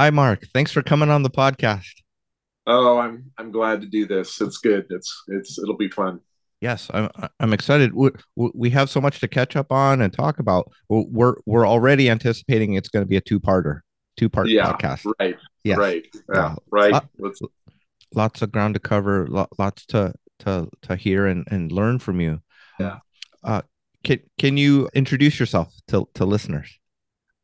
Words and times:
Hi, 0.00 0.08
Mark. 0.08 0.46
Thanks 0.54 0.72
for 0.72 0.80
coming 0.82 1.10
on 1.10 1.22
the 1.24 1.28
podcast. 1.28 1.92
Oh, 2.66 2.96
I'm 2.96 3.30
I'm 3.36 3.52
glad 3.52 3.82
to 3.82 3.86
do 3.86 4.06
this. 4.06 4.40
It's 4.40 4.56
good. 4.56 4.86
It's 4.88 5.24
it's 5.28 5.58
it'll 5.58 5.76
be 5.76 5.90
fun. 5.90 6.20
Yes, 6.62 6.88
I'm 6.94 7.10
I'm 7.38 7.52
excited. 7.52 7.92
We, 7.94 8.08
we 8.34 8.70
have 8.70 8.88
so 8.88 9.02
much 9.02 9.20
to 9.20 9.28
catch 9.28 9.56
up 9.56 9.70
on 9.70 10.00
and 10.00 10.10
talk 10.10 10.38
about. 10.38 10.72
We're 10.88 11.34
we're 11.44 11.68
already 11.68 12.08
anticipating 12.08 12.72
it's 12.72 12.88
going 12.88 13.04
to 13.04 13.06
be 13.06 13.18
a 13.18 13.20
two-parter, 13.20 13.80
two-part 14.16 14.48
Yeah, 14.48 14.72
podcast. 14.72 15.04
right, 15.20 15.36
Yes. 15.64 15.76
right, 15.76 16.06
yeah, 16.32 16.54
right. 16.70 16.92
Lot, 16.92 17.08
Let's, 17.18 17.42
lots 18.14 18.40
of 18.40 18.50
ground 18.52 18.72
to 18.76 18.80
cover, 18.80 19.28
lots 19.58 19.84
to 19.88 20.14
to 20.38 20.70
to 20.80 20.96
hear 20.96 21.26
and 21.26 21.46
and 21.50 21.70
learn 21.70 21.98
from 21.98 22.22
you. 22.22 22.40
yeah, 22.78 23.00
Uh, 23.44 23.60
can 24.02 24.20
can 24.38 24.56
you 24.56 24.88
introduce 24.94 25.38
yourself 25.38 25.74
to 25.88 26.08
to 26.14 26.24
listeners? 26.24 26.78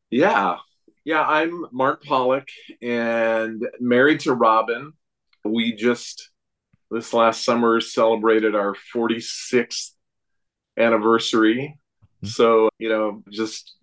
yeah, 0.09 0.55
yeah. 1.07 1.23
I'm 1.23 1.65
Mark 1.71 2.03
Pollock 2.03 2.49
and 2.81 3.65
married 3.79 4.19
to 4.21 4.33
Robyn. 4.33 4.91
We 5.45 5.73
just 5.73 6.31
this 6.91 7.13
last 7.13 7.45
summer 7.45 7.79
celebrated 7.79 8.55
our 8.55 8.75
46th 8.93 9.91
anniversary. 10.75 11.79
So 12.25 12.67
you 12.77 12.89
know, 12.89 13.23
just 13.31 13.77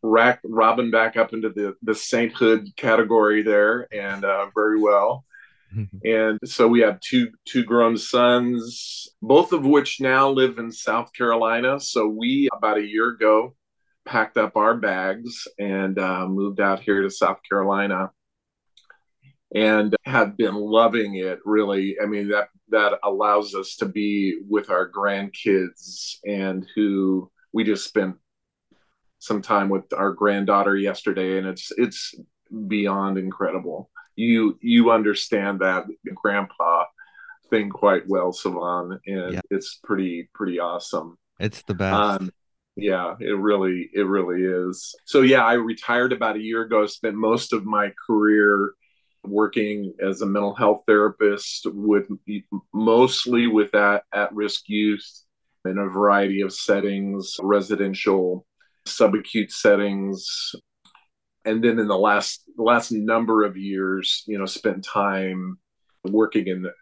rack 0.00 0.38
Robyn 0.44 0.92
back 0.92 1.16
up 1.16 1.32
into 1.32 1.48
the 1.48 1.74
the 1.82 1.94
sainthood 1.94 2.68
category 2.76 3.42
there, 3.42 3.88
and 3.92 4.24
uh, 4.24 4.46
very 4.54 4.80
well. 4.80 5.24
and 6.04 6.38
so 6.44 6.68
we 6.68 6.82
have 6.82 7.00
two 7.00 7.32
two 7.44 7.64
grown 7.64 7.96
sons 7.96 9.08
both 9.20 9.52
of 9.52 9.66
which 9.66 10.00
now 10.00 10.30
live 10.30 10.58
in 10.58 10.70
south 10.70 11.12
carolina 11.12 11.80
so 11.80 12.06
we 12.06 12.48
about 12.52 12.78
a 12.78 12.86
year 12.86 13.08
ago 13.08 13.56
packed 14.04 14.36
up 14.36 14.56
our 14.56 14.74
bags 14.76 15.48
and 15.58 15.98
uh, 15.98 16.26
moved 16.26 16.60
out 16.60 16.80
here 16.80 17.02
to 17.02 17.10
south 17.10 17.38
carolina 17.48 18.10
and 19.54 19.94
have 20.04 20.36
been 20.36 20.54
loving 20.54 21.14
it 21.14 21.38
really. 21.44 21.96
I 22.02 22.06
mean 22.06 22.28
that 22.28 22.48
that 22.70 22.98
allows 23.04 23.54
us 23.54 23.76
to 23.76 23.86
be 23.86 24.40
with 24.48 24.68
our 24.68 24.90
grandkids 24.90 26.16
and 26.24 26.66
who 26.74 27.30
we 27.52 27.62
just 27.62 27.84
spent 27.84 28.16
some 29.20 29.40
time 29.40 29.68
with 29.68 29.92
our 29.92 30.12
granddaughter 30.12 30.76
yesterday 30.76 31.38
and 31.38 31.46
it's 31.46 31.70
it's 31.76 32.14
beyond 32.66 33.16
incredible. 33.16 33.90
You 34.16 34.58
you 34.60 34.90
understand 34.90 35.60
that 35.60 35.84
grandpa 36.14 36.84
thing 37.48 37.70
quite 37.70 38.08
well 38.08 38.32
sovann 38.32 38.98
and 39.06 39.34
Yeah, 39.34 39.40
it's 39.50 39.78
pretty 39.84 40.28
pretty 40.34 40.58
awesome. 40.58 41.16
It's 41.38 41.62
the 41.62 41.74
best. 41.74 42.22
um 42.22 42.30
yeah 42.76 43.14
it 43.20 43.38
really 43.38 43.90
it 43.92 44.06
really 44.06 44.42
is. 44.42 44.94
So 45.04 45.20
yeah 45.22 45.44
i 45.44 45.54
retired 45.54 46.12
about 46.12 46.36
a 46.36 46.42
year 46.42 46.62
ago. 46.62 46.86
Spent 46.86 47.14
most 47.14 47.52
of 47.52 47.64
my 47.64 47.92
career 48.06 48.72
working 49.24 49.94
as 50.06 50.20
a 50.20 50.26
mental 50.26 50.54
health 50.54 50.82
therapist 50.86 51.66
with 51.72 52.08
mostly 52.74 53.46
with 53.46 53.72
that 53.72 54.02
at-risk 54.12 54.64
youth 54.68 55.06
in 55.64 55.78
a 55.78 55.88
variety 55.88 56.42
of 56.42 56.52
settings 56.52 57.36
residential 57.40 58.46
subacute 58.86 59.50
settings. 59.50 60.54
And 61.46 61.64
then 61.64 61.78
in 61.78 61.88
the 61.88 61.96
last 61.96 62.42
last 62.58 62.92
number 62.92 63.44
of 63.44 63.56
years 63.56 64.24
you 64.26 64.38
know 64.38 64.46
spent 64.46 64.84
time 64.84 65.58
working 66.04 66.48
in 66.48 66.62
the 66.62 66.72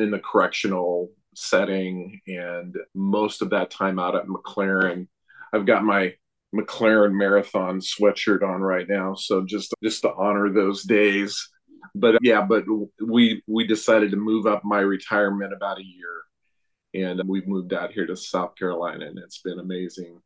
in 0.00 0.10
the 0.10 0.20
correctional 0.20 1.10
setting 1.34 2.20
and 2.26 2.76
most 2.94 3.42
of 3.42 3.50
that 3.50 3.70
time 3.70 3.98
out 3.98 4.16
at 4.16 4.26
maclaren 4.26 5.06
i've 5.52 5.66
got 5.66 5.84
my 5.84 6.12
maclaren 6.54 7.12
marathon 7.12 7.80
sweatshirt 7.80 8.42
on 8.42 8.60
right 8.60 8.88
now 8.88 9.14
so 9.14 9.44
just 9.44 9.74
just 9.82 10.02
to 10.02 10.12
honor 10.14 10.50
those 10.50 10.84
days 10.84 11.48
but 11.94 12.14
uh, 12.14 12.18
yeah 12.22 12.40
but 12.40 12.64
we 13.04 13.42
we 13.46 13.66
decided 13.66 14.10
to 14.10 14.16
move 14.16 14.46
up 14.46 14.64
my 14.64 14.80
retirement 14.80 15.52
about 15.52 15.78
a 15.78 15.84
year 15.84 16.22
and 16.94 17.20
we've 17.28 17.46
moved 17.46 17.74
out 17.74 17.92
here 17.92 18.06
to 18.06 18.16
south 18.16 18.54
carolina 18.56 19.06
and 19.06 19.18
it's 19.18 19.42
been 19.42 19.58
amazing 19.58 20.20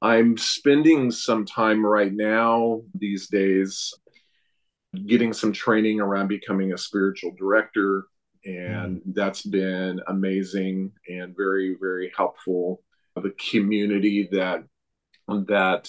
I'm 0.00 0.36
spending 0.36 1.10
some 1.10 1.44
time 1.44 1.84
right 1.84 2.12
now 2.12 2.82
these 2.94 3.26
days 3.28 3.92
getting 5.06 5.32
some 5.32 5.52
training 5.52 6.00
around 6.00 6.28
becoming 6.28 6.72
a 6.72 6.78
spiritual 6.78 7.32
director. 7.36 8.04
And 8.44 8.98
mm-hmm. 8.98 9.12
that's 9.12 9.42
been 9.42 10.00
amazing 10.06 10.92
and 11.08 11.36
very, 11.36 11.76
very 11.80 12.12
helpful. 12.16 12.82
The 13.16 13.34
community 13.50 14.28
that 14.30 14.62
that 15.28 15.88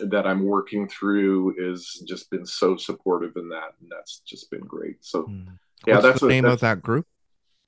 that 0.00 0.26
I'm 0.26 0.44
working 0.44 0.88
through 0.88 1.54
is 1.58 2.04
just 2.06 2.30
been 2.30 2.46
so 2.46 2.76
supportive 2.76 3.32
in 3.36 3.48
that, 3.48 3.74
and 3.80 3.90
that's 3.90 4.20
just 4.20 4.50
been 4.50 4.60
great. 4.60 5.04
So 5.04 5.24
mm. 5.24 5.46
yeah, 5.86 5.94
What's 5.94 6.02
the 6.02 6.10
that's 6.10 6.22
a 6.22 6.28
name 6.28 6.44
of 6.44 6.60
that 6.60 6.82
group? 6.82 7.06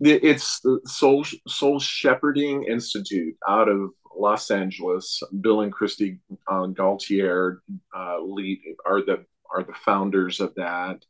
it's 0.00 0.60
the 0.60 0.80
Soul 0.86 1.24
Soul 1.46 1.78
Shepherding 1.78 2.64
Institute 2.64 3.36
out 3.46 3.68
of 3.68 3.90
Los 4.16 4.50
Angeles. 4.50 5.22
Bill 5.40 5.62
and 5.62 5.72
Kristi 5.72 6.18
uh, 6.48 6.66
Gaultiere 6.68 7.58
uh, 7.94 8.20
lead 8.20 8.60
are 8.86 9.02
the 9.02 9.24
are 9.54 9.62
the 9.62 9.74
founders 9.74 10.40
of 10.40 10.54
that, 10.54 11.04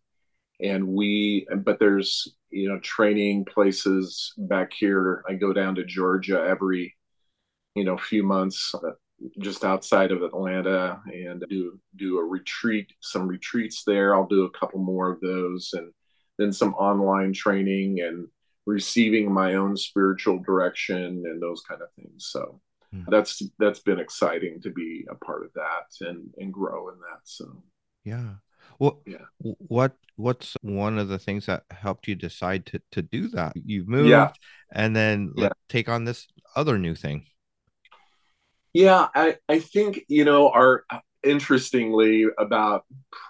and 0.61 0.89
we. 0.89 1.47
But 1.59 1.79
there's 1.79 2.35
you 2.51 2.69
know 2.69 2.81
training 2.81 3.45
places 3.45 4.33
back 4.37 4.73
here. 4.73 5.23
I 5.29 5.35
go 5.35 5.53
down 5.53 5.77
to 5.77 5.85
Georgia 5.85 6.45
every 6.49 6.97
you 7.75 7.85
know 7.85 7.97
few 7.97 8.23
months. 8.23 8.75
Just 9.39 9.65
outside 9.65 10.13
of 10.13 10.23
Atlanta 10.23 11.01
and 11.07 11.45
do 11.51 11.79
do 11.97 12.19
a 12.19 12.25
retreat 12.25 12.93
some 13.01 13.29
retreats 13.29 13.83
there 13.87 14.15
I'll 14.15 14.27
do 14.27 14.45
a 14.45 14.51
couple 14.59 14.81
more 14.81 15.11
of 15.11 15.21
those 15.21 15.71
and 15.75 15.93
then 16.39 16.53
some 16.53 16.75
online 16.75 17.33
training 17.35 18.01
and 18.01 18.29
receiving 18.67 19.33
my 19.33 19.55
own 19.57 19.77
spiritual 19.77 20.39
direction 20.39 21.25
and 21.27 21.43
those 21.43 21.63
kind 21.69 21.83
of 21.83 21.89
things. 21.97 22.29
So 22.31 22.61
Mm, 22.95 23.09
that's 23.09 23.43
that's 23.59 23.81
been 23.81 24.01
exciting 24.01 24.61
to 24.63 24.71
be 24.71 25.05
a 25.11 25.15
part 25.17 25.45
of 25.45 25.53
that 25.55 26.07
and 26.09 26.33
and 26.39 26.53
grow 26.53 26.89
in 26.89 26.97
that. 27.01 27.21
So 27.25 27.63
Yeah. 28.05 28.35
What 28.79 28.97
yeah, 29.07 29.27
what 29.39 29.97
what's 30.17 30.57
one 30.63 30.99
of 30.99 31.09
the 31.09 31.19
things 31.19 31.47
that 31.47 31.65
helped 31.71 32.09
you 32.09 32.15
decide 32.15 32.67
to 32.67 32.81
to 32.93 33.03
do 33.03 33.29
that? 33.31 33.53
You've 33.57 33.89
yeah, 33.99 34.31
moved 34.31 34.39
and 34.73 34.95
then 34.95 35.33
yeah, 35.37 35.51
take 35.69 35.89
on 35.89 36.05
this 36.05 36.27
other 36.57 36.79
new 36.79 36.95
thing. 36.95 37.27
Yeah. 38.73 39.09
I 39.15 39.37
I 39.49 39.59
think 39.59 40.05
you 40.09 40.25
know 40.25 40.51
our 40.51 40.85
interestingly 41.23 42.25
about 42.39 42.85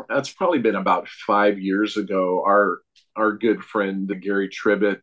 that's 0.08 0.30
probably 0.32 0.58
been 0.58 0.76
about 0.76 1.08
five 1.08 1.58
years 1.58 1.96
ago. 1.96 2.42
Our 2.46 2.80
our 3.16 3.32
good 3.32 3.62
friend 3.62 4.10
Gary 4.22 4.48
Tribbett 4.48 5.00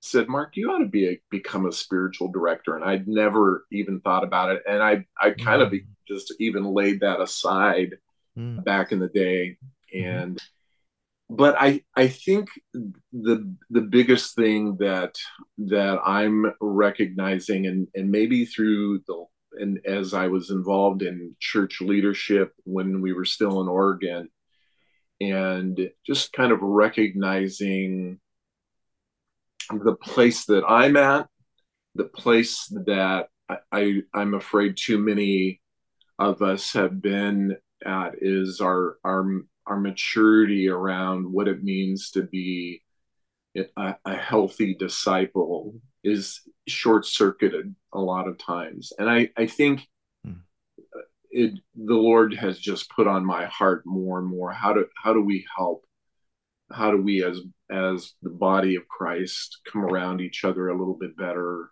said, 0.00 0.28
"Mark, 0.28 0.56
you 0.56 0.70
ought 0.72 0.80
to 0.80 0.86
be 0.86 1.08
a, 1.08 1.20
become 1.30 1.66
a 1.66 1.72
spiritual 1.72 2.30
director." 2.32 2.76
And 2.76 2.84
I'd 2.84 3.08
never 3.08 3.66
even 3.72 4.00
thought 4.00 4.24
about 4.24 4.50
it, 4.52 4.62
and 4.68 4.82
I 4.82 5.06
I 5.20 5.32
kind 5.32 5.62
of 5.62 5.72
Mm, 5.72 5.86
just 6.08 6.34
even 6.40 6.64
laid 6.64 7.00
that 7.00 7.20
aside 7.20 7.96
mm, 8.36 8.64
back 8.64 8.92
in 8.92 9.00
the 9.00 9.08
day 9.08 9.58
mhm, 9.98 10.22
and 10.22 10.40
but 11.30 11.54
i 11.58 11.80
i 11.96 12.06
think 12.06 12.48
the 13.12 13.54
the 13.70 13.80
biggest 13.80 14.34
thing 14.34 14.76
that 14.78 15.14
that 15.58 15.98
i'm 16.04 16.52
recognizing 16.60 17.66
and 17.66 17.88
and 17.94 18.10
maybe 18.10 18.44
through 18.44 18.98
the 19.06 19.24
and 19.58 19.80
as 19.86 20.14
i 20.14 20.26
was 20.26 20.50
involved 20.50 21.02
in 21.02 21.34
church 21.40 21.80
leadership 21.80 22.52
when 22.64 23.00
we 23.00 23.12
were 23.12 23.24
still 23.24 23.60
in 23.60 23.68
oregon 23.68 24.28
and 25.20 25.90
just 26.06 26.32
kind 26.32 26.52
of 26.52 26.60
recognizing 26.60 28.18
the 29.70 29.94
place 29.94 30.46
that 30.46 30.64
i'm 30.68 30.96
at 30.96 31.26
the 31.94 32.04
place 32.04 32.66
that 32.86 33.26
i, 33.48 33.56
I 33.70 34.02
i'm 34.14 34.34
afraid 34.34 34.76
too 34.76 34.98
many 34.98 35.60
of 36.18 36.42
us 36.42 36.72
have 36.72 37.00
been 37.00 37.56
at 37.84 38.14
is 38.20 38.60
our 38.60 38.96
our 39.04 39.26
our 39.66 39.78
maturity 39.78 40.68
around 40.68 41.30
what 41.30 41.48
it 41.48 41.62
means 41.62 42.10
to 42.10 42.22
be 42.22 42.82
a, 43.56 43.96
a 44.04 44.16
healthy 44.16 44.74
disciple 44.74 45.74
is 46.04 46.40
short 46.68 47.06
circuited 47.06 47.74
a 47.92 48.00
lot 48.00 48.28
of 48.28 48.38
times. 48.38 48.92
And 48.98 49.08
i 49.08 49.28
i 49.36 49.46
think 49.46 49.86
mm, 50.26 50.40
it 51.30 51.54
the 51.74 51.94
lord 51.94 52.34
has 52.34 52.58
just 52.58 52.90
put 52.90 53.06
on 53.06 53.24
my 53.24 53.46
heart 53.46 53.82
more 53.86 54.18
and 54.18 54.28
more. 54.28 54.52
How 54.52 54.72
do 54.72 54.86
how 54.96 55.12
do 55.12 55.22
we 55.22 55.46
help? 55.56 55.84
How 56.70 56.90
do 56.90 57.00
we 57.00 57.24
as 57.24 57.40
as 57.70 58.12
the 58.22 58.30
body 58.30 58.76
of 58.76 58.88
christ 58.88 59.60
come 59.70 59.84
around 59.84 60.20
each 60.20 60.44
other 60.44 60.68
a 60.68 60.78
little 60.78 60.96
bit 60.98 61.16
better 61.16 61.70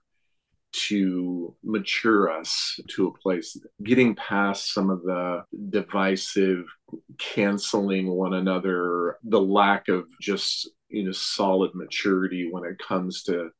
to 0.72 1.56
mature 1.64 2.30
us 2.30 2.78
to 2.90 3.08
a 3.08 3.18
place? 3.18 3.56
Getting 3.82 4.14
past 4.14 4.72
some 4.72 4.90
of 4.90 5.02
the 5.02 5.44
divisive 5.70 6.64
canceling 7.18 8.08
one 8.08 8.34
another 8.34 9.16
the 9.24 9.40
lack 9.40 9.88
of 9.88 10.06
just 10.20 10.70
you 10.88 11.04
know 11.04 11.12
solid 11.12 11.70
maturity 11.74 12.48
when 12.50 12.64
it 12.64 12.78
comes 12.78 13.22
to 13.22 13.50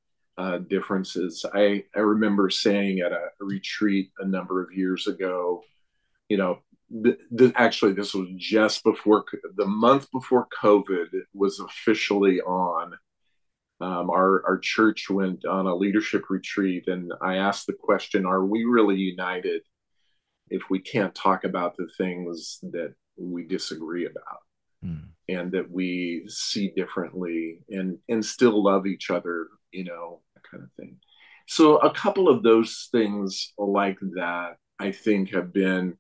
uh, 0.41 0.59
differences. 0.59 1.45
I 1.53 1.85
i 1.95 2.01
remember 2.01 2.49
saying 2.49 3.01
at 3.01 3.13
a, 3.13 3.29
retreat 3.41 4.11
a 4.21 4.27
number 4.27 4.63
of 4.63 4.73
years 4.73 5.07
ago 5.07 5.63
you 6.31 6.39
know 6.39 6.61
the, 6.89 7.19
the, 7.31 7.53
actually 7.57 7.93
this 7.93 8.15
was 8.15 8.29
just 8.39 8.83
before 8.83 9.25
the 9.57 9.67
month 9.67 10.11
before 10.11 10.49
covid 10.63 11.09
was 11.35 11.61
officially 11.61 12.41
on. 12.41 12.95
Um, 13.83 14.11
our 14.11 14.43
our 14.47 14.59
church 14.59 15.11
went 15.11 15.45
on 15.45 15.67
a 15.67 15.75
leadership 15.75 16.25
retreat 16.31 16.85
and 16.87 17.13
i 17.23 17.37
asked 17.37 17.67
the 17.67 17.73
question 17.89 18.27
are 18.27 18.45
we 18.45 18.65
really 18.65 18.97
united 18.97 19.63
if 20.51 20.63
we 20.69 20.81
can't 20.81 21.15
talk 21.15 21.45
about 21.45 21.77
the 21.77 21.89
things 21.97 22.59
that 22.75 22.95
we 23.17 23.47
disagree 23.47 24.07
about? 24.07 24.41
Mm. 24.83 25.09
and 25.29 25.53
that 25.53 25.71
we 25.71 26.25
see 26.27 26.73
differently 26.75 27.61
and 27.69 27.99
and 28.09 28.25
still 28.25 28.65
love 28.65 28.87
each 28.87 29.11
other 29.11 29.49
you 29.73 29.85
know 29.85 30.23
kind 30.51 30.63
of 30.63 30.71
thing 30.79 30.97
so 31.47 31.79
a 31.79 31.93
couple 31.93 32.29
of 32.29 32.43
those 32.43 32.89
things 32.93 33.53
like 33.59 33.99
that 34.15 34.57
i 34.79 34.91
think 34.91 35.31
have 35.31 35.53
been 35.53 35.97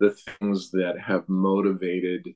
the 0.00 0.10
things 0.10 0.70
that 0.70 0.98
have 0.98 1.28
motivated 1.28 2.26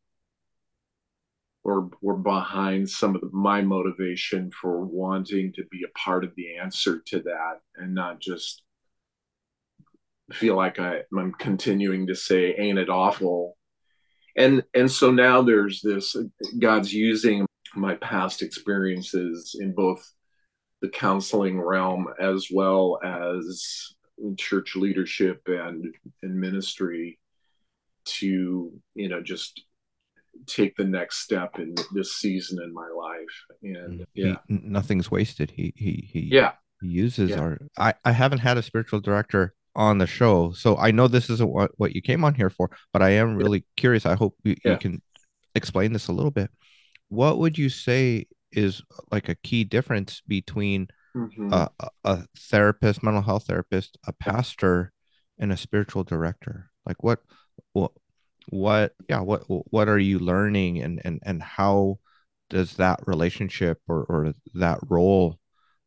or 1.66 1.90
were 2.00 2.16
behind 2.16 2.88
some 2.88 3.16
of 3.16 3.20
the, 3.20 3.28
my 3.32 3.60
motivation 3.60 4.52
for 4.52 4.84
wanting 4.84 5.52
to 5.52 5.64
be 5.68 5.82
a 5.82 5.98
part 5.98 6.22
of 6.22 6.30
the 6.36 6.56
answer 6.56 7.02
to 7.04 7.20
that 7.22 7.58
and 7.74 7.92
not 7.92 8.20
just 8.20 8.62
feel 10.32 10.54
like 10.54 10.78
I, 10.78 11.00
I'm 11.16 11.32
continuing 11.32 12.06
to 12.06 12.14
say, 12.14 12.54
ain't 12.54 12.78
it 12.78 12.88
awful? 12.88 13.56
And 14.36 14.62
and 14.74 14.90
so 14.90 15.10
now 15.10 15.42
there's 15.42 15.80
this 15.80 16.14
God's 16.58 16.92
using 16.92 17.46
my 17.74 17.94
past 17.96 18.42
experiences 18.42 19.56
in 19.58 19.72
both 19.72 20.08
the 20.82 20.88
counseling 20.88 21.60
realm 21.60 22.06
as 22.20 22.48
well 22.52 22.98
as 23.04 23.94
church 24.36 24.76
leadership 24.76 25.42
and, 25.46 25.94
and 26.22 26.40
ministry 26.40 27.18
to 28.04 28.72
you 28.94 29.08
know 29.08 29.20
just 29.20 29.62
take 30.46 30.76
the 30.76 30.84
next 30.84 31.18
step 31.18 31.58
in 31.58 31.74
this 31.92 32.16
season 32.16 32.58
in 32.62 32.72
my 32.72 32.88
life 32.88 33.44
and 33.62 34.00
mm, 34.00 34.04
yeah 34.14 34.36
he, 34.46 34.60
nothing's 34.62 35.10
wasted 35.10 35.50
he 35.50 35.72
he 35.76 36.08
he 36.12 36.20
yeah 36.20 36.52
he 36.80 36.88
uses 36.88 37.30
yeah. 37.30 37.38
our 37.38 37.58
i 37.78 37.92
i 38.04 38.12
haven't 38.12 38.38
had 38.38 38.56
a 38.56 38.62
spiritual 38.62 39.00
director 39.00 39.54
on 39.74 39.98
the 39.98 40.06
show 40.06 40.52
so 40.52 40.76
i 40.76 40.90
know 40.90 41.08
this 41.08 41.30
isn't 41.30 41.50
what, 41.50 41.70
what 41.78 41.94
you 41.94 42.02
came 42.02 42.22
on 42.22 42.34
here 42.34 42.50
for 42.50 42.70
but 42.92 43.02
i 43.02 43.10
am 43.10 43.34
really 43.34 43.58
yeah. 43.58 43.72
curious 43.76 44.06
i 44.06 44.14
hope 44.14 44.36
you, 44.44 44.54
yeah. 44.64 44.72
you 44.72 44.78
can 44.78 45.02
explain 45.54 45.92
this 45.92 46.08
a 46.08 46.12
little 46.12 46.30
bit 46.30 46.50
what 47.08 47.38
would 47.38 47.58
you 47.58 47.68
say 47.68 48.26
is 48.56 48.82
like 49.12 49.28
a 49.28 49.34
key 49.36 49.62
difference 49.62 50.22
between 50.26 50.88
mm-hmm. 51.14 51.52
a, 51.52 51.70
a 52.04 52.24
therapist 52.36 53.02
mental 53.02 53.22
health 53.22 53.46
therapist 53.46 53.98
a 54.06 54.12
pastor 54.12 54.92
and 55.38 55.52
a 55.52 55.56
spiritual 55.56 56.02
director. 56.02 56.70
Like 56.86 57.02
what 57.02 57.20
what 57.72 57.92
what 58.48 58.94
yeah 59.08 59.20
what 59.20 59.42
what 59.48 59.88
are 59.88 59.98
you 59.98 60.18
learning 60.18 60.80
and 60.80 61.00
and 61.04 61.20
and 61.24 61.42
how 61.42 61.98
does 62.48 62.74
that 62.74 63.00
relationship 63.06 63.80
or 63.88 64.04
or 64.04 64.34
that 64.54 64.78
role 64.88 65.38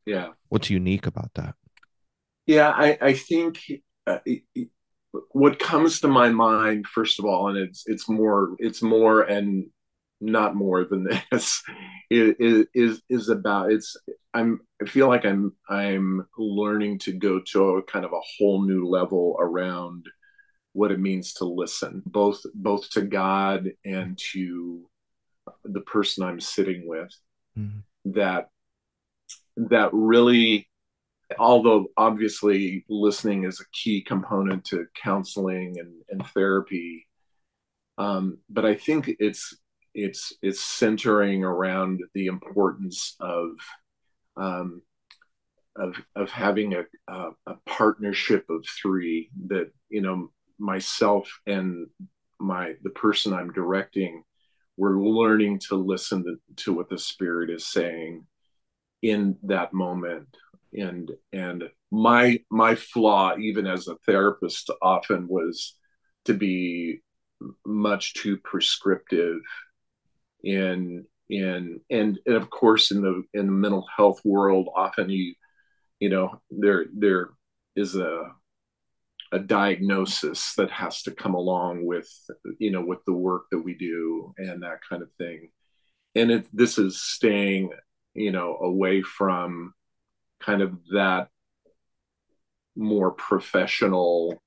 yeah. 0.06 0.30
what's 0.50 0.70
unique 0.70 1.08
about 1.08 1.34
that? 1.36 1.56
Yeah 2.46 2.70
i 2.70 2.98
i 3.02 3.14
think 3.14 3.62
uh, 4.08 4.20
it, 4.26 4.44
it, 4.56 4.70
what 5.32 5.58
comes 5.58 6.02
to 6.02 6.08
my 6.08 6.30
mind 6.30 6.86
first 6.86 7.20
of 7.20 7.26
all 7.26 7.48
and 7.48 7.58
it's 7.58 7.84
it's 7.86 8.10
more 8.10 8.56
it's 8.60 8.82
more 8.82 9.22
and 9.22 9.68
not 10.22 10.56
more 10.56 10.84
than 10.84 11.08
this 11.32 11.62
is 12.10 12.66
is 12.74 13.02
is 13.10 13.30
about 13.30 13.72
it's 13.72 13.96
i'm 14.34 14.60
i 14.82 14.86
feel 14.86 15.08
like 15.08 15.26
i'm 15.26 15.54
i'm 15.70 16.26
learning 16.38 17.00
to 17.00 17.14
go 17.14 17.40
to 17.40 17.78
a 17.78 17.84
kind 17.84 18.04
of 18.04 18.12
a 18.12 18.22
whole 18.38 18.66
new 18.66 18.86
level 18.88 19.38
around 19.40 20.06
what 20.74 20.92
it 20.92 21.00
means 21.00 21.34
to 21.34 21.46
listen, 21.46 22.02
both 22.06 22.42
both 22.54 22.90
to 22.92 23.02
God 23.02 23.70
and 23.86 24.20
to 24.32 24.88
the 25.64 25.82
person 25.82 26.24
I'm 26.24 26.40
sitting 26.40 26.84
with. 26.88 27.14
Mm-hmm. 27.58 28.12
That 28.14 28.50
that 29.58 29.90
really, 29.92 30.70
although 31.38 31.88
obviously 31.98 32.86
listening 32.88 33.44
is 33.44 33.60
a 33.60 33.70
key 33.74 34.02
component 34.02 34.66
to 34.66 34.86
counseling 35.02 35.80
and, 35.80 35.94
and 36.10 36.26
therapy, 36.28 37.08
um, 37.98 38.38
but 38.50 38.66
I 38.66 38.76
think 38.76 39.12
it's 39.20 39.58
it's 39.94 40.34
it's 40.42 40.62
centering 40.62 41.44
around 41.44 42.02
the 42.14 42.28
importance 42.28 43.16
of 43.20 43.52
um, 44.38 44.82
of 45.76 45.96
of 46.16 46.30
having 46.30 46.74
a, 46.74 46.84
a, 47.08 47.30
a 47.48 47.56
partnership 47.66 48.46
of 48.50 48.66
three 48.82 49.30
that 49.48 49.72
you 49.90 50.02
know 50.02 50.32
myself 50.58 51.40
and 51.48 51.88
my 52.40 52.74
the 52.84 52.90
person 52.92 53.34
I'm 53.34 53.52
directing, 53.52 54.24
we're 54.78 55.00
learning 55.00 55.60
to 55.70 55.76
listen 55.76 56.24
to, 56.24 56.36
to 56.64 56.74
what 56.74 56.90
the 56.90 56.98
spirit 56.98 57.50
is 57.50 57.66
saying 57.66 58.26
in 59.02 59.38
that 59.44 59.74
moment. 59.74 60.28
And 60.74 61.12
and 61.34 61.64
my 61.92 62.40
my 62.52 62.76
flaw, 62.76 63.36
even 63.38 63.66
as 63.66 63.88
a 63.88 63.96
therapist, 64.06 64.70
often 64.82 65.28
was 65.28 65.76
to 66.26 66.34
be 66.34 67.02
much 67.66 68.14
too 68.14 68.38
prescriptive 68.38 69.40
in 70.44 71.06
in 71.30 71.80
and, 71.90 72.18
and 72.26 72.36
of 72.36 72.50
course 72.50 72.92
in 72.92 73.02
the 73.02 73.24
in 73.34 73.46
the 73.46 73.52
mental 73.52 73.86
health 73.96 74.20
world 74.24 74.68
often 74.76 75.10
you 75.10 75.34
you 76.00 76.10
know 76.10 76.42
there 76.50 76.86
there 76.96 77.30
is 77.76 77.96
a 77.96 78.24
a 79.32 79.40
diagnosis 79.40 80.56
that 80.56 80.72
has 80.72 81.04
to 81.04 81.12
come 81.12 81.36
along 81.36 81.86
with 81.86 82.10
you 82.58 82.72
know 82.72 82.84
with 82.84 83.00
the 83.06 83.14
work 83.14 83.44
that 83.52 83.60
we 83.60 83.76
do 83.76 84.34
and 84.38 84.64
that 84.64 84.80
kind 84.88 85.04
of 85.04 85.10
thing 85.20 85.50
and 86.16 86.32
if 86.32 86.50
this 86.52 86.78
is 86.78 87.02
staying 87.02 87.70
you 88.16 88.32
know 88.32 88.58
away 88.58 89.02
from 89.02 89.74
kind 90.40 90.62
of 90.62 90.76
that 90.92 91.28
more 92.76 93.12
professional 93.12 94.42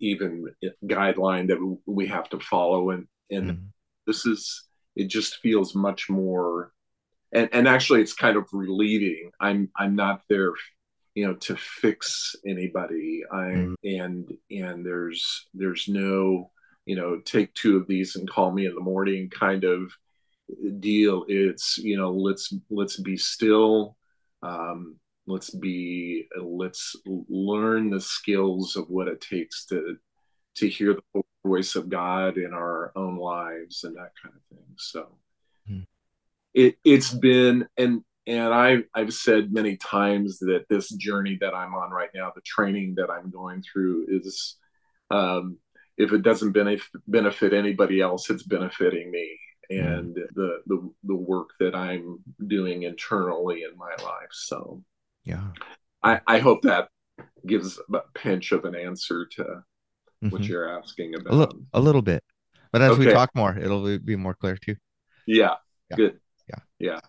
even 0.00 0.46
guideline 0.84 1.48
that 1.48 1.78
we 1.86 2.06
have 2.06 2.28
to 2.28 2.40
follow 2.40 2.90
and 2.90 3.06
and 3.30 3.50
mm-hmm. 3.50 3.64
this 4.06 4.26
is 4.26 4.64
it 4.96 5.08
just 5.08 5.38
feels 5.38 5.74
much 5.74 6.08
more 6.08 6.72
and 7.32 7.48
and 7.52 7.68
actually 7.68 8.00
it's 8.00 8.14
kind 8.14 8.36
of 8.36 8.48
relieving. 8.52 9.30
I'm 9.40 9.70
i'm 9.76 9.96
not 9.96 10.22
there 10.28 10.52
you 11.14 11.26
know 11.26 11.34
to 11.34 11.56
fix 11.56 12.34
anybody. 12.46 13.22
I'm 13.30 13.76
mm. 13.84 14.02
and 14.02 14.32
and 14.50 14.86
there's 14.86 15.48
there's 15.54 15.88
no 15.88 16.50
you 16.86 16.96
know 16.96 17.20
take 17.20 17.52
two 17.54 17.76
of 17.76 17.86
these 17.86 18.16
and 18.16 18.30
call 18.30 18.52
me 18.52 18.66
in 18.66 18.74
the 18.74 18.80
morning 18.80 19.30
kind 19.30 19.64
of 19.64 19.92
deal. 20.80 21.24
It's 21.28 21.78
you 21.78 21.96
know 21.96 22.12
let's 22.12 22.52
let's 22.70 23.00
be 23.00 23.16
still. 23.16 23.96
Um 24.42 24.96
let's 25.26 25.50
be 25.50 26.26
let's 26.40 26.94
learn 27.06 27.90
the 27.90 28.00
skills 28.00 28.76
of 28.76 28.90
what 28.90 29.08
it 29.08 29.20
takes 29.20 29.64
to 29.66 29.96
to 30.56 30.68
hear 30.68 30.94
the 30.94 31.22
voice 31.44 31.76
of 31.76 31.88
god 31.88 32.36
in 32.36 32.52
our 32.52 32.92
own 32.96 33.16
lives 33.16 33.84
and 33.84 33.96
that 33.96 34.12
kind 34.22 34.34
of 34.34 34.56
thing 34.56 34.66
so 34.76 35.08
mm. 35.70 35.86
it 36.54 36.76
it's 36.84 37.12
been 37.12 37.66
and 37.76 38.02
and 38.26 38.54
I, 38.54 38.78
I've 38.94 39.12
said 39.12 39.52
many 39.52 39.76
times 39.76 40.38
that 40.38 40.64
this 40.70 40.88
journey 40.90 41.36
that 41.42 41.54
I'm 41.54 41.74
on 41.74 41.90
right 41.90 42.08
now, 42.14 42.32
the 42.34 42.40
training 42.40 42.94
that 42.96 43.10
I'm 43.10 43.30
going 43.30 43.62
through, 43.62 44.06
is 44.08 44.56
um, 45.10 45.58
if 45.98 46.12
it 46.12 46.22
doesn't 46.22 46.54
benef- 46.54 46.80
benefit 47.06 47.52
anybody 47.52 48.00
else, 48.00 48.30
it's 48.30 48.42
benefiting 48.42 49.10
me 49.10 49.38
and 49.70 50.14
the, 50.34 50.60
the 50.66 50.90
the 51.04 51.14
work 51.14 51.50
that 51.60 51.74
I'm 51.74 52.18
doing 52.46 52.82
internally 52.82 53.62
in 53.62 53.76
my 53.76 53.92
life. 54.04 54.30
So, 54.32 54.82
yeah, 55.24 55.48
I, 56.02 56.20
I 56.26 56.38
hope 56.38 56.62
that 56.62 56.88
gives 57.46 57.78
a 57.92 58.00
pinch 58.14 58.52
of 58.52 58.64
an 58.64 58.74
answer 58.74 59.26
to 59.36 59.62
mm-hmm. 60.24 60.36
what 60.36 60.44
you're 60.44 60.68
asking 60.78 61.14
about. 61.14 61.32
A, 61.32 61.36
li- 61.36 61.66
a 61.74 61.80
little 61.80 62.02
bit, 62.02 62.22
but 62.72 62.82
as 62.82 62.92
okay. 62.92 63.06
we 63.06 63.12
talk 63.12 63.30
more, 63.34 63.56
it'll 63.56 63.98
be 63.98 64.16
more 64.16 64.34
clear 64.34 64.56
too. 64.56 64.76
Yeah, 65.26 65.54
yeah. 65.90 65.96
good. 65.96 66.20
Yeah, 66.48 66.58
yeah, 66.78 67.00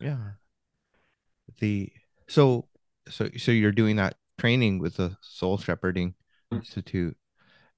yeah 0.00 0.16
the 1.60 1.92
so 2.28 2.68
so 3.08 3.28
so 3.36 3.52
you're 3.52 3.72
doing 3.72 3.96
that 3.96 4.16
training 4.38 4.78
with 4.78 4.96
the 4.96 5.16
Soul 5.20 5.58
Shepherding 5.58 6.10
mm-hmm. 6.10 6.56
Institute, 6.56 7.16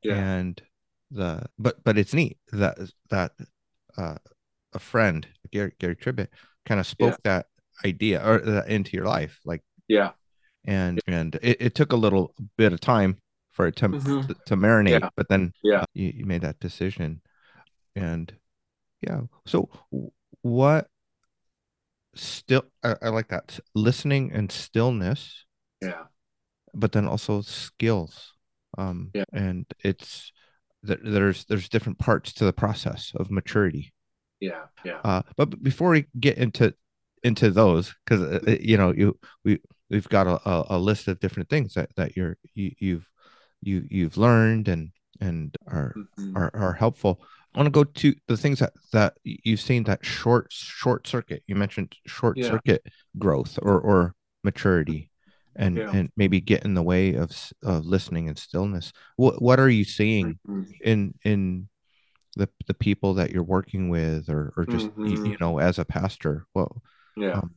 yeah. 0.02 0.14
and 0.14 0.62
the 1.10 1.46
but 1.58 1.82
but 1.84 1.98
it's 1.98 2.14
neat 2.14 2.38
that 2.52 2.78
that 3.10 3.32
uh, 3.96 4.16
a 4.72 4.78
friend 4.78 5.26
Gary 5.52 5.72
Gary 5.78 5.96
Tribbett 5.96 6.28
kind 6.66 6.80
of 6.80 6.86
spoke 6.86 7.18
yeah. 7.24 7.32
that 7.32 7.46
idea 7.84 8.26
or 8.26 8.38
that 8.38 8.68
into 8.68 8.96
your 8.96 9.06
life, 9.06 9.38
like 9.44 9.62
yeah, 9.86 10.12
and 10.64 11.00
and 11.06 11.36
it, 11.42 11.56
it 11.60 11.74
took 11.74 11.92
a 11.92 11.96
little 11.96 12.34
bit 12.56 12.72
of 12.72 12.80
time 12.80 13.18
for 13.58 13.66
it 13.66 13.74
to 13.76 13.88
mm-hmm. 13.88 14.20
to, 14.28 14.34
to, 14.46 14.56
marinate, 14.56 15.00
yeah. 15.00 15.08
but 15.16 15.28
then 15.28 15.52
yeah, 15.64 15.80
uh, 15.80 15.86
you, 15.92 16.12
you 16.18 16.26
made 16.26 16.42
that 16.42 16.60
decision, 16.60 17.20
and 17.96 18.32
yeah. 19.02 19.22
So 19.46 19.68
what 20.42 20.86
still 22.14 22.62
I, 22.82 22.94
I, 23.02 23.08
like 23.08 23.28
that 23.28 23.58
listening 23.74 24.32
and 24.32 24.50
stillness 24.50 25.44
yeah 25.80 26.04
but 26.74 26.92
then 26.92 27.06
also 27.06 27.40
skills 27.42 28.32
um 28.76 29.10
yeah 29.14 29.24
and 29.32 29.66
it's 29.84 30.32
there's 30.82 31.44
there's 31.44 31.68
different 31.68 31.98
parts 31.98 32.32
to 32.34 32.44
the 32.44 32.52
process 32.52 33.12
of 33.16 33.30
maturity 33.30 33.92
yeah 34.40 34.64
yeah 34.84 35.00
uh, 35.04 35.22
but 35.36 35.62
before 35.62 35.90
we 35.90 36.06
get 36.18 36.38
into 36.38 36.74
into 37.22 37.50
those 37.50 37.94
because 38.04 38.22
uh, 38.22 38.40
uh, 38.46 38.56
you 38.60 38.76
know 38.76 38.92
you 38.92 39.16
we 39.44 39.60
we've 39.90 40.08
got 40.08 40.26
a, 40.26 40.76
a 40.76 40.78
list 40.78 41.08
of 41.08 41.20
different 41.20 41.48
things 41.48 41.74
that 41.74 41.90
that 41.96 42.16
you're 42.16 42.36
you, 42.54 42.72
you've 42.78 42.78
you 42.80 43.04
you've 43.60 44.16
learned 44.16 44.68
and 44.68 44.90
and 45.20 45.56
are 45.66 45.94
mm-hmm. 45.96 46.36
are, 46.36 46.50
are 46.54 46.72
helpful 46.72 47.20
i 47.54 47.58
want 47.58 47.66
to 47.66 47.70
go 47.70 47.84
to 47.84 48.14
the 48.28 48.36
things 48.36 48.60
that 48.60 48.72
that 48.92 49.16
you've 49.24 49.60
seen 49.60 49.84
that 49.84 50.04
short 50.04 50.46
short 50.50 51.06
circuit 51.06 51.42
you 51.46 51.54
mentioned 51.54 51.94
short 52.06 52.36
yeah. 52.36 52.48
circuit 52.48 52.86
growth 53.18 53.58
or 53.62 53.80
or 53.80 54.14
maturity 54.44 55.10
and 55.56 55.76
yeah. 55.76 55.90
and 55.92 56.10
maybe 56.16 56.40
get 56.40 56.64
in 56.64 56.74
the 56.74 56.82
way 56.82 57.14
of 57.14 57.30
of 57.64 57.84
listening 57.84 58.28
and 58.28 58.38
stillness 58.38 58.92
what 59.16 59.42
what 59.42 59.58
are 59.58 59.68
you 59.68 59.84
seeing 59.84 60.38
mm-hmm. 60.48 60.62
in 60.84 61.14
in 61.24 61.68
the 62.36 62.48
the 62.66 62.74
people 62.74 63.14
that 63.14 63.30
you're 63.32 63.42
working 63.42 63.88
with 63.88 64.28
or 64.30 64.52
or 64.56 64.64
just 64.64 64.86
mm-hmm. 64.86 65.06
you, 65.06 65.32
you, 65.32 65.36
know 65.40 65.58
as 65.58 65.78
a 65.78 65.84
pastor 65.84 66.46
well 66.54 66.80
yeah 67.16 67.32
um, 67.32 67.54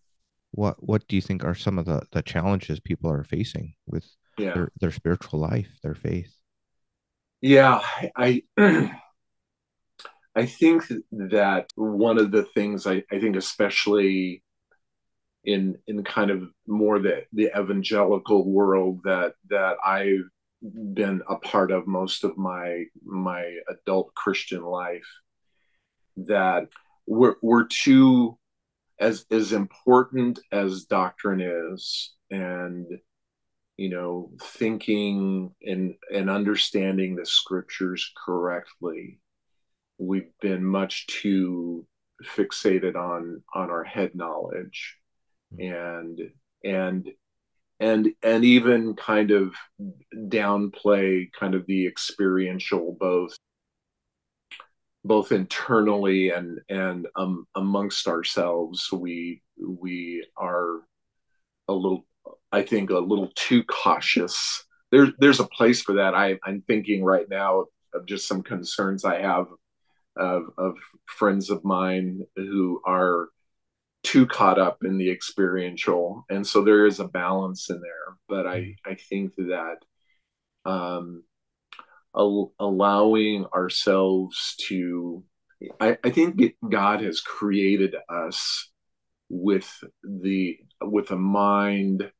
what 0.52 0.76
what 0.84 1.08
do 1.08 1.16
you 1.16 1.22
think 1.22 1.46
are 1.46 1.56
some 1.56 1.78
of 1.78 1.86
the 1.86 2.02
the 2.12 2.24
challenges 2.24 2.80
people 2.80 3.10
are 3.10 3.24
facing 3.24 3.74
with 3.86 4.06
yeah. 4.42 4.54
their 4.54 4.72
their 4.80 4.92
spiritual 4.92 5.40
life 5.40 5.70
their 5.84 5.96
faith 5.96 6.34
yeah 7.42 7.82
i 8.16 8.42
i 10.36 10.46
think 10.46 10.84
that 11.12 11.68
one 11.76 12.18
of 12.18 12.32
the 12.32 12.44
things 12.44 12.86
i 12.88 13.04
i 13.12 13.20
think 13.20 13.36
especially 13.36 14.44
in 15.44 15.78
in 15.88 16.04
kind 16.04 16.30
of 16.30 16.50
more 16.68 17.00
the 17.00 17.24
the 17.34 17.50
evangelical 17.58 18.50
world 18.50 19.02
that 19.04 19.34
that 19.50 19.78
I've 19.84 20.30
been 20.94 21.22
a 21.28 21.38
part 21.38 21.72
of 21.72 21.88
most 21.88 22.24
of 22.24 22.38
my 22.38 22.86
my 23.04 23.58
adult 23.68 24.14
Christian 24.14 24.64
life 24.64 25.08
that 26.18 26.68
we're 27.08 27.36
we're 27.42 27.66
too 27.66 28.38
as 29.00 29.26
as 29.32 29.52
important 29.52 30.40
as 30.52 30.86
doctrine 30.86 31.42
is 31.42 32.14
and 32.30 32.86
you 33.82 33.90
know 33.90 34.30
thinking 34.42 35.54
and 35.64 35.96
and 36.14 36.30
understanding 36.30 37.16
the 37.16 37.26
scriptures 37.26 38.12
correctly 38.26 39.20
we've 40.02 40.32
been 40.42 40.64
much 40.66 41.06
too 41.08 41.86
fixated 42.24 42.96
on 42.96 43.44
on 43.54 43.70
our 43.70 43.84
head 43.84 44.16
knowledge. 44.16 44.98
And 45.60 46.20
and 46.64 47.10
and 47.80 48.14
and 48.24 48.46
even 48.46 48.96
kind 48.96 49.32
of 49.32 49.54
downplay 50.16 51.32
kind 51.38 51.56
of 51.56 51.66
the 51.66 51.88
experiential 51.88 52.96
both 53.00 53.36
both 55.04 55.32
internally 55.32 56.30
and 56.30 56.60
and 56.70 57.08
um, 57.16 57.48
amongst 57.56 58.08
ourselves 58.08 58.90
we 58.92 59.42
we 59.60 60.26
are 60.38 60.82
a 61.68 61.74
little 61.74 62.06
i 62.52 62.62
think 62.62 62.90
a 62.90 63.00
little 63.00 63.32
too 63.36 63.64
cautious. 63.64 64.64
There's 64.92 65.10
there's 65.20 65.40
a 65.40 65.48
place 65.48 65.82
for 65.82 65.94
that. 65.96 66.14
I, 66.16 66.38
i'm 66.46 66.62
thinking 66.68 67.04
right 67.04 67.28
now 67.30 67.66
of 67.94 68.06
just 68.06 68.28
some 68.28 68.42
concerns 68.42 69.06
i 69.06 69.22
have 69.22 69.48
of, 70.18 70.44
of 70.58 70.76
friends 71.06 71.50
of 71.50 71.64
mine 71.64 72.22
who 72.36 72.82
are 72.86 73.30
too 74.04 74.26
caught 74.26 74.60
up 74.60 74.80
in 74.84 74.98
the 74.98 75.12
experiential. 75.12 76.26
And 76.30 76.46
so 76.46 76.64
there 76.64 76.86
is 76.86 77.00
a 77.00 77.08
balance 77.08 77.70
in 77.70 77.80
there 77.82 78.18
but 78.28 78.48
i 78.48 78.60
mm-hmm. 78.60 78.92
i 78.92 78.96
think 78.96 79.36
that 79.36 79.78
um 80.66 81.24
al- 82.16 82.54
allowing 82.60 83.46
ourselves 83.54 84.56
to 84.68 85.24
I, 85.80 85.98
I 86.04 86.10
think 86.10 86.42
god 86.70 87.02
has 87.02 87.22
created 87.22 87.96
us 88.10 88.72
with 89.30 89.70
the 90.04 90.58
with 90.82 91.12
a 91.12 91.16
mind 91.16 92.12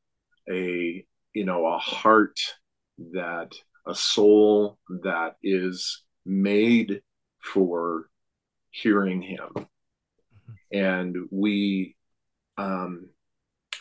a 0.50 1.06
you 1.34 1.46
know 1.46 1.66
a 1.66 1.78
heart 1.78 2.40
that 3.14 3.52
a 3.88 3.96
soul 3.96 4.78
that 5.04 5.36
is 5.42 6.04
made 6.26 7.02
for 7.42 8.08
hearing 8.70 9.22
him. 9.22 9.50
And 10.72 11.18
we 11.32 11.96
um, 12.58 13.10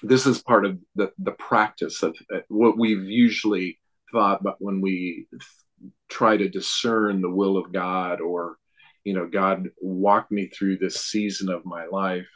this 0.03 0.27
is 0.27 0.43
part 0.43 0.65
of 0.65 0.79
the, 0.95 1.13
the 1.19 1.33
practice 1.33 2.03
of 2.03 2.17
uh, 2.35 2.39
what 2.49 2.79
we've 2.79 3.05
usually 3.05 3.79
thought 4.13 4.43
but 4.43 4.57
when 4.59 4.81
we 4.81 5.27
th- 5.31 5.93
try 6.09 6.37
to 6.37 6.49
discern 6.49 7.21
the 7.21 7.31
will 7.31 7.57
of 7.57 7.73
god 7.73 8.21
or 8.21 8.57
you 9.05 9.15
know 9.15 9.27
god 9.27 9.69
walk 9.81 10.31
me 10.31 10.49
through 10.49 10.77
this 10.79 10.97
season 10.97 11.49
of 11.49 11.65
my 11.65 11.87
life. 11.87 12.29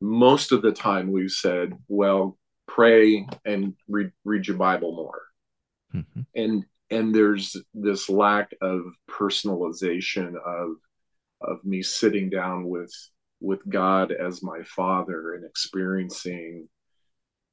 Most 0.00 0.52
of 0.52 0.62
the 0.62 0.72
time 0.72 1.10
we've 1.10 1.30
said 1.30 1.72
well 1.88 2.37
pray 2.68 3.26
and 3.44 3.74
read, 3.88 4.12
read 4.24 4.46
your 4.46 4.56
bible 4.56 4.94
more. 4.94 5.22
Mm-hmm. 5.94 6.20
and 6.34 6.64
and 6.90 7.14
there's 7.14 7.56
this 7.72 8.10
lack 8.10 8.50
of 8.60 8.82
personalization 9.10 10.34
of 10.36 10.76
of 11.40 11.64
me 11.64 11.82
sitting 11.82 12.28
down 12.28 12.68
with 12.68 12.92
with 13.40 13.60
God 13.68 14.12
as 14.12 14.42
my 14.42 14.62
father 14.64 15.34
and 15.34 15.44
experiencing 15.44 16.68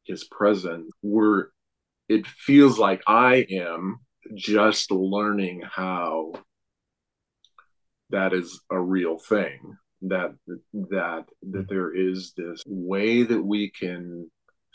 his 0.03 0.23
presence, 0.25 0.91
we're 1.01 1.47
it 2.07 2.27
feels 2.27 2.77
like 2.77 3.01
I 3.07 3.45
am 3.49 3.99
just 4.35 4.91
learning 4.91 5.61
how 5.63 6.33
that 8.11 8.33
is 8.33 8.61
a 8.69 8.79
real 8.79 9.17
thing 9.17 9.77
that 10.03 10.35
that 10.73 11.25
that 11.41 11.67
there 11.67 11.95
is 11.95 12.33
this 12.37 12.61
way 12.67 13.23
that 13.23 13.41
we 13.41 13.71
can 13.71 14.29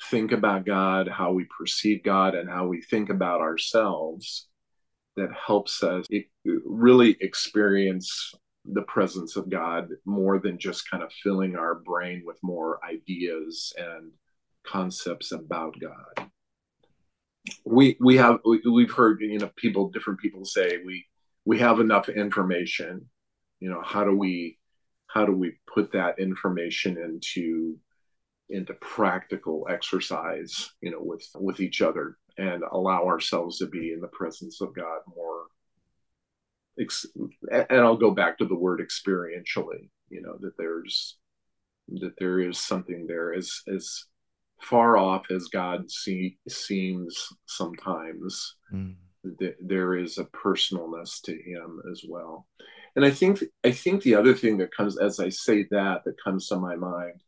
think 0.04 0.32
about 0.32 0.64
God, 0.64 1.08
how 1.08 1.32
we 1.32 1.46
perceive 1.58 2.02
God 2.02 2.34
and 2.34 2.48
how 2.48 2.66
we 2.66 2.80
think 2.80 3.10
about 3.10 3.40
ourselves 3.40 4.48
that 5.16 5.30
helps 5.46 5.82
us 5.82 6.06
really 6.64 7.16
experience 7.20 8.32
the 8.64 8.82
presence 8.82 9.36
of 9.36 9.50
God 9.50 9.88
more 10.04 10.38
than 10.38 10.58
just 10.58 10.90
kind 10.90 11.02
of 11.02 11.12
filling 11.22 11.56
our 11.56 11.76
brain 11.76 12.22
with 12.24 12.38
more 12.42 12.78
ideas 12.84 13.72
and 13.76 14.12
concepts 14.64 15.32
about 15.32 15.74
God. 15.80 16.30
We 17.64 17.96
we 18.00 18.16
have 18.16 18.38
we, 18.44 18.60
we've 18.70 18.92
heard 18.92 19.20
you 19.20 19.38
know 19.38 19.50
people 19.56 19.90
different 19.90 20.20
people 20.20 20.44
say 20.44 20.78
we 20.84 21.06
we 21.44 21.58
have 21.58 21.80
enough 21.80 22.08
information. 22.08 23.06
You 23.60 23.70
know 23.70 23.82
how 23.82 24.04
do 24.04 24.14
we 24.16 24.58
how 25.06 25.24
do 25.26 25.32
we 25.32 25.54
put 25.72 25.92
that 25.92 26.18
information 26.18 26.98
into 26.98 27.78
into 28.50 28.74
practical 28.74 29.66
exercise 29.70 30.70
you 30.80 30.90
know 30.90 31.00
with 31.00 31.26
with 31.36 31.60
each 31.60 31.82
other 31.82 32.16
and 32.38 32.62
allow 32.72 33.04
ourselves 33.06 33.58
to 33.58 33.66
be 33.66 33.92
in 33.92 34.00
the 34.00 34.08
presence 34.08 34.60
of 34.60 34.74
God 34.74 35.00
more 35.16 35.46
and 37.50 37.80
I'll 37.80 37.96
go 37.96 38.10
back 38.10 38.38
to 38.38 38.46
the 38.46 38.54
word 38.54 38.80
experientially, 38.80 39.88
you 40.08 40.22
know, 40.22 40.36
that 40.40 40.56
there's 40.56 41.16
that 41.88 42.14
there 42.18 42.40
is 42.40 42.58
something 42.58 43.06
there 43.06 43.34
as 43.34 43.62
as 43.72 44.04
far 44.60 44.96
off 44.96 45.30
as 45.30 45.48
God 45.48 45.90
see, 45.90 46.38
seems 46.48 47.28
sometimes. 47.46 48.56
Mm. 48.72 48.94
That 49.38 49.56
there 49.60 49.96
is 49.96 50.16
a 50.16 50.24
personalness 50.24 51.20
to 51.24 51.32
him 51.32 51.82
as 51.92 52.02
well. 52.08 52.46
And 52.96 53.04
I 53.04 53.10
think 53.10 53.44
I 53.64 53.70
think 53.70 54.02
the 54.02 54.14
other 54.14 54.34
thing 54.34 54.56
that 54.58 54.74
comes 54.74 54.98
as 54.98 55.20
I 55.20 55.28
say 55.28 55.66
that 55.70 56.04
that 56.04 56.22
comes 56.24 56.48
to 56.48 56.56
my 56.56 56.74
mind 56.74 57.20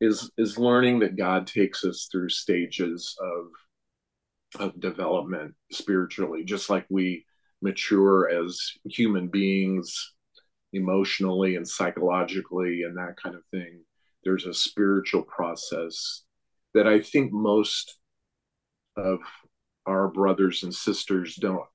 is 0.00 0.30
is 0.38 0.58
learning 0.58 1.00
that 1.00 1.16
God 1.16 1.46
takes 1.46 1.84
us 1.84 2.08
through 2.10 2.28
stages 2.28 3.16
of 3.20 4.68
of 4.68 4.80
development 4.80 5.54
spiritually, 5.72 6.44
just 6.44 6.70
like 6.70 6.86
we 6.88 7.24
mature 7.62 8.28
as 8.28 8.60
human 8.84 9.28
beings 9.28 10.14
emotionally 10.72 11.56
and 11.56 11.66
psychologically 11.66 12.82
and 12.82 12.96
that 12.96 13.16
kind 13.22 13.34
of 13.34 13.42
thing. 13.50 13.82
There's 14.24 14.46
a 14.46 14.54
spiritual 14.54 15.22
process 15.22 16.22
that 16.76 16.86
i 16.86 17.00
think 17.00 17.32
most 17.32 17.96
of 18.96 19.18
our 19.86 20.08
brothers 20.08 20.62
and 20.62 20.74
sisters 20.74 21.34
don't 21.36 21.66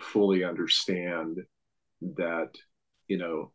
fully 0.00 0.42
understand 0.42 1.38
that 2.00 2.48
you 3.08 3.18
know 3.18 3.52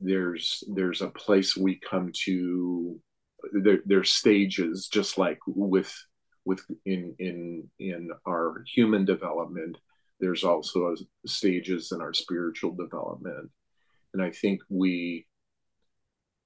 there's 0.00 0.62
there's 0.74 1.02
a 1.02 1.08
place 1.08 1.56
we 1.56 1.80
come 1.90 2.12
to 2.24 3.00
there, 3.52 3.80
there's 3.84 4.10
stages 4.10 4.88
just 4.88 5.18
like 5.18 5.38
with 5.46 5.92
with 6.44 6.64
in 6.84 7.14
in 7.18 7.70
in 7.78 8.10
our 8.26 8.64
human 8.66 9.04
development 9.04 9.76
there's 10.22 10.44
also 10.44 10.94
stages 11.26 11.90
in 11.90 12.00
our 12.00 12.14
spiritual 12.14 12.70
development. 12.70 13.50
And 14.14 14.22
I 14.22 14.30
think 14.30 14.60
we, 14.68 15.26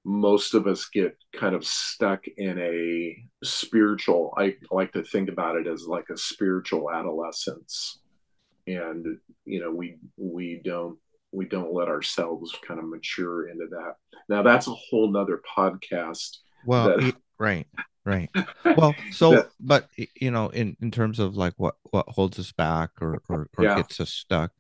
most 0.02 0.54
of 0.54 0.66
us 0.66 0.86
get 0.86 1.14
kind 1.34 1.54
of 1.54 1.64
stuck 1.64 2.24
in 2.38 2.58
a 2.58 3.16
spiritual, 3.44 4.32
I 4.38 4.54
like 4.70 4.92
to 4.94 5.02
think 5.02 5.28
about 5.28 5.56
it 5.56 5.66
as 5.66 5.86
like 5.86 6.08
a 6.08 6.16
spiritual 6.16 6.90
adolescence 6.90 8.00
and 8.68 9.18
you 9.44 9.60
know 9.60 9.70
we 9.70 9.96
we 10.16 10.60
don't 10.64 10.98
we 11.30 11.44
don't 11.44 11.72
let 11.72 11.86
ourselves 11.86 12.52
kind 12.66 12.80
of 12.80 12.88
mature 12.88 13.48
into 13.48 13.66
that 13.70 13.94
now 14.28 14.42
that's 14.42 14.66
a 14.66 14.74
whole 14.74 15.08
nother 15.08 15.40
podcast 15.56 16.38
well 16.64 16.98
that, 16.98 17.14
right 17.38 17.66
right. 18.04 18.30
Well 18.64 18.94
so 19.12 19.30
that, 19.32 19.50
but 19.60 19.88
you 20.14 20.30
know 20.30 20.48
in 20.48 20.76
in 20.80 20.90
terms 20.90 21.18
of 21.18 21.36
like 21.36 21.54
what 21.56 21.75
what 21.90 22.08
holds 22.08 22.38
us 22.38 22.52
back 22.52 22.90
or 23.00 23.20
or, 23.28 23.48
or 23.58 23.64
yeah. 23.64 23.76
gets 23.76 24.00
us 24.00 24.10
stuck 24.10 24.52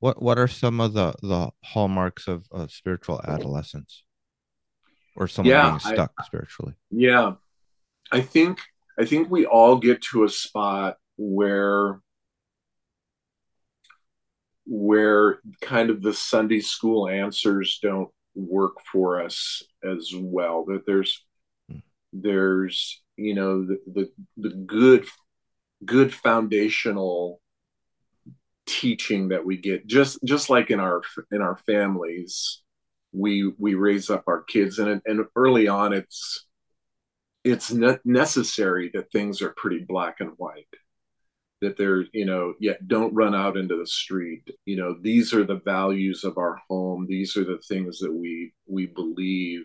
what 0.00 0.20
what 0.20 0.38
are 0.38 0.48
some 0.48 0.80
of 0.80 0.94
the 0.94 1.14
the 1.22 1.50
hallmarks 1.62 2.26
of, 2.26 2.46
of 2.50 2.72
spiritual 2.72 3.20
adolescence? 3.22 4.02
Or 5.16 5.28
someone 5.28 5.50
yeah, 5.50 5.68
being 5.68 5.80
stuck 5.80 6.12
I, 6.18 6.24
spiritually? 6.24 6.74
Yeah. 6.90 7.34
I 8.10 8.20
think 8.22 8.58
i 8.98 9.04
think 9.04 9.30
we 9.30 9.46
all 9.46 9.76
get 9.76 10.02
to 10.02 10.24
a 10.24 10.28
spot 10.28 10.96
where 11.16 12.00
where 14.66 15.40
kind 15.60 15.90
of 15.90 16.02
the 16.02 16.12
Sunday 16.12 16.60
school 16.60 17.08
answers 17.08 17.78
don't 17.80 18.10
work 18.34 18.74
for 18.90 19.22
us 19.22 19.62
as 19.84 20.12
well. 20.16 20.64
That 20.66 20.84
there's 20.86 21.24
hmm. 21.70 21.78
there's 22.12 23.02
you 23.16 23.34
know 23.34 23.64
the 23.64 23.80
the, 23.86 24.10
the 24.36 24.50
good 24.50 25.06
good 25.84 26.12
foundational 26.12 27.40
teaching 28.66 29.28
that 29.28 29.44
we 29.44 29.56
get 29.56 29.86
just 29.86 30.18
just 30.24 30.50
like 30.50 30.70
in 30.70 30.78
our 30.78 31.02
in 31.32 31.40
our 31.40 31.56
families 31.66 32.62
we 33.12 33.52
we 33.58 33.74
raise 33.74 34.10
up 34.10 34.24
our 34.28 34.42
kids 34.44 34.78
and 34.78 35.02
and 35.06 35.24
early 35.34 35.66
on 35.66 35.92
it's 35.92 36.46
it's 37.42 37.72
necessary 38.04 38.90
that 38.92 39.10
things 39.10 39.40
are 39.42 39.54
pretty 39.56 39.80
black 39.80 40.16
and 40.20 40.30
white 40.36 40.68
that 41.60 41.76
they're 41.76 42.04
you 42.12 42.24
know 42.24 42.54
yet 42.58 42.86
don't 42.88 43.14
run 43.14 43.34
out 43.34 43.56
into 43.56 43.76
the 43.76 43.86
street. 43.86 44.48
You 44.64 44.76
know 44.76 44.96
these 45.00 45.34
are 45.34 45.44
the 45.44 45.60
values 45.64 46.24
of 46.24 46.38
our 46.38 46.60
home. 46.68 47.06
These 47.08 47.36
are 47.36 47.44
the 47.44 47.60
things 47.68 47.98
that 47.98 48.12
we 48.12 48.52
we 48.66 48.86
believe. 48.86 49.64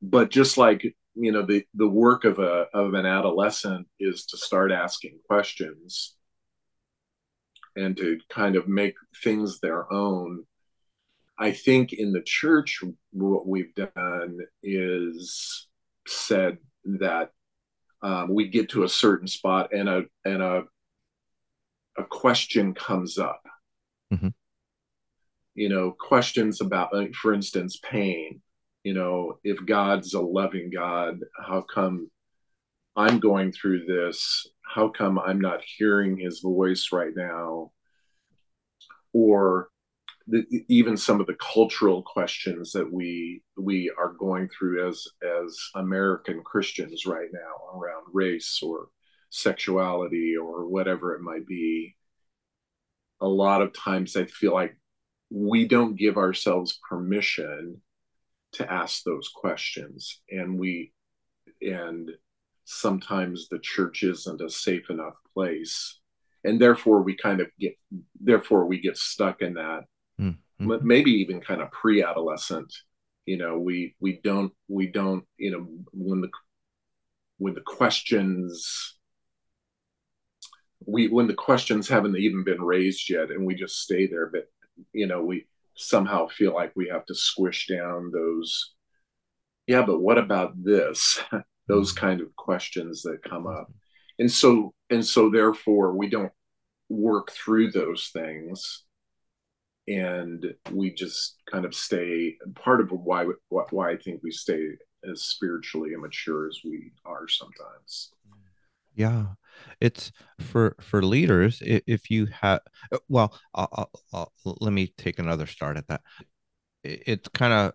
But 0.00 0.30
just 0.30 0.58
like 0.58 0.94
you 1.14 1.32
know 1.32 1.42
the 1.42 1.64
the 1.74 1.88
work 1.88 2.24
of 2.24 2.38
a 2.38 2.66
of 2.74 2.94
an 2.94 3.06
adolescent 3.06 3.86
is 4.00 4.26
to 4.26 4.38
start 4.38 4.72
asking 4.72 5.18
questions 5.26 6.14
and 7.76 7.96
to 7.96 8.18
kind 8.30 8.56
of 8.56 8.68
make 8.68 8.94
things 9.22 9.60
their 9.60 9.90
own 9.92 10.44
i 11.38 11.50
think 11.50 11.92
in 11.92 12.12
the 12.12 12.22
church 12.22 12.82
what 13.12 13.46
we've 13.46 13.74
done 13.74 14.38
is 14.62 15.68
said 16.06 16.58
that 16.84 17.30
um, 18.02 18.34
we 18.34 18.48
get 18.48 18.70
to 18.70 18.82
a 18.82 18.88
certain 18.88 19.28
spot 19.28 19.72
and 19.72 19.88
a 19.88 20.02
and 20.24 20.42
a 20.42 20.64
a 21.96 22.04
question 22.04 22.74
comes 22.74 23.18
up. 23.18 23.42
Mm-hmm. 24.12 24.28
You 25.54 25.68
know, 25.68 25.94
questions 25.98 26.60
about, 26.60 26.94
like, 26.94 27.14
for 27.14 27.34
instance, 27.34 27.78
pain. 27.82 28.40
You 28.84 28.94
know, 28.94 29.38
if 29.44 29.64
God's 29.64 30.14
a 30.14 30.20
loving 30.20 30.70
God, 30.70 31.20
how 31.38 31.62
come 31.62 32.10
I'm 32.96 33.20
going 33.20 33.52
through 33.52 33.84
this? 33.86 34.46
How 34.62 34.88
come 34.88 35.18
I'm 35.18 35.40
not 35.40 35.62
hearing 35.78 36.16
his 36.16 36.40
voice 36.40 36.88
right 36.92 37.12
now? 37.14 37.72
Or 39.12 39.68
the, 40.26 40.44
even 40.68 40.96
some 40.96 41.20
of 41.20 41.26
the 41.26 41.36
cultural 41.40 42.02
questions 42.02 42.72
that 42.72 42.90
we 42.90 43.42
we 43.56 43.92
are 43.98 44.12
going 44.12 44.48
through 44.48 44.88
as 44.88 45.06
as 45.22 45.58
American 45.74 46.42
Christians 46.42 47.06
right 47.06 47.28
now 47.32 47.78
around 47.78 48.04
race 48.12 48.60
or 48.62 48.88
sexuality 49.32 50.36
or 50.36 50.66
whatever 50.66 51.14
it 51.14 51.22
might 51.22 51.46
be 51.46 51.96
a 53.20 53.26
lot 53.26 53.62
of 53.62 53.72
times 53.72 54.16
i 54.16 54.24
feel 54.24 54.52
like 54.52 54.76
we 55.30 55.66
don't 55.66 55.96
give 55.96 56.18
ourselves 56.18 56.78
permission 56.88 57.80
to 58.52 58.70
ask 58.70 59.02
those 59.02 59.28
questions. 59.34 60.20
And 60.30 60.58
we 60.58 60.92
and 61.60 62.10
sometimes 62.64 63.48
the 63.48 63.58
church 63.58 64.02
isn't 64.02 64.40
a 64.40 64.50
safe 64.50 64.90
enough 64.90 65.16
place. 65.32 65.98
And 66.44 66.60
therefore 66.60 67.02
we 67.02 67.16
kind 67.16 67.40
of 67.40 67.48
get 67.58 67.78
therefore 68.20 68.66
we 68.66 68.80
get 68.80 68.96
stuck 68.96 69.40
in 69.42 69.54
that 69.54 69.84
mm-hmm. 70.20 70.74
maybe 70.82 71.12
even 71.12 71.40
kind 71.40 71.62
of 71.62 71.70
pre-adolescent. 71.70 72.72
You 73.24 73.38
know 73.38 73.58
we 73.58 73.94
we 74.00 74.20
don't 74.22 74.52
we 74.68 74.88
don't 74.88 75.24
you 75.38 75.52
know 75.52 75.66
when 75.92 76.20
the 76.20 76.30
when 77.38 77.54
the 77.54 77.60
questions 77.60 78.96
we 80.86 81.08
when 81.08 81.26
the 81.26 81.34
questions 81.34 81.88
haven't 81.88 82.16
even 82.16 82.44
been 82.44 82.62
raised 82.62 83.08
yet 83.10 83.30
and 83.30 83.44
we 83.44 83.54
just 83.54 83.80
stay 83.80 84.06
there 84.06 84.26
but 84.26 84.48
you 84.92 85.06
know 85.06 85.22
we 85.22 85.46
somehow 85.74 86.26
feel 86.28 86.54
like 86.54 86.72
we 86.74 86.88
have 86.88 87.04
to 87.06 87.14
squish 87.14 87.66
down 87.66 88.10
those 88.12 88.74
yeah 89.66 89.82
but 89.84 90.00
what 90.00 90.18
about 90.18 90.52
this? 90.62 91.20
Those 91.68 91.92
mm-hmm. 91.92 92.06
kind 92.06 92.20
of 92.20 92.34
questions 92.36 93.02
that 93.02 93.22
come 93.22 93.46
up. 93.46 93.72
And 94.18 94.30
so 94.30 94.74
and 94.90 95.04
so 95.04 95.30
therefore 95.30 95.94
we 95.96 96.08
don't 96.08 96.32
work 96.88 97.30
through 97.30 97.70
those 97.70 98.10
things 98.12 98.84
and 99.88 100.44
we 100.70 100.92
just 100.92 101.36
kind 101.50 101.64
of 101.64 101.74
stay 101.74 102.36
part 102.54 102.80
of 102.80 102.90
why 102.90 103.26
why 103.48 103.90
I 103.90 103.96
think 103.96 104.22
we 104.22 104.30
stay 104.30 104.70
as 105.10 105.22
spiritually 105.22 105.92
immature 105.94 106.48
as 106.48 106.58
we 106.64 106.92
are 107.04 107.26
sometimes. 107.28 108.10
Yeah 108.94 109.26
it's 109.80 110.12
for 110.40 110.76
for 110.80 111.02
leaders 111.02 111.62
if 111.64 112.10
you 112.10 112.26
have 112.40 112.60
uh, 112.92 112.98
well 113.08 113.38
I'll, 113.54 113.68
I'll, 113.72 113.90
I'll, 114.12 114.56
let 114.60 114.72
me 114.72 114.92
take 114.96 115.18
another 115.18 115.46
start 115.46 115.76
at 115.76 115.88
that. 115.88 116.02
It's 116.84 117.28
kind 117.28 117.52
of 117.52 117.72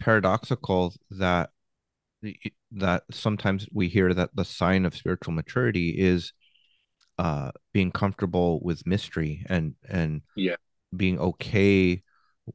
paradoxical 0.00 0.94
that 1.10 1.50
that 2.72 3.04
sometimes 3.10 3.66
we 3.72 3.88
hear 3.88 4.12
that 4.14 4.30
the 4.34 4.44
sign 4.44 4.84
of 4.84 4.94
spiritual 4.94 5.32
maturity 5.34 5.90
is 5.90 6.32
uh 7.18 7.50
being 7.72 7.90
comfortable 7.90 8.60
with 8.62 8.86
mystery 8.86 9.44
and 9.48 9.74
and 9.88 10.22
yeah. 10.36 10.56
being 10.96 11.18
okay 11.18 12.02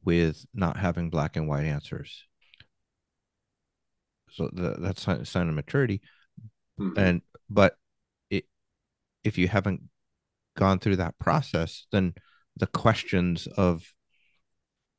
with 0.04 0.44
not 0.54 0.76
having 0.76 1.10
black 1.10 1.36
and 1.36 1.48
white 1.48 1.64
answers. 1.64 2.24
So 4.30 4.50
the, 4.52 4.76
that's 4.78 5.06
a 5.08 5.24
sign 5.24 5.48
of 5.48 5.54
maturity. 5.54 6.02
Mm-hmm. 6.78 6.98
and 6.98 7.22
but 7.48 7.76
if 9.26 9.36
you 9.36 9.48
haven't 9.48 9.82
gone 10.56 10.78
through 10.78 10.96
that 10.96 11.18
process, 11.18 11.86
then 11.92 12.14
the 12.56 12.68
questions 12.68 13.46
of 13.56 13.84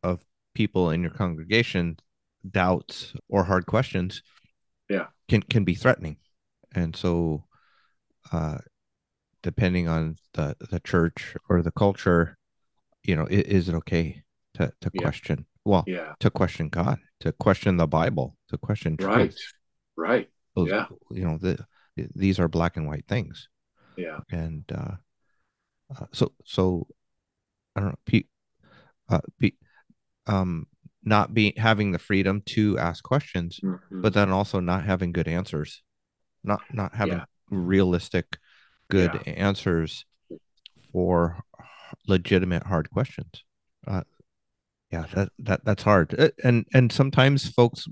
of 0.04 0.24
people 0.54 0.92
in 0.92 1.02
your 1.02 1.12
congregation, 1.12 1.98
doubts 2.50 3.14
or 3.30 3.46
hard 3.46 3.66
questions, 3.66 4.22
yeah, 4.90 5.08
can 5.30 5.42
can 5.42 5.64
be 5.64 5.76
threatening, 5.76 6.18
and 6.76 6.96
so, 6.96 7.46
uh, 8.32 8.58
depending 9.42 9.88
on 9.88 10.18
the 10.34 10.56
the 10.72 10.82
church 10.82 11.36
or 11.50 11.62
the 11.62 11.72
culture, 11.72 12.38
you 13.04 13.16
know, 13.16 13.26
is, 13.26 13.44
is 13.44 13.70
it 13.70 13.76
okay 13.76 14.24
to 14.56 14.72
to 14.82 14.92
yeah. 14.94 15.02
question? 15.02 15.46
Well, 15.66 15.84
yeah, 15.88 16.14
to 16.20 16.30
question 16.30 16.70
God, 16.70 17.00
to 17.22 17.32
question 17.32 17.78
the 17.78 17.88
Bible, 17.88 18.38
to 18.50 18.58
question 18.58 18.98
truth. 18.98 19.10
right, 19.10 19.36
right, 19.98 20.30
Those, 20.56 20.70
yeah, 20.70 20.86
you 21.12 21.26
know 21.26 21.38
the 21.38 21.66
these 21.96 22.40
are 22.40 22.48
black 22.48 22.78
and 22.78 22.88
white 22.88 23.06
things 23.08 23.50
yeah 23.98 24.20
and 24.32 24.64
uh, 24.74 24.96
uh 25.96 26.06
so 26.14 26.32
so 26.46 26.88
i 27.76 27.80
don't 27.80 27.90
know 27.90 27.96
pete 28.06 28.28
uh 29.10 29.20
pete 29.40 29.58
um 30.28 30.68
not 31.04 31.34
being 31.34 31.54
having 31.58 31.92
the 31.92 32.00
freedom 32.00 32.42
to 32.46 32.78
ask 32.78 33.04
questions 33.04 33.60
mm-hmm. 33.64 34.02
but 34.02 34.14
then 34.14 34.30
also 34.30 34.60
not 34.60 34.84
having 34.84 35.12
good 35.12 35.28
answers 35.28 35.82
not 36.44 36.62
not 36.72 36.94
having 36.96 37.18
yeah. 37.18 37.26
realistic 37.50 38.38
good 38.90 39.12
yeah. 39.26 39.34
answers 39.34 40.06
for 40.92 41.42
legitimate 42.08 42.64
hard 42.64 42.90
questions 42.90 43.44
uh 43.88 44.02
yeah 44.92 45.06
that, 45.14 45.30
that 45.40 45.66
that's 45.66 45.84
hard 45.84 46.18
uh, 46.20 46.30
and 46.44 46.66
and 46.74 46.92
sometimes 46.92 47.50
folks 47.50 47.88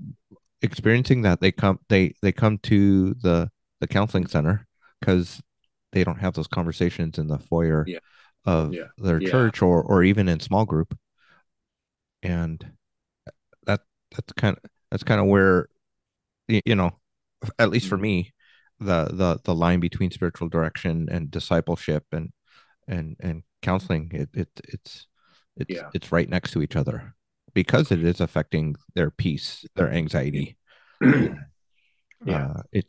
experiencing 0.62 1.22
that 1.22 1.40
they 1.42 1.52
come 1.52 1.80
they 1.90 2.14
they 2.22 2.32
come 2.32 2.58
to 2.58 3.14
the 3.22 3.50
the 3.80 3.88
counseling 3.88 4.28
center 4.28 4.66
because 5.00 5.42
they 5.96 6.04
don't 6.04 6.20
have 6.20 6.34
those 6.34 6.48
conversations 6.48 7.18
in 7.18 7.28
the 7.28 7.40
foyer 7.40 7.86
yeah. 7.88 8.00
of 8.44 8.74
yeah. 8.74 8.88
their 8.98 9.20
yeah. 9.20 9.32
church 9.32 9.62
or 9.62 9.82
or 9.82 10.04
even 10.04 10.28
in 10.28 10.40
small 10.40 10.66
group 10.66 10.96
and 12.22 12.70
that 13.66 13.82
that's 14.14 14.34
kind 14.34 14.58
of 14.62 14.70
that's 14.92 15.04
kind 15.04 15.22
of 15.22 15.28
where 15.28 15.70
you 16.48 16.76
know 16.76 16.92
at 17.58 17.70
least 17.70 17.88
for 17.88 17.96
mm-hmm. 17.96 18.04
me 18.04 18.34
the 18.80 19.06
the 19.06 19.40
the 19.46 19.56
line 19.56 19.80
between 19.80 20.12
spiritual 20.12 20.50
direction 20.50 21.08
and 21.10 21.32
discipleship 21.32 22.04
and 22.12 22.32
and 22.88 23.16
and 23.22 23.44
counseling 23.62 24.12
it, 24.14 24.30
it 24.34 24.50
it's 24.66 25.08
it's 25.56 25.74
yeah. 25.74 25.90
it's 25.94 26.12
right 26.12 26.30
next 26.30 26.52
to 26.52 26.62
each 26.62 26.76
other 26.76 27.16
because 27.54 27.90
it 27.90 28.04
is 28.04 28.20
affecting 28.20 28.76
their 28.96 29.10
peace 29.10 29.66
their 29.76 29.90
anxiety 29.90 30.58
yeah 31.02 31.36
uh, 32.28 32.62
it 32.74 32.86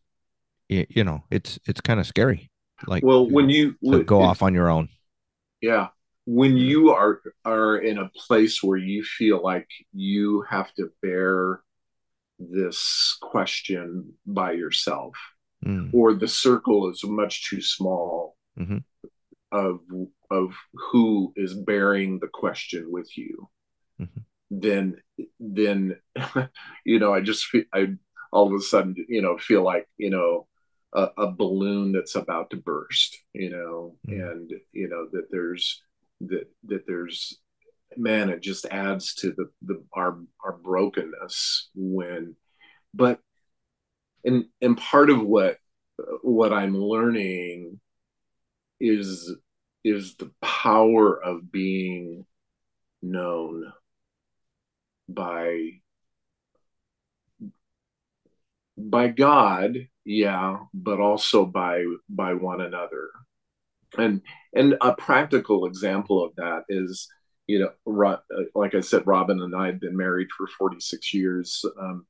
you 0.68 1.04
know 1.04 1.22
it's 1.30 1.60
it's 1.66 1.80
kind 1.80 2.00
of 2.00 2.06
scary 2.06 2.50
like 2.86 3.02
well 3.02 3.28
when 3.28 3.48
you 3.48 3.76
go 4.04 4.20
off 4.22 4.42
on 4.42 4.54
your 4.54 4.68
own 4.68 4.88
yeah 5.60 5.88
when 6.26 6.56
you 6.56 6.90
are 6.90 7.22
are 7.44 7.78
in 7.78 7.98
a 7.98 8.10
place 8.10 8.62
where 8.62 8.78
you 8.78 9.02
feel 9.02 9.42
like 9.42 9.68
you 9.92 10.42
have 10.48 10.72
to 10.74 10.90
bear 11.00 11.62
this 12.38 13.16
question 13.22 14.12
by 14.26 14.52
yourself 14.52 15.14
mm. 15.64 15.88
or 15.94 16.14
the 16.14 16.28
circle 16.28 16.90
is 16.90 17.02
much 17.04 17.48
too 17.48 17.62
small 17.62 18.36
mm-hmm. 18.58 18.78
of 19.52 19.80
of 20.30 20.54
who 20.74 21.32
is 21.36 21.54
bearing 21.54 22.18
the 22.18 22.28
question 22.28 22.90
with 22.90 23.08
you 23.16 23.48
mm-hmm. 24.00 24.20
then 24.50 24.96
then 25.38 25.96
you 26.84 26.98
know 26.98 27.14
i 27.14 27.20
just 27.20 27.46
feel 27.46 27.64
i 27.72 27.86
all 28.32 28.48
of 28.48 28.60
a 28.60 28.62
sudden 28.62 28.94
you 29.08 29.22
know 29.22 29.38
feel 29.38 29.62
like 29.62 29.88
you 29.96 30.10
know 30.10 30.46
a, 30.96 31.10
a 31.18 31.30
balloon 31.30 31.92
that's 31.92 32.14
about 32.16 32.50
to 32.50 32.56
burst 32.56 33.18
you 33.34 33.50
know 33.50 33.96
mm-hmm. 34.08 34.20
and 34.20 34.52
you 34.72 34.88
know 34.88 35.06
that 35.12 35.30
there's 35.30 35.82
that 36.22 36.48
that 36.64 36.86
there's 36.86 37.38
man 37.96 38.30
it 38.30 38.40
just 38.40 38.66
adds 38.66 39.14
to 39.14 39.32
the 39.32 39.50
the 39.62 39.84
our 39.92 40.18
our 40.44 40.56
brokenness 40.56 41.68
when 41.74 42.34
but 42.94 43.20
and 44.24 44.46
and 44.60 44.78
part 44.78 45.10
of 45.10 45.22
what 45.22 45.58
what 46.22 46.52
i'm 46.52 46.76
learning 46.76 47.78
is 48.80 49.34
is 49.84 50.16
the 50.16 50.32
power 50.42 51.22
of 51.22 51.52
being 51.52 52.24
known 53.02 53.72
by 55.08 55.70
by 58.76 59.08
god 59.08 59.76
yeah 60.06 60.56
but 60.72 61.00
also 61.00 61.44
by 61.44 61.84
by 62.08 62.32
one 62.32 62.62
another. 62.62 63.10
And 63.98 64.22
and 64.54 64.76
a 64.80 64.94
practical 64.94 65.66
example 65.66 66.24
of 66.24 66.34
that 66.36 66.62
is 66.68 67.08
you 67.46 67.58
know 67.58 68.18
like 68.54 68.74
i 68.74 68.80
said 68.80 69.06
robyn 69.06 69.40
and 69.40 69.54
i 69.54 69.66
have 69.66 69.80
been 69.80 69.96
married 69.96 70.28
for 70.36 70.48
46 70.48 71.14
years 71.14 71.64
um, 71.80 72.04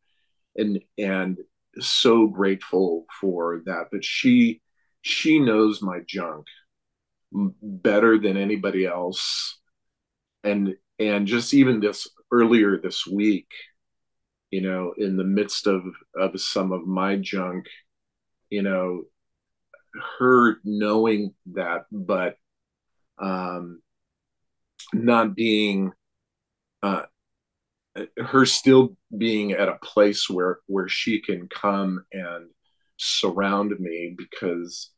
and 0.57 0.81
and 0.99 1.39
so 1.79 2.27
grateful 2.27 3.07
for 3.21 3.63
that. 3.67 3.87
But 3.93 4.05
she 4.05 4.61
she 5.03 5.39
knows 5.39 5.83
my 5.83 6.01
junk 6.07 6.47
better 7.33 8.19
than 8.19 8.37
anybody 8.37 8.87
else. 8.87 9.59
And 10.45 10.75
and 10.99 11.27
just 11.27 11.55
even 11.55 11.81
this 11.81 12.09
earlier 12.33 12.79
this 12.79 13.07
week 13.07 13.49
you 14.51 14.61
know 14.61 14.93
in 14.97 15.17
the 15.17 15.25
midst 15.25 15.67
of 15.67 15.83
of 16.17 16.41
some 16.41 16.73
of 16.73 16.87
my 16.87 17.17
junk 17.17 17.67
you 18.51 18.63
know 18.63 19.03
her 20.19 20.59
knowing 20.65 21.35
that 21.55 21.87
but 21.91 22.37
um 23.19 23.81
not 24.93 25.35
being 25.35 25.93
uh 26.83 27.03
her 28.19 28.45
still 28.45 28.97
being 29.17 29.53
at 29.53 29.69
a 29.69 29.79
place 29.83 30.29
where 30.29 30.59
where 30.67 30.89
she 30.89 31.21
can 31.21 31.49
come 31.49 32.05
and 32.13 32.49
surround 32.99 33.79
me 33.79 34.15
because 34.17 34.91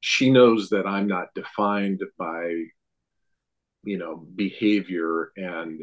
she 0.00 0.30
knows 0.30 0.68
that 0.70 0.86
I'm 0.86 1.06
not 1.06 1.34
defined 1.34 2.02
by 2.18 2.64
you 3.84 3.98
know 3.98 4.26
behavior 4.34 5.32
and 5.36 5.80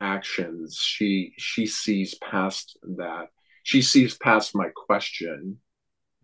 actions. 0.00 0.78
She 0.82 1.32
she 1.38 1.66
sees 1.66 2.14
past 2.16 2.78
that. 2.96 3.28
She 3.62 3.82
sees 3.82 4.16
past 4.16 4.54
my 4.54 4.68
question 4.74 5.58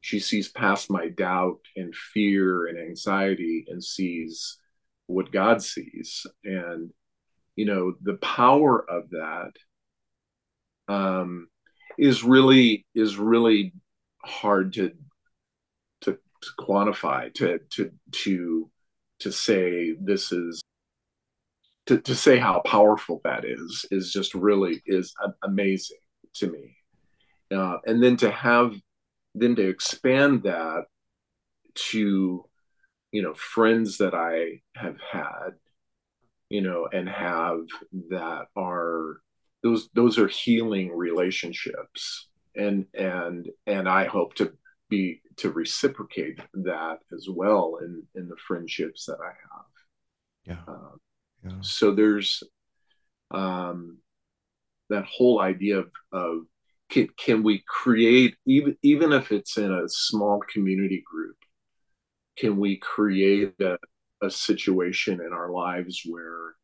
she 0.00 0.18
sees 0.18 0.48
past 0.48 0.90
my 0.90 1.08
doubt 1.08 1.60
and 1.76 1.94
fear 1.94 2.66
and 2.66 2.78
anxiety 2.78 3.64
and 3.68 3.82
sees 3.82 4.58
what 5.06 5.32
God 5.32 5.62
sees. 5.62 6.26
And, 6.44 6.90
you 7.56 7.66
know, 7.66 7.94
the 8.02 8.14
power 8.14 8.84
of 8.88 9.10
that 9.10 9.52
um, 10.88 11.48
is 11.98 12.24
really 12.24 12.86
is 12.94 13.16
really 13.16 13.72
hard 14.24 14.72
to, 14.74 14.92
to 16.02 16.18
to 16.42 16.50
quantify 16.58 17.32
to 17.34 17.58
to 17.70 17.90
to 18.12 18.70
to 19.20 19.30
say 19.30 19.94
this 20.00 20.32
is 20.32 20.62
to, 21.86 22.00
to 22.00 22.14
say 22.14 22.38
how 22.38 22.60
powerful 22.60 23.20
that 23.24 23.44
is 23.44 23.84
is 23.90 24.12
just 24.12 24.34
really 24.34 24.82
is 24.86 25.14
amazing 25.44 25.98
to 26.34 26.50
me 26.50 26.76
uh, 27.50 27.78
and 27.86 28.02
then 28.02 28.16
to 28.16 28.30
have 28.30 28.74
then 29.34 29.54
to 29.56 29.68
expand 29.68 30.42
that 30.42 30.84
to 31.74 32.44
you 33.12 33.22
know 33.22 33.34
friends 33.34 33.98
that 33.98 34.14
i 34.14 34.60
have 34.76 34.96
had 35.12 35.50
you 36.48 36.60
know 36.60 36.88
and 36.92 37.08
have 37.08 37.60
that 38.10 38.46
are 38.56 39.20
those 39.62 39.88
those 39.94 40.18
are 40.18 40.28
healing 40.28 40.90
relationships. 40.94 42.28
And 42.56 42.86
and 42.94 43.48
and 43.66 43.88
i 43.88 44.06
hope 44.06 44.34
to 44.34 44.52
be 44.88 45.22
to 45.36 45.52
reciprocate 45.52 46.40
that 46.52 46.98
as 47.12 47.28
well 47.30 47.78
in 47.80 48.02
in 48.16 48.28
the 48.28 48.36
friendships 48.36 49.06
that 49.06 49.18
i 49.22 49.28
have. 49.28 49.66
Yeah, 50.66 50.74
uh, 50.74 50.96
yeah. 51.44 51.60
so 51.60 51.94
there's 51.94 52.42
um 53.30 53.98
that 54.88 55.04
whole 55.04 55.40
idea 55.40 55.78
of, 55.78 55.90
of 56.10 56.42
can, 56.90 57.08
can 57.16 57.42
we 57.42 57.62
create 57.66 58.34
even 58.46 58.76
even 58.82 59.12
if 59.12 59.32
it's 59.32 59.56
in 59.56 59.72
a 59.72 59.88
small 59.88 60.40
community 60.52 61.02
group 61.10 61.36
can 62.36 62.56
we 62.56 62.76
create 62.76 63.54
a, 63.60 63.76
a 64.22 64.30
situation 64.30 65.20
in 65.20 65.32
our 65.32 65.50
lives 65.50 66.02
where 66.06 66.54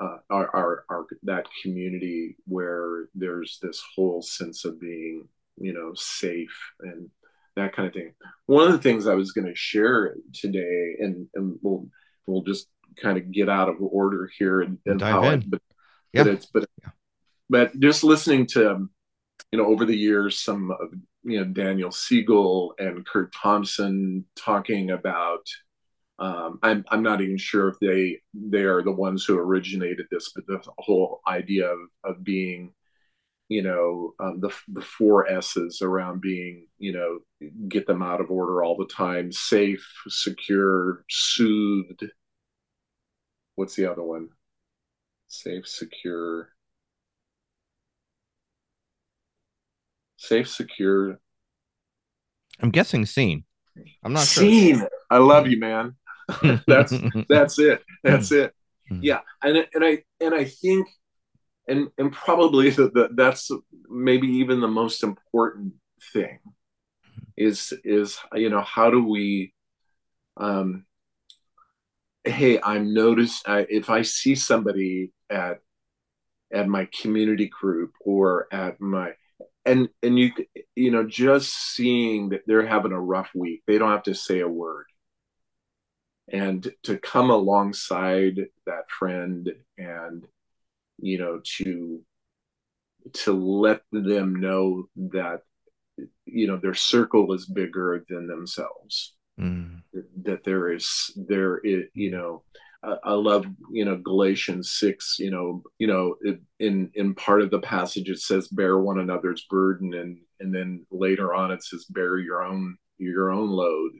uh, 0.00 0.16
our, 0.30 0.56
our, 0.56 0.84
our 0.88 1.06
that 1.24 1.46
community 1.62 2.36
where 2.46 3.08
there's 3.14 3.58
this 3.60 3.82
whole 3.94 4.22
sense 4.22 4.64
of 4.64 4.80
being 4.80 5.28
you 5.58 5.72
know 5.72 5.92
safe 5.94 6.72
and 6.80 7.10
that 7.56 7.74
kind 7.74 7.88
of 7.88 7.94
thing 7.94 8.14
one 8.46 8.66
of 8.66 8.72
the 8.72 8.78
things 8.78 9.06
i 9.06 9.14
was 9.14 9.32
going 9.32 9.46
to 9.46 9.54
share 9.54 10.14
today 10.32 10.96
and 11.00 11.26
and 11.34 11.58
we'll 11.62 11.86
we'll 12.26 12.42
just 12.42 12.68
kind 13.00 13.18
of 13.18 13.30
get 13.30 13.48
out 13.48 13.68
of 13.68 13.76
order 13.80 14.30
here 14.38 14.62
and, 14.62 14.78
and 14.86 15.00
Dive 15.00 15.32
in. 15.32 15.44
but, 15.48 15.62
yeah. 16.12 16.24
but 16.24 16.32
it's 16.32 16.46
but 16.46 16.68
yeah. 16.82 16.90
but 17.48 17.80
just 17.80 18.04
listening 18.04 18.46
to 18.46 18.88
you 19.52 19.58
know, 19.58 19.66
over 19.66 19.84
the 19.84 19.96
years, 19.96 20.38
some 20.38 20.70
of 20.70 20.90
you 21.24 21.38
know 21.40 21.44
Daniel 21.44 21.90
Siegel 21.90 22.74
and 22.78 23.06
Kurt 23.06 23.32
Thompson 23.34 24.24
talking 24.36 24.90
about. 24.90 25.46
Um, 26.18 26.58
I'm 26.62 26.84
I'm 26.90 27.02
not 27.02 27.20
even 27.22 27.38
sure 27.38 27.68
if 27.68 27.78
they 27.80 28.20
they 28.34 28.62
are 28.64 28.82
the 28.82 28.92
ones 28.92 29.24
who 29.24 29.38
originated 29.38 30.06
this, 30.10 30.32
but 30.34 30.46
the 30.46 30.60
whole 30.78 31.20
idea 31.26 31.68
of 31.72 31.78
of 32.04 32.24
being, 32.24 32.74
you 33.48 33.62
know, 33.62 34.14
um, 34.20 34.40
the 34.40 34.50
the 34.68 34.82
four 34.82 35.28
S's 35.30 35.82
around 35.82 36.20
being, 36.20 36.68
you 36.78 36.92
know, 36.92 37.20
get 37.68 37.86
them 37.86 38.02
out 38.02 38.20
of 38.20 38.30
order 38.30 38.62
all 38.62 38.76
the 38.76 38.86
time, 38.86 39.32
safe, 39.32 39.86
secure, 40.08 41.04
soothed. 41.10 42.04
What's 43.56 43.74
the 43.76 43.86
other 43.90 44.02
one? 44.02 44.30
Safe, 45.28 45.66
secure, 45.68 46.50
safe, 50.20 50.48
secure. 50.48 51.18
I'm 52.60 52.70
guessing 52.70 53.06
seen. 53.06 53.44
I'm 54.04 54.12
not 54.12 54.24
seen. 54.24 54.78
Sure. 54.78 54.90
I 55.10 55.18
love 55.18 55.46
you, 55.46 55.58
man. 55.58 55.96
that's 56.66 56.92
that's 57.28 57.58
it. 57.58 57.82
That's 58.04 58.30
it. 58.30 58.54
Hmm. 58.88 59.00
Yeah, 59.02 59.20
and 59.42 59.66
and 59.74 59.84
I 59.84 60.02
and 60.20 60.34
I 60.34 60.44
think, 60.44 60.86
and 61.66 61.88
and 61.98 62.12
probably 62.12 62.70
the, 62.70 63.08
that's 63.14 63.50
maybe 63.88 64.28
even 64.28 64.60
the 64.60 64.68
most 64.68 65.02
important 65.02 65.74
thing 66.12 66.38
is 67.36 67.72
is 67.84 68.18
you 68.34 68.50
know 68.50 68.60
how 68.60 68.90
do 68.90 69.02
we 69.06 69.52
um 70.36 70.84
hey 72.24 72.60
i'm 72.62 72.92
noticed 72.92 73.48
I, 73.48 73.66
if 73.68 73.88
i 73.90 74.02
see 74.02 74.34
somebody 74.34 75.12
at 75.28 75.58
at 76.52 76.68
my 76.68 76.88
community 77.00 77.48
group 77.48 77.92
or 78.00 78.46
at 78.52 78.80
my 78.80 79.12
and 79.64 79.88
and 80.02 80.18
you 80.18 80.32
you 80.74 80.90
know 80.90 81.04
just 81.06 81.52
seeing 81.74 82.30
that 82.30 82.42
they're 82.46 82.66
having 82.66 82.92
a 82.92 83.00
rough 83.00 83.30
week 83.34 83.62
they 83.66 83.78
don't 83.78 83.90
have 83.90 84.02
to 84.02 84.14
say 84.14 84.40
a 84.40 84.48
word 84.48 84.86
and 86.32 86.72
to 86.82 86.96
come 86.98 87.30
alongside 87.30 88.36
that 88.66 88.88
friend 88.88 89.50
and 89.76 90.26
you 90.98 91.18
know 91.18 91.40
to 91.44 92.00
to 93.12 93.32
let 93.32 93.82
them 93.92 94.36
know 94.36 94.84
that 94.96 95.42
you 96.26 96.46
know 96.46 96.56
their 96.56 96.74
circle 96.74 97.32
is 97.32 97.46
bigger 97.46 98.04
than 98.08 98.26
themselves 98.26 99.14
mm. 99.38 99.82
that 100.22 100.44
there 100.44 100.72
is 100.72 101.12
there 101.16 101.58
is 101.58 101.84
you 101.94 102.10
know 102.10 102.42
I 102.82 103.12
love 103.12 103.46
you 103.70 103.84
know 103.84 103.96
Galatians 103.98 104.72
six. 104.72 105.16
You 105.18 105.30
know, 105.30 105.62
you 105.78 105.86
know, 105.86 106.16
it, 106.22 106.40
in 106.58 106.90
in 106.94 107.14
part 107.14 107.42
of 107.42 107.50
the 107.50 107.60
passage 107.60 108.08
it 108.08 108.20
says 108.20 108.48
bear 108.48 108.78
one 108.78 108.98
another's 108.98 109.46
burden, 109.50 109.94
and 109.94 110.18
and 110.40 110.54
then 110.54 110.86
later 110.90 111.34
on 111.34 111.50
it 111.50 111.62
says 111.62 111.84
bear 111.90 112.18
your 112.18 112.42
own 112.42 112.76
your 112.98 113.30
own 113.30 113.50
load. 113.50 113.92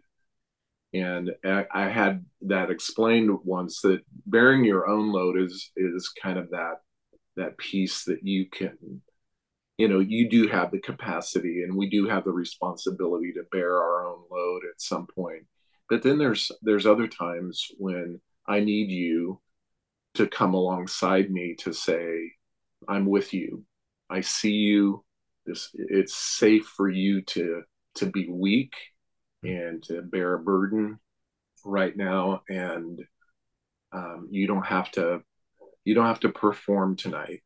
and 0.93 1.31
I, 1.45 1.67
I 1.73 1.89
had 1.89 2.25
that 2.43 2.71
explained 2.71 3.31
once 3.45 3.81
that 3.83 4.01
bearing 4.27 4.65
your 4.65 4.89
own 4.89 5.13
load 5.13 5.39
is 5.41 5.71
is 5.77 6.09
kind 6.23 6.39
of 6.39 6.51
that 6.51 6.77
that 7.37 7.57
piece 7.59 8.05
that 8.05 8.21
you 8.27 8.47
can 8.51 8.77
you 9.79 9.89
know 9.89 10.01
you 10.01 10.29
do 10.29 10.49
have 10.49 10.71
the 10.71 10.81
capacity 10.81 11.63
and 11.63 11.77
we 11.77 11.89
do 11.89 12.09
have 12.09 12.25
the 12.25 12.33
responsibility 12.33 13.33
to 13.33 13.45
bear 13.53 13.77
our 13.77 14.07
own 14.07 14.21
load 14.31 14.63
at 14.65 14.81
some 14.81 15.07
point 15.15 15.45
but 15.89 16.03
then 16.03 16.19
there's 16.19 16.51
there's 16.63 16.87
other 16.87 17.07
times 17.07 17.69
when 17.79 18.21
i 18.51 18.61
need 18.61 18.91
you 18.91 19.41
to 20.15 20.27
come 20.27 20.55
alongside 20.55 21.31
me 21.31 21.55
to 21.55 21.73
say 21.73 22.33
i'm 22.89 23.07
with 23.07 23.33
you. 23.33 23.65
I 24.11 24.21
see 24.21 24.53
you. 24.53 25.05
This 25.47 25.71
it's 25.75 26.17
safe 26.17 26.67
for 26.67 26.91
you 26.91 27.23
to 27.23 27.63
to 27.97 28.07
be 28.07 28.29
weak 28.29 28.75
and 29.43 29.83
to 29.85 30.03
bear 30.03 30.35
a 30.35 30.39
burden 30.39 30.99
right 31.65 31.97
now. 31.97 32.43
And 32.49 33.01
um, 33.93 34.29
you 34.31 34.47
don't 34.47 34.67
have 34.67 34.91
to 34.93 35.21
you 35.85 35.95
don't 35.95 36.07
have 36.07 36.21
to 36.21 36.29
perform 36.29 36.97
tonight. 36.97 37.43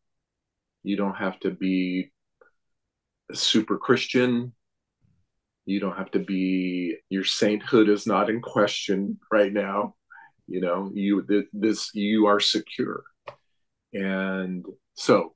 You 0.83 0.97
don't 0.97 1.17
have 1.17 1.39
to 1.41 1.51
be 1.51 2.11
a 3.31 3.37
super 3.37 3.79
christian. 3.79 4.53
You 5.67 5.81
don't 5.81 5.97
have 5.97 6.11
to 6.13 6.19
be 6.19 6.97
your 7.09 7.25
sainthood 7.25 7.89
is 7.89 8.07
not 8.07 8.29
in 8.29 8.41
question 8.41 9.19
right 9.31 9.53
now 9.53 9.95
you 10.47 10.61
know 10.61 10.91
you 10.95 11.25
this 11.53 11.91
you 11.95 12.27
are 12.27 12.41
secure. 12.41 13.05
And 13.93 14.65
so 14.95 15.35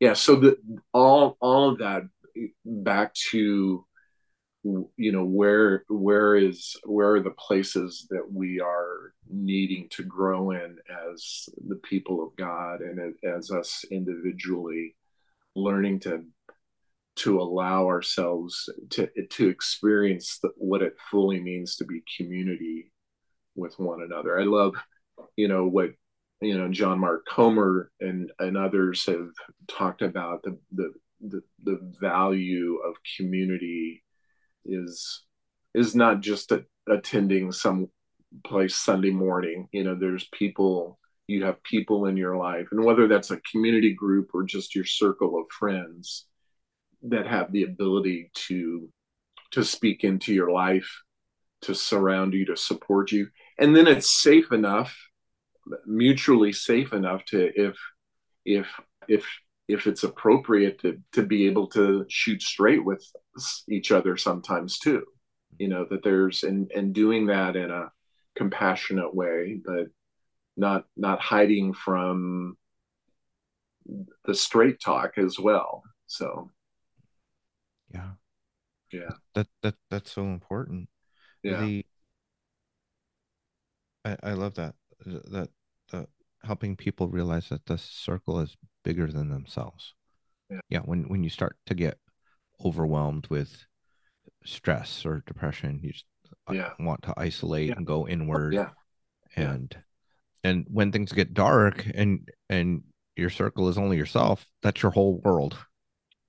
yeah 0.00 0.12
so 0.12 0.36
the 0.36 0.58
all 0.92 1.36
all 1.40 1.70
of 1.70 1.78
that 1.78 2.02
back 2.64 3.14
to 3.14 3.84
you 4.64 5.12
know 5.12 5.24
where 5.24 5.84
where 5.88 6.34
is 6.34 6.76
where 6.84 7.14
are 7.14 7.20
the 7.20 7.30
places 7.30 8.06
that 8.10 8.24
we 8.30 8.60
are 8.60 9.14
needing 9.30 9.88
to 9.90 10.02
grow 10.02 10.50
in 10.50 10.76
as 11.12 11.48
the 11.68 11.76
people 11.76 12.22
of 12.22 12.34
god 12.36 12.80
and 12.80 13.14
as 13.24 13.50
us 13.50 13.84
individually 13.90 14.96
learning 15.54 16.00
to 16.00 16.24
to 17.14 17.40
allow 17.40 17.86
ourselves 17.86 18.68
to 18.90 19.08
to 19.30 19.48
experience 19.48 20.38
the, 20.42 20.50
what 20.56 20.82
it 20.82 20.96
fully 21.10 21.40
means 21.40 21.76
to 21.76 21.84
be 21.84 22.02
community 22.16 22.90
with 23.56 23.74
one 23.78 24.02
another 24.02 24.38
i 24.38 24.44
love 24.44 24.74
you 25.36 25.48
know 25.48 25.66
what 25.66 25.90
you 26.40 26.56
know 26.56 26.68
john 26.68 26.98
mark 26.98 27.24
comer 27.26 27.90
and 28.00 28.30
and 28.38 28.56
others 28.56 29.04
have 29.06 29.30
talked 29.68 30.02
about 30.02 30.42
the 30.42 30.58
the 30.72 30.92
the, 31.20 31.40
the 31.64 31.78
value 32.00 32.78
of 32.86 32.94
community 33.16 34.02
is 34.64 35.24
is 35.74 35.94
not 35.94 36.20
just 36.20 36.52
a, 36.52 36.64
attending 36.88 37.52
some 37.52 37.88
place 38.44 38.74
Sunday 38.74 39.10
morning. 39.10 39.68
You 39.72 39.84
know, 39.84 39.94
there's 39.94 40.28
people 40.32 40.98
you 41.26 41.44
have 41.44 41.62
people 41.64 42.06
in 42.06 42.16
your 42.16 42.36
life, 42.36 42.68
and 42.70 42.84
whether 42.84 43.08
that's 43.08 43.30
a 43.30 43.40
community 43.50 43.92
group 43.92 44.30
or 44.32 44.44
just 44.44 44.74
your 44.74 44.84
circle 44.84 45.38
of 45.38 45.46
friends 45.50 46.26
that 47.02 47.26
have 47.26 47.52
the 47.52 47.64
ability 47.64 48.30
to 48.34 48.88
to 49.52 49.64
speak 49.64 50.04
into 50.04 50.34
your 50.34 50.50
life, 50.50 51.02
to 51.62 51.74
surround 51.74 52.34
you, 52.34 52.44
to 52.46 52.56
support 52.56 53.12
you, 53.12 53.28
and 53.58 53.74
then 53.74 53.86
it's 53.86 54.22
safe 54.22 54.52
enough, 54.52 54.96
mutually 55.86 56.52
safe 56.52 56.92
enough 56.92 57.24
to 57.26 57.50
if 57.54 57.78
if 58.44 58.68
if 59.08 59.26
if 59.68 59.86
it's 59.86 60.04
appropriate 60.04 60.80
to 60.80 60.98
to 61.12 61.24
be 61.24 61.46
able 61.46 61.66
to 61.68 62.04
shoot 62.08 62.42
straight 62.42 62.84
with 62.84 63.04
each 63.68 63.92
other 63.92 64.16
sometimes 64.16 64.78
too. 64.78 65.04
You 65.58 65.68
know 65.68 65.86
that 65.90 66.02
there's 66.04 66.42
and 66.42 66.70
and 66.72 66.94
doing 66.94 67.26
that 67.26 67.56
in 67.56 67.70
a 67.70 67.90
compassionate 68.36 69.14
way 69.14 69.58
but 69.64 69.86
not 70.56 70.84
not 70.96 71.20
hiding 71.20 71.72
from 71.72 72.56
the 74.24 74.34
straight 74.34 74.80
talk 74.80 75.18
as 75.18 75.38
well. 75.38 75.82
So. 76.06 76.50
Yeah. 77.92 78.10
Yeah. 78.92 79.10
That 79.34 79.48
that 79.62 79.74
that's 79.90 80.12
so 80.12 80.24
important. 80.24 80.88
Yeah. 81.42 81.60
The, 81.60 81.86
I, 84.06 84.16
I 84.22 84.32
love 84.32 84.54
that 84.54 84.74
that 85.04 85.48
that 85.92 86.08
helping 86.42 86.76
people 86.76 87.08
realize 87.08 87.48
that 87.48 87.66
the 87.66 87.78
circle 87.78 88.40
is 88.40 88.56
bigger 88.84 89.10
than 89.10 89.30
themselves. 89.30 89.94
Yeah. 90.50 90.60
yeah 90.68 90.80
when 90.80 91.08
when 91.08 91.24
you 91.24 91.30
start 91.30 91.56
to 91.66 91.74
get 91.74 91.98
overwhelmed 92.64 93.26
with 93.28 93.66
stress 94.44 95.04
or 95.04 95.22
depression, 95.26 95.80
you 95.82 95.92
just 95.92 96.06
uh, 96.48 96.52
yeah. 96.54 96.70
want 96.78 97.02
to 97.02 97.14
isolate 97.16 97.68
yeah. 97.68 97.74
and 97.76 97.86
go 97.86 98.06
inward. 98.06 98.54
Yeah. 98.54 98.70
And 99.34 99.76
and 100.44 100.66
when 100.70 100.92
things 100.92 101.12
get 101.12 101.34
dark 101.34 101.84
and 101.94 102.28
and 102.48 102.82
your 103.16 103.30
circle 103.30 103.68
is 103.68 103.78
only 103.78 103.96
yourself, 103.96 104.46
that's 104.62 104.82
your 104.82 104.92
whole 104.92 105.20
world. 105.24 105.56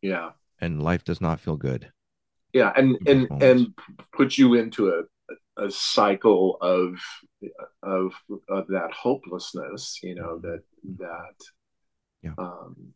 Yeah. 0.02 0.32
And 0.60 0.82
life 0.82 1.04
does 1.04 1.22
not 1.22 1.40
feel 1.40 1.58
good. 1.58 1.92
Yeah, 2.54 2.74
and 2.76 2.98
and 3.06 3.30
moments. 3.30 3.46
and 3.46 3.74
put 4.14 4.38
you 4.38 4.56
into 4.56 4.90
a 4.90 5.04
a 5.58 5.72
cycle 5.72 6.58
of 6.62 7.00
of 7.84 8.14
of 8.50 8.68
that 8.68 8.92
hopelessness 8.92 10.00
you 10.04 10.16
know 10.16 10.40
mm-hmm. 10.40 10.48
that 10.48 10.64
that 11.00 11.46
yeah. 12.24 12.34
um 12.38 12.94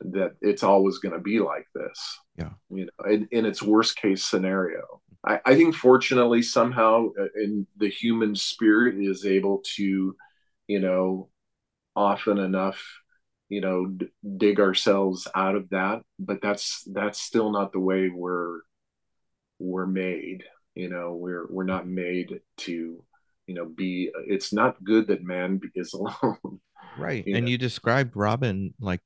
that 0.00 0.34
it's 0.40 0.62
always 0.62 0.98
going 0.98 1.12
to 1.12 1.20
be 1.20 1.38
like 1.40 1.66
this 1.74 2.18
yeah 2.38 2.50
you 2.70 2.86
know 2.86 3.10
in, 3.10 3.28
in 3.30 3.46
its 3.46 3.62
worst 3.62 3.96
case 3.96 4.24
scenario 4.24 5.00
I, 5.26 5.40
I 5.44 5.54
think 5.54 5.74
fortunately 5.74 6.42
somehow 6.42 7.08
uh, 7.18 7.26
in 7.36 7.66
the 7.76 7.90
human 7.90 8.34
spirit 8.34 8.96
is 8.98 9.26
able 9.26 9.62
to 9.76 10.16
you 10.66 10.80
know 10.80 11.28
often 11.94 12.38
enough 12.38 12.82
you 13.50 13.60
know 13.60 13.86
d- 13.86 14.08
dig 14.38 14.60
ourselves 14.60 15.28
out 15.34 15.56
of 15.56 15.68
that 15.70 16.00
but 16.18 16.40
that's 16.40 16.82
that's 16.92 17.20
still 17.20 17.52
not 17.52 17.72
the 17.72 17.80
way 17.80 18.08
we're 18.08 18.60
we're 19.58 19.86
made 19.86 20.44
you 20.74 20.88
know 20.88 21.14
we're 21.14 21.46
we're 21.48 21.64
not 21.64 21.86
made 21.86 22.40
to 22.58 23.02
you 23.46 23.54
know 23.54 23.66
be 23.66 24.10
it's 24.26 24.52
not 24.52 24.82
good 24.84 25.08
that 25.08 25.22
man 25.22 25.60
is 25.74 25.92
alone. 25.94 26.60
Right. 26.98 27.26
You 27.26 27.36
and 27.36 27.44
know? 27.44 27.50
you 27.50 27.58
described 27.58 28.16
robyn 28.16 28.74
like 28.80 29.00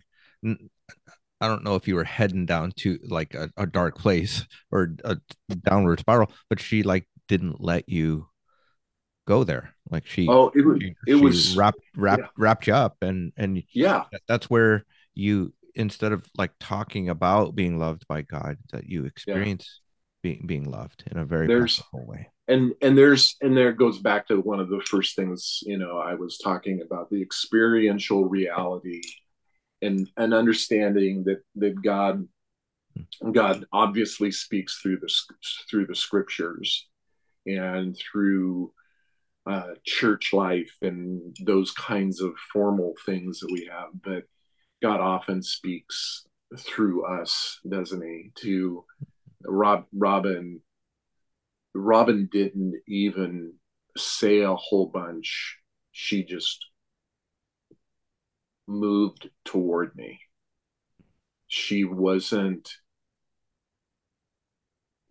i 0.44 1.48
don't 1.48 1.64
know 1.64 1.74
if 1.74 1.88
you 1.88 1.94
were 1.94 2.04
heading 2.04 2.46
down 2.46 2.72
to 2.76 2.98
like 3.08 3.34
a, 3.34 3.50
a 3.56 3.66
dark 3.66 3.98
place 3.98 4.46
or 4.70 4.94
a 5.04 5.16
downward 5.62 6.00
spiral 6.00 6.30
but 6.48 6.60
she 6.60 6.82
like 6.82 7.06
didn't 7.28 7.60
let 7.60 7.88
you 7.88 8.26
go 9.26 9.44
there. 9.44 9.74
Like 9.90 10.06
she 10.06 10.28
oh 10.28 10.50
it, 10.54 10.64
was, 10.64 10.78
she, 10.80 10.94
it 11.06 11.14
was 11.16 11.56
wrapped 11.56 11.80
wrapped 11.96 12.22
yeah. 12.22 12.28
wrapped 12.36 12.66
you 12.66 12.74
up 12.74 12.96
and 13.02 13.32
and 13.36 13.62
yeah. 13.72 14.04
that's 14.28 14.48
where 14.48 14.84
you 15.14 15.52
instead 15.74 16.12
of 16.12 16.24
like 16.36 16.52
talking 16.58 17.08
about 17.08 17.54
being 17.54 17.78
loved 17.78 18.06
by 18.08 18.22
god 18.22 18.56
that 18.72 18.88
you 18.88 19.04
experience 19.04 19.80
being 20.24 20.42
being 20.46 20.64
loved 20.64 21.04
in 21.10 21.18
a 21.18 21.24
very 21.24 21.46
there's 21.46 21.82
way. 21.92 22.30
And 22.48 22.72
and 22.80 22.96
there's 22.96 23.36
and 23.42 23.54
there 23.54 23.72
goes 23.72 23.98
back 23.98 24.26
to 24.28 24.40
one 24.40 24.58
of 24.58 24.70
the 24.70 24.80
first 24.80 25.14
things 25.16 25.60
you 25.66 25.76
know 25.76 25.98
i 25.98 26.14
was 26.14 26.38
talking 26.38 26.80
about 26.80 27.10
the 27.10 27.20
experiential 27.20 28.24
reality 28.24 29.02
and 29.82 30.08
an 30.16 30.32
understanding 30.32 31.24
that 31.24 31.42
that 31.56 31.80
god 31.82 32.26
god 33.32 33.66
obviously 33.70 34.30
speaks 34.30 34.78
through 34.78 34.98
the 34.98 35.12
through 35.70 35.86
the 35.86 35.94
scriptures 35.94 36.88
and 37.46 37.94
through 37.98 38.72
uh, 39.46 39.74
church 39.84 40.32
life 40.32 40.74
and 40.80 41.36
those 41.44 41.70
kinds 41.72 42.22
of 42.22 42.32
formal 42.50 42.94
things 43.04 43.40
that 43.40 43.52
we 43.52 43.68
have 43.70 43.90
but 44.02 44.24
god 44.80 45.00
often 45.00 45.42
speaks 45.42 46.24
through 46.58 47.04
us 47.04 47.60
doesn't 47.68 48.02
he 48.02 48.30
to 48.34 48.84
Rob 49.46 49.84
Robyn 49.92 50.60
Robyn 51.74 52.28
didn't 52.30 52.80
even 52.86 53.54
say 53.96 54.40
a 54.40 54.54
whole 54.54 54.86
bunch. 54.86 55.58
She 55.92 56.24
just 56.24 56.64
moved 58.66 59.28
toward 59.44 59.94
me. 59.96 60.20
She 61.46 61.84
wasn't 61.84 62.70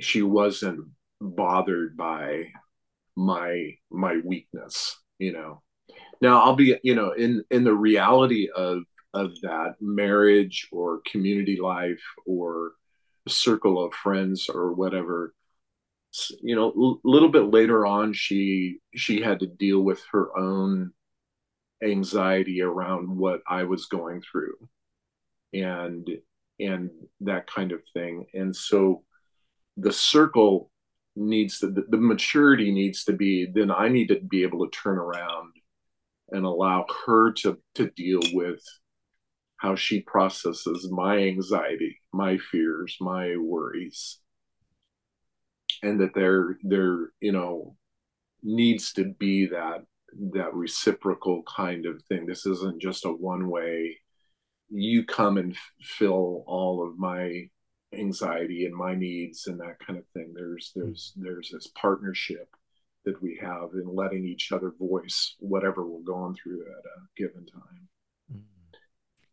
she 0.02 0.22
wasn't 0.22 0.88
bothered 1.22 1.96
by 1.96 2.50
my 3.16 3.78
my 3.92 4.18
weakness, 4.24 4.98
you 5.20 5.32
know. 5.34 5.62
Now 6.22 6.42
I'll 6.42 6.56
be, 6.56 6.78
you 6.84 6.96
know, 6.96 7.12
in 7.12 7.44
in 7.52 7.64
the 7.64 7.74
reality 7.74 8.50
of 8.56 8.84
of 9.14 9.32
that 9.42 9.76
marriage 9.80 10.68
or 10.72 11.02
community 11.06 11.60
life 11.62 12.04
or 12.26 12.74
circle 13.28 13.84
of 13.84 13.94
friends 13.94 14.50
or 14.50 14.74
whatever 14.74 15.34
you 16.42 16.56
know 16.56 17.00
a 17.04 17.08
little 17.08 17.30
bit 17.30 17.52
later 17.52 17.86
on 17.86 18.14
she 18.14 18.78
she 18.94 19.22
had 19.22 19.40
to 19.40 19.48
deal 19.48 19.80
with 19.80 20.04
her 20.12 20.38
own 20.38 20.92
anxiety 21.84 22.62
around 22.62 23.10
what 23.10 23.42
i 23.48 23.64
was 23.64 23.88
going 23.88 24.22
through 24.22 24.56
and 25.54 26.08
and 26.60 26.90
that 27.22 27.48
kind 27.48 27.72
of 27.72 27.82
thing. 27.94 28.26
And 28.34 28.56
so 28.56 29.04
the 29.78 29.92
circle 29.92 30.70
needs 31.16 31.60
to 31.60 31.68
the, 31.68 31.86
the 31.90 31.98
maturity 31.98 32.72
needs 32.72 33.04
to 33.04 33.14
be 33.14 33.46
then 33.54 33.70
i 33.70 33.88
need 33.88 34.08
to 34.08 34.20
be 34.20 34.42
able 34.42 34.66
to 34.66 34.72
turn 34.72 34.98
around 34.98 35.52
and 36.32 36.44
allow 36.44 36.84
her 37.06 37.32
to 37.32 37.56
to 37.76 37.92
deal 37.92 38.20
with 38.34 38.60
how 39.58 39.76
she 39.76 40.02
processes 40.02 40.90
my 40.92 41.20
anxiety 41.20 42.02
my 42.14 42.38
fears 42.38 42.98
my 43.02 43.36
worries. 43.38 44.20
And 45.82 46.00
that 46.00 46.14
there 46.14 46.58
there 46.64 47.12
you 47.20 47.32
know 47.32 47.76
needs 48.42 48.94
to 48.94 49.14
be 49.20 49.48
that 49.48 49.84
that 50.34 50.54
reciprocal 50.54 51.44
kind 51.44 51.86
of 51.86 52.02
thing. 52.04 52.26
This 52.26 52.46
isn't 52.46 52.82
just 52.82 53.06
a 53.06 53.10
one 53.10 53.50
way 53.50 53.98
you 54.70 55.06
come 55.06 55.38
and 55.38 55.56
fill 55.82 56.44
all 56.48 56.88
of 56.88 56.98
my 56.98 57.50
anxiety 57.94 58.66
and 58.66 58.76
my 58.76 58.96
needs 58.96 59.48
and 59.48 59.60
that 59.60 59.80
kind 59.86 60.00
of 60.00 60.08
thing. 60.10 60.34
There's 60.36 60.72
there's 60.76 61.14
there's 61.16 61.50
this 61.52 61.68
partnership 61.76 62.48
that 63.06 63.22
we 63.22 63.38
have 63.42 63.72
in 63.74 63.94
letting 63.94 64.26
each 64.26 64.52
other 64.52 64.72
voice 64.80 65.36
whatever 65.40 65.86
we're 65.86 66.02
going 66.02 66.36
through 66.36 66.62
at 66.62 66.68
a 66.68 67.02
given 67.18 67.46
time 67.46 67.90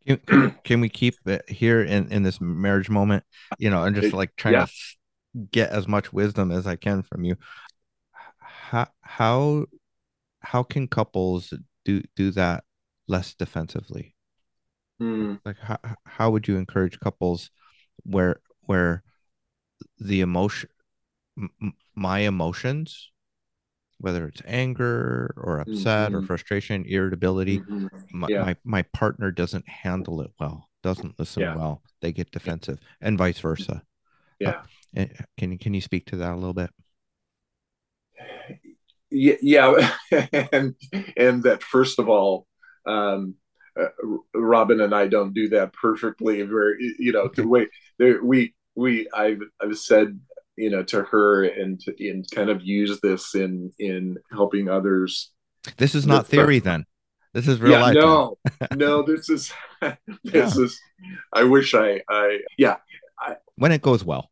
can, 0.06 0.56
can 0.64 0.80
we 0.80 0.88
keep 0.88 1.14
it 1.26 1.48
here 1.48 1.82
in 1.82 2.10
in 2.12 2.22
this 2.22 2.40
marriage 2.40 2.90
moment 2.90 3.24
you 3.58 3.70
know 3.70 3.84
and 3.84 3.96
just 3.96 4.14
like 4.14 4.34
trying 4.36 4.54
yeah. 4.54 4.66
to 4.66 4.72
get 5.52 5.70
as 5.70 5.86
much 5.86 6.12
wisdom 6.12 6.50
as 6.50 6.66
i 6.66 6.76
can 6.76 7.02
from 7.02 7.24
you 7.24 7.36
how 8.40 8.86
how 9.02 9.66
how 10.40 10.62
can 10.62 10.88
couples 10.88 11.52
do 11.84 12.02
do 12.16 12.30
that 12.30 12.64
less 13.08 13.34
defensively 13.34 14.14
mm. 15.00 15.38
like 15.44 15.58
how, 15.58 15.78
how 16.04 16.30
would 16.30 16.48
you 16.48 16.56
encourage 16.56 16.98
couples 17.00 17.50
where 18.04 18.40
where 18.62 19.02
the 19.98 20.20
emotion 20.20 20.68
my 21.94 22.20
emotions 22.20 23.10
whether 24.00 24.26
it's 24.26 24.42
anger 24.46 25.32
or 25.36 25.60
upset 25.60 26.10
mm-hmm. 26.10 26.16
or 26.16 26.22
frustration 26.22 26.84
irritability 26.86 27.60
mm-hmm. 27.60 27.86
my, 28.12 28.28
yeah. 28.28 28.42
my, 28.42 28.56
my 28.64 28.82
partner 28.92 29.30
doesn't 29.30 29.68
handle 29.68 30.20
it 30.20 30.30
well 30.40 30.68
doesn't 30.82 31.18
listen 31.18 31.42
yeah. 31.42 31.54
well 31.54 31.82
they 32.00 32.12
get 32.12 32.30
defensive 32.30 32.78
and 33.00 33.18
vice 33.18 33.38
versa 33.38 33.82
yeah 34.38 34.62
uh, 34.96 35.04
can 35.36 35.52
you 35.52 35.58
can 35.58 35.74
you 35.74 35.80
speak 35.80 36.06
to 36.06 36.16
that 36.16 36.32
a 36.32 36.36
little 36.36 36.54
bit 36.54 36.70
yeah, 39.10 39.34
yeah. 39.42 39.90
and 40.52 40.74
and 41.16 41.42
that 41.42 41.62
first 41.62 41.98
of 41.98 42.08
all 42.08 42.46
um 42.86 43.34
uh, 43.78 43.88
robyn 44.34 44.80
and 44.80 44.94
i 44.94 45.06
don't 45.06 45.34
do 45.34 45.48
that 45.48 45.72
perfectly 45.72 46.42
very 46.42 46.94
you 46.98 47.12
know 47.12 47.22
okay. 47.22 47.42
the 47.42 47.48
way 47.48 47.68
there 47.98 48.22
we 48.24 48.54
we 48.74 49.08
I've 49.12 49.40
I've 49.60 49.78
said 49.78 50.18
you 50.60 50.70
know 50.70 50.82
to 50.84 51.02
her 51.02 51.44
and 51.44 51.80
to, 51.80 52.08
and 52.08 52.30
kind 52.30 52.50
of 52.50 52.62
use 52.62 53.00
this 53.00 53.34
in 53.34 53.72
in 53.78 54.18
helping 54.30 54.68
others. 54.68 55.30
This 55.76 55.94
is 55.94 56.06
not 56.06 56.26
theory 56.26 56.58
then. 56.58 56.84
This 57.32 57.46
is 57.46 57.60
real 57.60 57.72
yeah, 57.72 57.82
life. 57.82 57.94
No, 57.94 58.38
no, 58.76 59.02
this 59.02 59.30
is 59.30 59.52
this 59.80 59.96
yeah. 60.24 60.46
is. 60.46 60.80
I 61.32 61.44
wish 61.44 61.74
I 61.74 62.02
I 62.08 62.38
yeah. 62.58 62.76
I, 63.18 63.36
when 63.56 63.72
it 63.72 63.82
goes 63.82 64.04
well. 64.04 64.30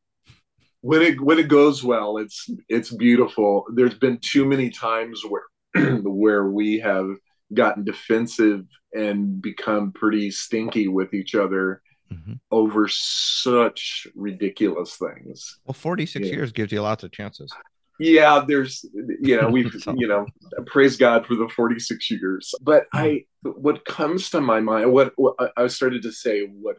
When 0.81 1.03
it 1.03 1.21
when 1.21 1.39
it 1.39 1.49
goes 1.49 1.83
well, 1.83 2.19
it's 2.19 2.49
it's 2.69 2.91
beautiful. 2.91 3.65
There's 3.75 3.95
been 3.95 4.19
too 4.19 4.45
many 4.45 4.71
times 4.71 5.23
where 5.29 5.97
where 6.03 6.47
we 6.51 6.79
have 6.81 7.09
gotten 7.55 7.85
defensive 7.85 8.65
and 8.93 9.41
become 9.41 9.93
pretty 9.93 10.31
stinky 10.31 10.89
with 10.89 11.15
each 11.15 11.35
other 11.35 11.83
mm-hmm. 12.13 12.35
over 12.51 12.89
such 12.89 14.07
ridiculous 14.15 14.97
things. 14.97 15.59
Well, 15.67 15.75
46 15.75 16.27
yeah. 16.27 16.33
years 16.33 16.53
gives 16.53 16.73
you 16.73 16.83
lots 16.83 17.05
of 17.05 17.13
chances. 17.13 17.53
Yeah, 17.99 18.45
there's, 18.47 18.85
you 19.21 19.41
know, 19.41 19.49
we've, 19.49 19.75
you 19.97 20.07
know, 20.07 20.27
praise 20.67 20.97
God 20.97 21.27
for 21.27 21.35
the 21.35 21.49
46 21.49 22.11
years. 22.11 22.55
But 22.61 22.87
I, 22.93 23.25
what 23.43 23.85
comes 23.85 24.31
to 24.31 24.41
my 24.41 24.61
mind, 24.61 24.93
what, 24.93 25.13
what 25.17 25.35
I 25.57 25.67
started 25.67 26.03
to 26.03 26.13
say, 26.13 26.47
what, 26.47 26.77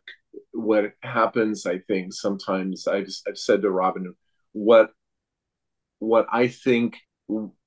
what 0.54 0.94
happens, 1.02 1.66
I 1.66 1.80
think 1.80 2.14
sometimes 2.14 2.88
I've, 2.88 3.10
I've 3.28 3.38
said 3.38 3.62
to 3.64 3.70
Robyn, 3.70 4.14
what, 4.54 4.92
what 6.00 6.28
I 6.32 6.48
think, 6.48 6.98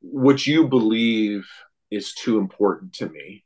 what 0.01 0.47
you 0.47 0.67
believe 0.67 1.47
is 1.91 2.15
too 2.15 2.39
important 2.39 2.95
to 2.95 3.09
me. 3.09 3.45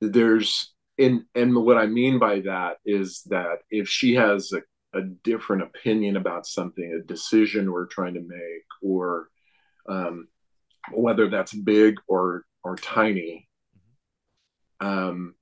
There's 0.00 0.72
and 1.02 1.24
and 1.34 1.54
what 1.54 1.78
I 1.78 1.86
mean 1.86 2.18
by 2.18 2.40
that 2.40 2.78
is 2.84 3.22
that 3.26 3.58
if 3.70 3.88
she 3.88 4.14
has 4.14 4.52
a, 4.52 4.98
a 4.98 5.02
different 5.02 5.62
opinion 5.62 6.16
about 6.16 6.46
something, 6.46 6.92
a 6.92 7.06
decision 7.06 7.72
we're 7.72 7.86
trying 7.86 8.14
to 8.14 8.20
make, 8.20 8.64
or 8.82 9.28
um, 9.88 10.28
whether 10.92 11.28
that's 11.28 11.52
big 11.52 11.96
or 12.08 12.44
or 12.64 12.76
tiny, 12.76 13.48
um, 14.80 15.34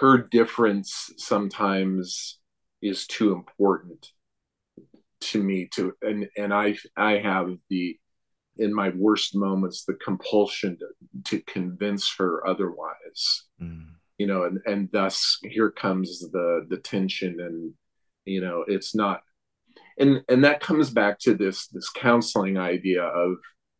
her 0.00 0.18
difference 0.18 1.12
sometimes 1.16 2.38
is 2.82 3.06
too 3.06 3.32
important 3.32 4.12
to 5.20 5.42
me 5.42 5.68
to 5.74 5.92
and 6.02 6.28
and 6.36 6.54
I 6.54 6.76
I 6.96 7.18
have 7.18 7.50
the 7.70 7.98
in 8.56 8.74
my 8.74 8.90
worst 8.90 9.36
moments 9.36 9.84
the 9.84 9.94
compulsion 9.94 10.76
to, 10.78 10.86
to 11.24 11.42
convince 11.42 12.14
her 12.16 12.46
otherwise. 12.46 13.44
Mm 13.60 13.97
you 14.18 14.26
know 14.26 14.44
and 14.44 14.58
and 14.66 14.88
thus 14.92 15.38
here 15.42 15.70
comes 15.70 16.20
the 16.32 16.66
the 16.68 16.76
tension 16.76 17.36
and 17.40 17.72
you 18.24 18.40
know 18.40 18.64
it's 18.66 18.94
not 18.94 19.20
and 19.98 20.22
and 20.28 20.44
that 20.44 20.60
comes 20.60 20.90
back 20.90 21.18
to 21.18 21.34
this 21.34 21.68
this 21.68 21.88
counseling 21.90 22.58
idea 22.58 23.02
of 23.02 23.36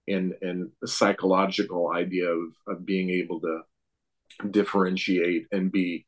and 0.07 0.33
and 0.41 0.71
the 0.81 0.89
psychological 0.89 1.91
idea 1.95 2.29
of 2.29 2.49
of 2.69 2.87
being 2.87 3.11
able 3.11 3.41
to 3.41 3.61
differentiate 4.51 5.47
and 5.53 5.73
be 5.73 6.07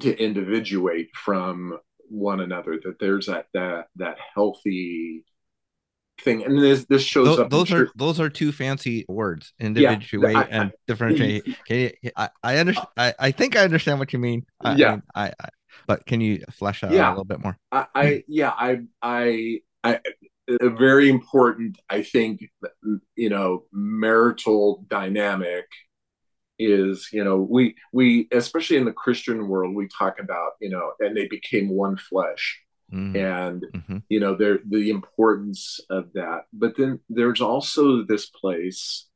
to 0.00 0.16
individuate 0.22 1.08
from 1.14 1.78
one 2.08 2.40
another 2.40 2.78
that 2.82 2.98
there's 3.00 3.26
that 3.26 3.46
that 3.54 3.86
that 3.96 4.16
healthy 4.34 5.24
thing 6.20 6.44
and 6.44 6.60
this 6.60 6.84
this 6.86 7.02
shows 7.02 7.26
those, 7.26 7.38
up 7.38 7.50
those 7.50 7.72
are 7.72 7.88
those 7.96 8.20
are 8.20 8.28
two 8.28 8.52
fancy 8.52 9.04
words 9.08 9.52
individuate 9.58 10.32
yeah, 10.32 10.40
I, 10.40 10.42
and 10.44 10.72
differentiate. 10.86 11.44
Can 11.66 11.76
you, 12.02 12.10
I, 12.16 12.28
I 12.42 12.58
understand 12.58 12.88
I, 12.96 13.14
I 13.18 13.30
think 13.30 13.56
i 13.56 13.60
understand 13.64 13.98
what 13.98 14.12
you 14.12 14.18
mean. 14.18 14.44
I, 14.60 14.74
yeah. 14.74 14.98
I, 15.14 15.32
I, 15.40 15.48
but 15.86 16.06
can 16.06 16.20
you 16.20 16.42
flesh 16.50 16.82
out 16.82 16.92
yeah. 16.92 17.08
a 17.08 17.10
little 17.10 17.24
bit 17.24 17.42
more? 17.42 17.56
I, 17.72 17.86
I 17.94 18.24
yeah 18.26 18.50
i 18.50 18.80
i 19.02 19.60
i 19.84 20.00
a 20.60 20.70
very 20.70 21.08
important 21.10 21.78
i 21.90 22.02
think 22.02 22.40
you 23.16 23.28
know 23.28 23.64
marital 23.72 24.84
dynamic 24.88 25.66
is 26.58 27.08
you 27.12 27.22
know 27.22 27.36
we 27.38 27.76
we 27.92 28.28
especially 28.32 28.76
in 28.76 28.84
the 28.84 28.92
christian 28.92 29.46
world 29.46 29.74
we 29.74 29.86
talk 29.88 30.18
about 30.18 30.52
you 30.60 30.70
know 30.70 30.92
and 31.00 31.16
they 31.16 31.28
became 31.28 31.68
one 31.68 31.96
flesh 31.96 32.60
mm-hmm. 32.92 33.16
and 33.16 33.66
mm-hmm. 33.74 33.98
you 34.08 34.20
know 34.20 34.34
there 34.34 34.60
the 34.66 34.90
importance 34.90 35.80
of 35.90 36.12
that 36.14 36.42
but 36.52 36.76
then 36.76 37.00
there's 37.08 37.40
also 37.40 38.04
this 38.04 38.26
place 38.26 39.06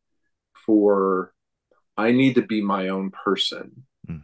for 0.66 1.32
i 1.96 2.12
need 2.12 2.34
to 2.34 2.42
be 2.42 2.60
my 2.60 2.88
own 2.88 3.10
person 3.10 3.84
mm. 4.08 4.22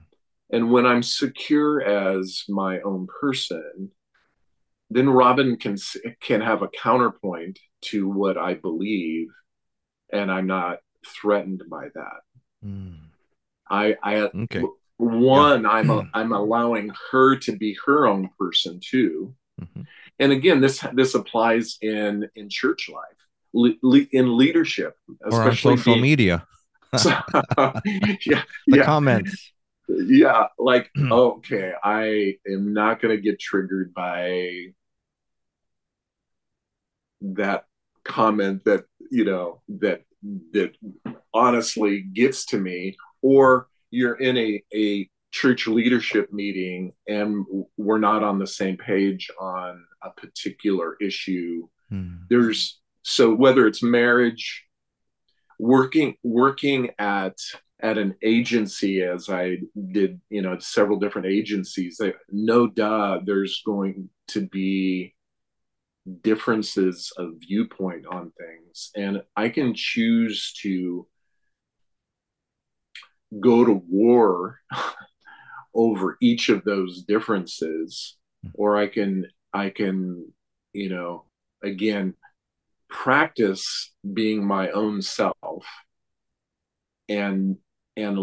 and 0.51 0.71
when 0.71 0.87
i'm 0.87 1.03
secure 1.03 1.81
as 1.83 2.45
my 2.49 2.81
own 2.81 3.07
person 3.21 3.91
then 4.91 5.09
robyn 5.09 5.57
can 5.57 5.77
can 6.21 6.41
have 6.41 6.63
a 6.63 6.69
counterpoint 6.69 7.59
to 7.81 8.09
what 8.09 8.37
i 8.37 8.55
believe 8.55 9.29
and 10.13 10.31
i'm 10.31 10.47
not 10.47 10.79
threatened 11.07 11.63
by 11.71 11.87
that 11.95 12.21
mm. 12.65 12.99
i 13.71 13.97
i 14.03 14.17
okay 14.17 14.63
one 14.99 15.63
yeah. 15.63 15.71
i'm 15.71 15.91
a, 15.91 16.09
i'm 16.15 16.33
allowing 16.33 16.91
her 17.11 17.37
to 17.37 17.57
be 17.57 17.77
her 17.87 18.07
own 18.07 18.29
person 18.39 18.81
too 18.83 19.35
mm-hmm. 19.61 19.83
and 20.19 20.33
again 20.33 20.61
this 20.61 20.85
this 20.95 21.15
applies 21.15 21.79
in 21.81 22.29
in 22.35 22.49
church 22.49 22.91
life 22.93 23.75
le- 23.83 24.07
in 24.13 24.37
leadership 24.37 24.97
or 25.23 25.45
on 25.45 25.57
social 25.57 25.95
being, 25.95 26.03
media 26.03 26.47
so, 26.97 27.11
yeah 28.27 28.43
the 28.67 28.79
yeah. 28.79 28.85
comments 28.85 29.53
yeah 29.89 30.47
like 30.59 30.91
okay 31.11 31.73
i 31.83 32.35
am 32.51 32.73
not 32.73 33.01
going 33.01 33.15
to 33.15 33.23
get 33.23 33.39
triggered 33.39 33.95
by 33.95 34.67
that 37.21 37.65
comment 38.05 38.65
that 38.65 38.85
you 39.11 39.25
know 39.25 39.61
that 39.69 40.03
that 40.53 40.75
honestly 41.33 42.01
gets 42.01 42.47
to 42.47 42.59
me 42.59 42.97
or 43.23 43.68
you're 43.91 44.17
in 44.17 44.37
a, 44.37 44.63
a 44.75 45.09
church 45.31 45.67
leadership 45.67 46.33
meeting 46.33 46.93
and 47.07 47.45
we're 47.77 47.99
not 47.99 48.23
on 48.23 48.39
the 48.39 48.47
same 48.47 48.77
page 48.77 49.31
on 49.39 49.85
a 50.03 50.11
particular 50.11 50.97
issue 51.01 51.67
hmm. 51.91 52.15
there's 52.31 52.81
so 53.03 53.35
whether 53.35 53.67
it's 53.67 53.83
marriage 53.83 54.65
working 55.59 56.15
working 56.23 56.91
at 56.99 57.37
at 57.81 57.99
an 57.99 58.15
agency 58.23 59.03
as 59.03 59.29
i 59.29 59.57
did 59.93 60.21
you 60.31 60.41
know 60.41 60.59
several 60.59 60.99
different 60.99 61.27
agencies 61.27 62.01
no 62.31 62.67
duh 62.67 63.19
there's 63.25 63.63
going 63.67 64.09
to 64.29 64.47
be 64.49 65.15
differences 66.23 67.13
of 67.19 67.33
viewpoint 67.39 68.07
on 68.07 68.33
things 68.39 68.91
and 68.97 69.23
i 69.37 69.49
can 69.49 69.75
choose 69.75 70.55
to 70.55 71.07
go 73.41 73.65
to 73.65 73.83
war 73.89 74.61
over 75.75 76.17
each 76.21 76.49
of 76.49 76.65
those 76.65 77.03
differences 77.03 78.17
hmm. 78.43 78.51
or 78.55 78.77
i 78.77 78.87
can 78.87 79.27
i 79.53 79.71
can 79.71 80.27
you 80.73 80.89
know 80.89 81.25
again 81.63 82.15
practice 82.89 83.93
being 84.15 84.45
my 84.45 84.71
own 84.71 85.03
self 85.03 85.67
and 87.09 87.57
and 87.97 88.19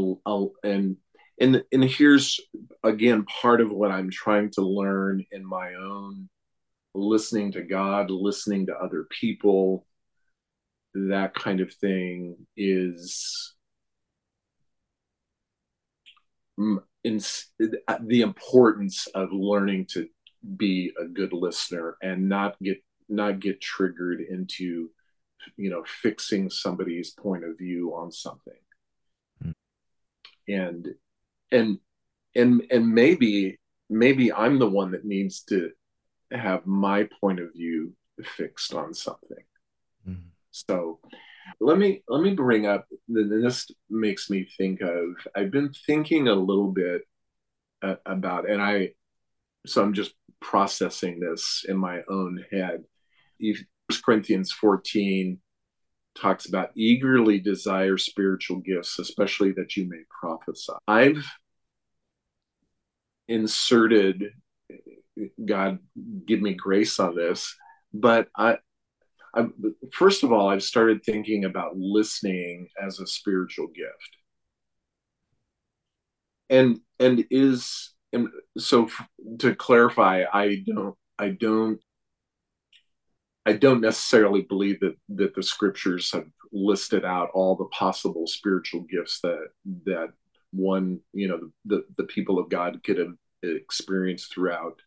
and 0.64 0.97
and 1.39 1.64
and 1.72 1.84
here's 1.84 2.39
again 2.84 3.24
part 3.26 3.62
of 3.62 3.72
what 3.72 3.91
i'm 3.91 4.10
trying 4.10 4.49
to 4.49 4.62
learn 4.62 5.24
in 5.32 5.45
my 5.45 5.74
own 5.76 6.28
listening 6.93 7.51
to 7.51 7.62
god 7.62 8.10
listening 8.10 8.66
to 8.66 8.76
other 8.76 9.06
people 9.10 9.86
that 10.93 11.34
kind 11.36 11.60
of 11.60 11.74
thing 11.74 12.38
is 12.56 13.55
in, 16.58 16.82
the 17.03 18.22
importance 18.22 19.08
of 19.08 19.32
learning 19.32 19.86
to 19.86 20.08
be 20.58 20.91
a 20.99 21.06
good 21.06 21.34
listener 21.34 21.97
and 22.01 22.30
not 22.30 22.56
get 22.62 22.84
not 23.10 23.39
get 23.39 23.62
triggered 23.62 24.22
into 24.22 24.89
you 25.58 25.70
know 25.70 25.84
fixing 26.01 26.49
somebody's 26.49 27.12
point 27.12 27.43
of 27.43 27.58
view 27.58 27.93
on 27.95 28.12
something 28.12 28.53
mm. 29.43 29.53
and 30.47 30.93
and 31.51 31.80
and 32.36 32.64
and 32.72 32.88
maybe 32.88 33.58
maybe 33.89 34.32
i'm 34.34 34.60
the 34.60 34.70
one 34.70 34.91
that 34.91 35.06
needs 35.06 35.41
to 35.41 35.72
have 36.32 36.66
my 36.66 37.08
point 37.22 37.39
of 37.39 37.53
view 37.53 37.93
fixed 38.24 38.74
on 38.74 38.93
something 38.93 39.43
mm. 40.08 40.24
so 40.51 40.99
let 41.60 41.78
me 41.78 42.02
let 42.08 42.22
me 42.22 42.34
bring 42.34 42.66
up 42.66 42.86
this 43.08 43.70
makes 43.89 44.30
me 44.30 44.48
think 44.58 44.82
of 44.82 45.16
i've 45.36 45.52
been 45.52 45.72
thinking 45.86 46.28
a 46.28 46.34
little 46.34 46.72
bit 46.72 47.02
uh, 47.82 47.96
about 48.06 48.50
and 48.50 48.62
i 48.62 48.89
so 49.66 49.82
i'm 49.82 49.93
just 49.93 50.14
processing 50.41 51.20
this 51.20 51.66
in 51.68 51.78
my 51.78 52.02
own 52.10 52.43
head 52.52 52.84
First 53.89 54.04
Corinthians 54.04 54.52
14 54.52 55.39
talks 56.16 56.48
about 56.48 56.72
eagerly 56.76 57.39
desire 57.39 57.98
spiritual 57.98 58.58
gifts, 58.58 58.98
especially 59.00 59.52
that 59.54 59.76
you 59.76 59.88
may 59.88 60.02
prophesy. 60.10 60.74
I've 60.88 61.26
inserted, 63.28 64.24
God 65.43 65.80
give 66.26 66.41
me 66.41 66.54
grace 66.54 67.00
on 67.00 67.16
this, 67.16 67.56
but 67.93 68.28
I, 68.36 68.58
I, 69.36 69.47
first 69.91 70.23
of 70.23 70.31
all, 70.31 70.49
I've 70.49 70.63
started 70.63 71.03
thinking 71.03 71.45
about 71.45 71.77
listening 71.77 72.69
as 72.81 72.99
a 72.99 73.07
spiritual 73.07 73.67
gift. 73.67 74.17
And 76.49 76.79
and 76.99 77.25
is 77.31 77.93
and 78.13 78.29
so 78.57 78.89
to 79.39 79.55
clarify, 79.55 80.23
I 80.31 80.63
don't 80.65 80.95
I 81.19 81.29
don't 81.29 81.79
I 83.45 83.53
don't 83.53 83.81
necessarily 83.81 84.41
believe 84.41 84.79
that 84.79 84.95
that 85.09 85.36
the 85.36 85.43
scriptures 85.43 86.11
have 86.11 86.27
listed 86.51 87.03
out 87.03 87.29
all 87.33 87.55
the 87.55 87.65
possible 87.65 88.27
spiritual 88.27 88.81
gifts 88.81 89.19
that 89.21 89.47
that 89.86 90.13
one 90.51 90.99
you 91.13 91.27
know 91.27 91.39
the 91.65 91.83
the 91.97 92.05
people 92.05 92.39
of 92.39 92.49
God 92.49 92.81
could 92.83 92.97
have 92.97 93.15
experienced 93.43 94.33
throughout 94.33 94.81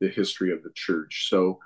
the 0.00 0.08
history 0.08 0.52
of 0.52 0.62
the 0.62 0.72
church. 0.74 1.28
So 1.30 1.58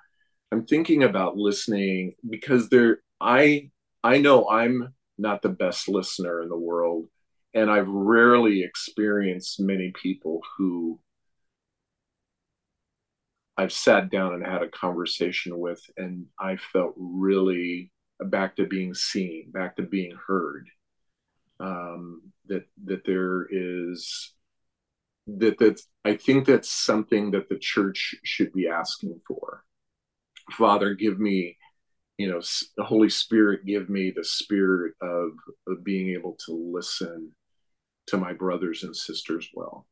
I'm 0.53 0.67
thinking 0.67 1.03
about 1.05 1.37
listening 1.37 2.15
because 2.29 2.69
there 2.69 3.01
I 3.21 3.71
I 4.03 4.19
know 4.19 4.49
I'm 4.49 4.95
not 5.19 5.43
the 5.43 5.49
best 5.49 5.89
listener 5.89 6.43
in 6.43 6.49
the 6.49 6.59
world 6.59 7.09
and 7.55 7.71
I've 7.71 7.89
rarely 7.89 8.63
experienced 8.63 9.61
many 9.61 9.93
people 9.93 10.41
who 10.57 11.01
I've 13.57 13.73
sat 13.73 14.11
down 14.11 14.35
and 14.35 14.47
had 14.47 14.63
a 14.63 14.69
conversation 14.69 15.59
with, 15.59 15.83
and 15.99 16.27
I 16.39 16.57
felt 16.57 16.95
really 16.97 17.93
back 18.19 18.57
to 18.57 18.67
being 18.67 18.95
seen, 18.95 19.51
back 19.51 19.77
to 19.77 19.83
being 19.83 20.17
heard. 20.27 20.69
Um, 21.59 22.23
that 22.47 22.67
that 22.85 23.05
there 23.05 23.47
is 23.51 24.33
that 25.27 25.59
that 25.59 25.83
I 26.07 26.17
think 26.17 26.47
that's 26.47 26.71
something 26.71 27.33
that 27.33 27.51
the 27.51 27.59
church 27.59 28.15
should 28.25 28.53
be 28.55 28.67
asking 28.67 29.21
for. 29.27 29.63
Father, 30.53 30.95
give 30.95 31.19
me, 31.19 31.57
you 32.19 32.29
know, 32.29 32.41
the 32.77 32.85
Holy 32.85 33.09
Spirit, 33.09 33.67
give 33.67 33.89
me 33.89 34.13
the 34.15 34.25
spirit 34.25 34.95
of 35.01 35.31
of 35.69 35.85
being 35.85 36.11
able 36.11 36.37
to 36.47 36.53
listen 36.53 37.33
to 38.09 38.19
my 38.19 38.33
brothers 38.33 38.83
and 38.83 38.95
sisters 38.95 39.49
well. 39.55 39.87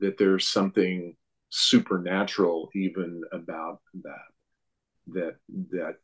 That 0.00 0.18
there's 0.18 0.48
something 0.48 1.16
supernatural 1.50 2.68
even 2.74 3.22
about 3.32 3.80
that 4.02 4.28
that 5.08 5.36
that 5.70 5.96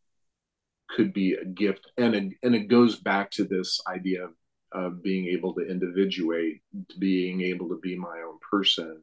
could 0.89 1.13
be 1.13 1.35
a 1.35 1.45
gift 1.45 1.91
and 1.99 2.15
it, 2.15 2.33
and 2.43 2.55
it 2.55 2.69
goes 2.69 2.97
back 2.97 3.31
to 3.31 3.45
this 3.45 3.81
idea 3.87 4.25
of, 4.25 4.31
of 4.73 5.03
being 5.03 5.27
able 5.27 5.55
to 5.55 5.67
individuate 5.67 6.63
being 6.99 7.43
able 7.43 7.69
to 7.69 7.79
be 7.83 7.97
my 7.97 8.23
own 8.27 8.39
person 8.51 9.03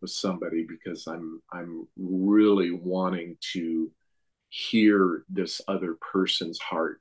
with 0.00 0.10
somebody 0.10 0.64
because 0.68 1.06
i'm 1.06 1.40
i'm 1.52 1.86
really 1.96 2.70
wanting 2.70 3.36
to 3.40 3.90
hear 4.50 5.24
this 5.28 5.60
other 5.66 5.96
person's 6.12 6.58
heart 6.58 7.00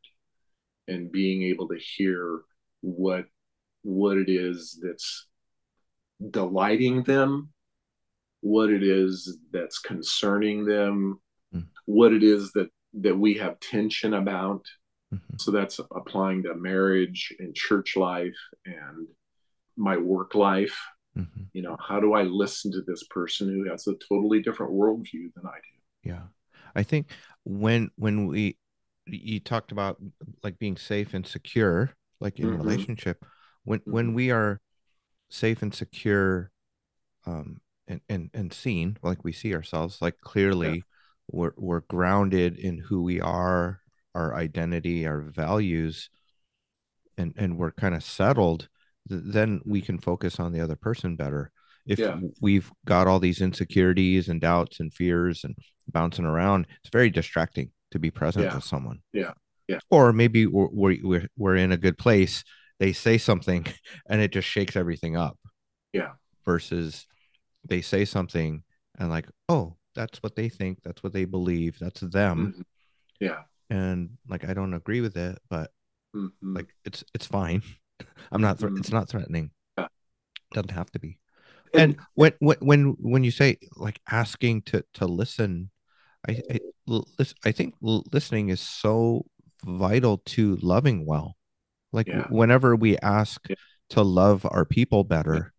and 0.88 1.12
being 1.12 1.44
able 1.44 1.68
to 1.68 1.78
hear 1.78 2.42
what 2.82 3.26
what 3.84 4.18
it 4.18 4.30
is 4.30 4.80
that's 4.82 5.28
delighting 6.32 7.04
them 7.04 7.50
what 8.42 8.70
it 8.70 8.84
is 8.84 9.38
that's 9.52 9.80
concerning 9.80 10.66
them, 10.66 11.20
mm-hmm. 11.54 11.66
what 11.86 12.14
it 12.14 12.24
is 12.24 12.52
that 12.54 12.70
that 13.02 13.18
we 13.18 13.36
have 13.36 13.60
tension 13.60 14.14
about. 14.14 14.66
Mm-hmm. 15.14 15.36
So 15.38 15.52
that's 15.52 15.80
applying 15.80 16.44
to 16.44 16.56
marriage 16.56 17.34
and 17.40 17.56
church 17.56 17.96
life 17.96 18.38
and 18.66 19.08
my 19.76 19.98
work 19.98 20.36
life. 20.36 20.80
Mm-hmm. 21.18 21.44
You 21.54 21.62
know, 21.64 21.78
how 21.80 22.00
do 22.00 22.14
I 22.14 22.24
listen 22.24 22.72
to 22.72 22.82
this 22.82 23.04
person 23.06 23.50
who 23.50 23.70
has 23.70 23.88
a 23.88 23.96
totally 24.08 24.42
different 24.42 24.72
worldview 24.72 25.34
than 25.36 25.46
I 25.46 25.58
do? 25.58 26.10
Yeah, 26.10 26.22
I 26.76 26.84
think 26.84 27.08
when 27.44 27.90
when 27.96 28.28
we 28.28 28.58
you 29.06 29.40
talked 29.40 29.72
about 29.72 29.98
like 30.44 30.60
being 30.60 30.78
safe 30.78 31.14
and 31.14 31.26
secure, 31.26 31.92
like 32.20 32.40
in 32.40 32.48
mm-hmm. 32.48 32.58
relationship, 32.58 33.26
when 33.64 33.82
when 33.86 34.08
mm-hmm. 34.08 34.16
we 34.16 34.32
are 34.32 34.62
safe 35.30 35.62
and 35.62 35.74
secure 35.74 36.52
um, 37.26 37.62
and 37.88 38.02
and 38.10 38.30
and 38.34 38.54
seen 38.54 38.98
like 39.02 39.24
we 39.24 39.32
see 39.32 39.54
ourselves 39.54 40.02
like 40.02 40.20
clearly 40.22 40.76
yeah. 40.76 40.82
we're 41.32 41.54
we're 41.58 41.82
grounded 41.82 42.58
in 42.58 42.78
who 42.78 43.02
we 43.02 43.20
are 43.20 43.82
our 44.16 44.36
identity 44.36 45.06
our 45.06 45.22
values 45.22 46.10
and 47.18 47.34
and 47.38 47.58
we're 47.58 47.72
kind 47.72 47.96
of 47.96 48.04
settled 48.04 48.68
then 49.06 49.60
we 49.66 49.82
can 49.82 49.98
focus 49.98 50.40
on 50.40 50.52
the 50.52 50.62
other 50.62 50.76
person 50.76 51.16
better 51.16 51.52
if 51.90 52.00
yeah. 52.00 52.18
we've 52.42 52.72
got 52.86 53.08
all 53.08 53.20
these 53.20 53.42
insecurities 53.42 54.30
and 54.30 54.40
doubts 54.40 54.80
and 54.80 54.94
fears 54.94 55.44
and 55.44 55.56
bouncing 55.90 56.26
around 56.26 56.68
it's 56.84 56.92
very 56.92 57.10
distracting 57.10 57.72
to 57.92 58.00
be 58.00 58.12
present 58.12 58.46
yeah. 58.46 58.56
with 58.56 58.64
someone 58.64 59.00
yeah 59.12 59.34
yeah 59.68 59.80
or 59.90 60.14
maybe 60.14 60.46
we're, 60.46 60.98
we're 61.04 61.28
we're 61.38 61.56
in 61.56 61.72
a 61.72 61.78
good 61.78 61.98
place 61.98 62.44
they 62.80 62.94
say 62.94 63.18
something 63.18 63.66
and 64.10 64.22
it 64.22 64.32
just 64.32 64.48
shakes 64.48 64.76
everything 64.76 65.18
up 65.18 65.38
yeah 65.92 66.12
versus 66.46 67.06
they 67.68 67.82
say 67.82 68.06
something 68.06 68.64
and 68.98 69.10
like, 69.10 69.28
oh, 69.48 69.76
that's 69.96 70.22
what 70.22 70.36
they 70.36 70.50
think, 70.50 70.80
that's 70.84 71.04
what 71.04 71.14
they 71.14 71.26
believe, 71.26 71.78
that's 71.80 72.02
them. 72.02 72.54
Mm-hmm. 72.54 72.62
Yeah. 73.20 73.42
And 73.70 74.18
like 74.28 74.48
I 74.48 74.54
don't 74.54 74.74
agree 74.74 75.02
with 75.02 75.18
it, 75.18 75.38
but 75.50 75.72
mm-hmm. 76.16 76.56
like 76.56 76.74
it's 76.86 77.04
it's 77.14 77.26
fine. 77.26 77.62
I'm 78.32 78.42
not 78.42 78.58
mm-hmm. 78.58 78.78
it's 78.78 78.92
not 78.92 79.10
threatening. 79.10 79.52
Yeah. 79.78 79.88
Doesn't 80.54 80.72
have 80.72 80.92
to 80.92 81.00
be. 81.00 81.20
And, 81.74 81.98
when 82.16 82.34
when 82.40 82.96
when 83.00 83.24
you 83.24 83.32
say 83.32 83.58
like 83.76 84.00
asking 84.10 84.64
to 84.64 84.84
to 84.96 85.06
listen, 85.06 85.70
I 86.28 86.42
I, 86.50 86.60
I 87.46 87.52
think 87.52 87.76
listening 87.82 88.50
is 88.50 88.62
so 88.62 89.26
vital 89.66 90.18
to 90.26 90.58
loving 90.58 91.06
well. 91.06 91.38
Like 91.92 92.08
yeah. 92.08 92.28
whenever 92.30 92.76
we 92.76 92.98
ask 93.00 93.42
yeah. 93.50 93.56
to 93.92 94.02
love 94.02 94.46
our 94.50 94.66
people 94.66 95.04
better, 95.04 95.54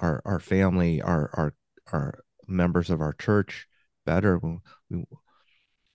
our 0.00 0.22
our 0.24 0.40
family, 0.40 1.02
our 1.02 1.30
our 1.34 1.54
our 1.92 2.24
members 2.46 2.90
of 2.90 3.00
our 3.00 3.12
church 3.12 3.66
better. 4.04 4.40
We 4.90 5.04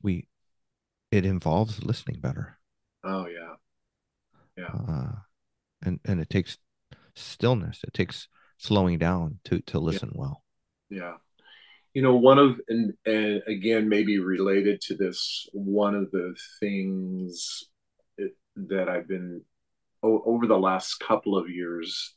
we 0.02 0.28
it 1.12 1.26
involves 1.26 1.84
listening 1.84 2.20
better. 2.22 2.58
Oh 3.04 3.28
yeah, 3.28 3.56
yeah. 4.58 4.68
Uh, 4.68 5.12
and 5.82 6.00
and 6.06 6.20
it 6.20 6.30
takes 6.30 6.58
stillness. 7.16 7.82
It 7.84 7.94
takes 7.94 8.28
slowing 8.60 9.00
down 9.00 9.40
to 9.46 9.60
to 9.62 9.80
listen 9.80 10.12
yeah. 10.14 10.20
well. 10.20 10.44
Yeah, 10.92 11.14
you 11.94 12.02
know 12.02 12.16
one 12.16 12.38
of 12.38 12.60
and, 12.68 12.94
and 13.06 13.42
again 13.48 13.90
maybe 13.90 14.20
related 14.20 14.82
to 14.82 14.96
this 14.96 15.48
one 15.54 15.96
of 15.96 16.12
the 16.12 16.36
things 16.60 17.64
that 18.56 18.90
i've 18.90 19.08
been 19.08 19.42
over 20.02 20.48
the 20.48 20.58
last 20.58 20.96
couple 21.00 21.38
of 21.38 21.50
years 21.50 22.16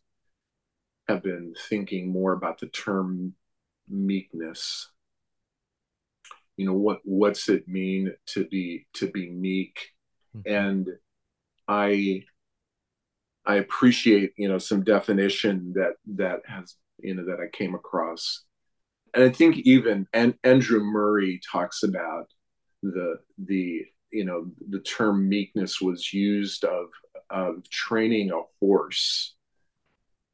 have 1.08 1.22
been 1.22 1.54
thinking 1.68 2.12
more 2.12 2.32
about 2.32 2.60
the 2.60 2.68
term 2.68 3.34
meekness 3.88 4.88
you 6.56 6.66
know 6.66 6.74
what 6.74 7.00
what's 7.04 7.48
it 7.48 7.66
mean 7.66 8.12
to 8.26 8.46
be 8.46 8.86
to 8.92 9.10
be 9.10 9.30
meek 9.30 9.88
mm-hmm. 10.36 10.52
and 10.52 10.88
i 11.66 12.22
i 13.46 13.56
appreciate 13.56 14.32
you 14.36 14.48
know 14.48 14.58
some 14.58 14.82
definition 14.82 15.72
that 15.74 15.94
that 16.06 16.40
has 16.46 16.76
you 16.98 17.14
know 17.14 17.24
that 17.24 17.40
i 17.40 17.56
came 17.56 17.74
across 17.74 18.44
and 19.14 19.24
I 19.24 19.30
think 19.30 19.58
even 19.58 20.06
and 20.12 20.34
Andrew 20.44 20.80
Murray 20.80 21.40
talks 21.50 21.82
about 21.82 22.28
the 22.82 23.18
the 23.38 23.84
you 24.10 24.24
know 24.24 24.46
the 24.70 24.80
term 24.80 25.28
meekness 25.28 25.80
was 25.80 26.12
used 26.12 26.64
of 26.64 26.86
of 27.30 27.68
training 27.70 28.30
a 28.30 28.40
horse 28.60 29.34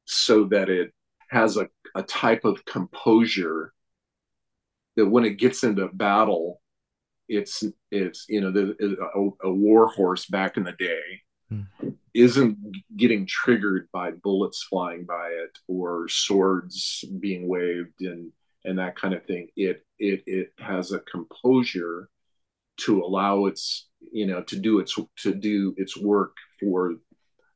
so 0.05 0.45
that 0.45 0.69
it 0.69 0.93
has 1.29 1.57
a, 1.57 1.69
a 1.95 2.03
type 2.03 2.45
of 2.45 2.65
composure 2.65 3.73
that 4.97 5.07
when 5.07 5.25
it 5.25 5.39
gets 5.39 5.63
into 5.63 5.87
battle 5.89 6.61
it's 7.29 7.63
it's 7.91 8.25
you 8.29 8.41
know 8.41 8.51
the, 8.51 8.75
a, 9.15 9.49
a 9.49 9.53
war 9.53 9.89
horse 9.89 10.27
back 10.27 10.57
in 10.57 10.65
the 10.65 10.73
day 10.73 11.23
hmm. 11.51 11.89
Isn't 12.15 12.59
getting 12.97 13.27
triggered 13.27 13.89
by 13.93 14.11
bullets 14.11 14.65
flying 14.69 15.05
by 15.05 15.29
it 15.29 15.59
or 15.67 16.09
swords 16.09 17.05
being 17.21 17.49
waved 17.49 18.01
and 18.01 18.33
and 18.65 18.79
that 18.79 18.97
kind 18.97 19.15
of 19.15 19.25
thing. 19.25 19.49
It 19.57 19.85
it 19.99 20.23
it 20.27 20.53
has 20.59 20.93
a 20.93 21.01
composure 21.01 22.09
to 22.79 23.03
allow 23.03 23.47
its 23.47 23.89
you 24.13 24.27
know 24.27 24.43
to 24.45 24.57
do 24.57 24.79
its 24.79 24.99
to 25.19 25.35
do 25.35 25.75
its 25.77 25.97
work 25.97 26.37
for 26.61 26.95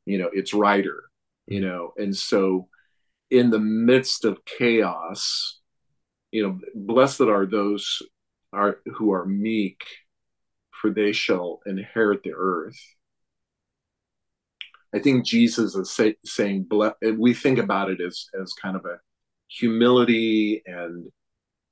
you 0.07 0.19
know 0.19 0.31
its 0.33 0.53
rider 0.55 1.05
you 1.47 1.61
mm. 1.61 1.65
know? 1.65 1.93
And 1.97 2.17
so 2.17 2.69
in 3.31 3.51
the 3.51 3.59
midst 3.59 4.25
of 4.25 4.45
chaos 4.45 5.61
you 6.31 6.43
know 6.43 6.59
blessed 6.75 7.23
are 7.23 7.47
those 7.47 8.03
are 8.53 8.81
who 8.95 9.13
are 9.13 9.25
meek 9.25 9.83
for 10.71 10.91
they 10.91 11.13
shall 11.13 11.61
inherit 11.67 12.23
the 12.23 12.33
earth 12.35 12.79
i 14.95 14.99
think 14.99 15.25
jesus 15.25 15.75
is 15.75 15.91
say, 15.91 16.15
saying 16.25 16.69
we 17.19 17.35
think 17.35 17.59
about 17.59 17.91
it 17.91 18.01
as 18.01 18.27
as 18.41 18.53
kind 18.55 18.77
of 18.77 18.85
a 18.85 18.99
humility 19.49 20.63
and 20.67 21.11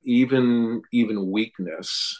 even 0.03 0.81
even 0.91 1.31
weakness 1.31 2.19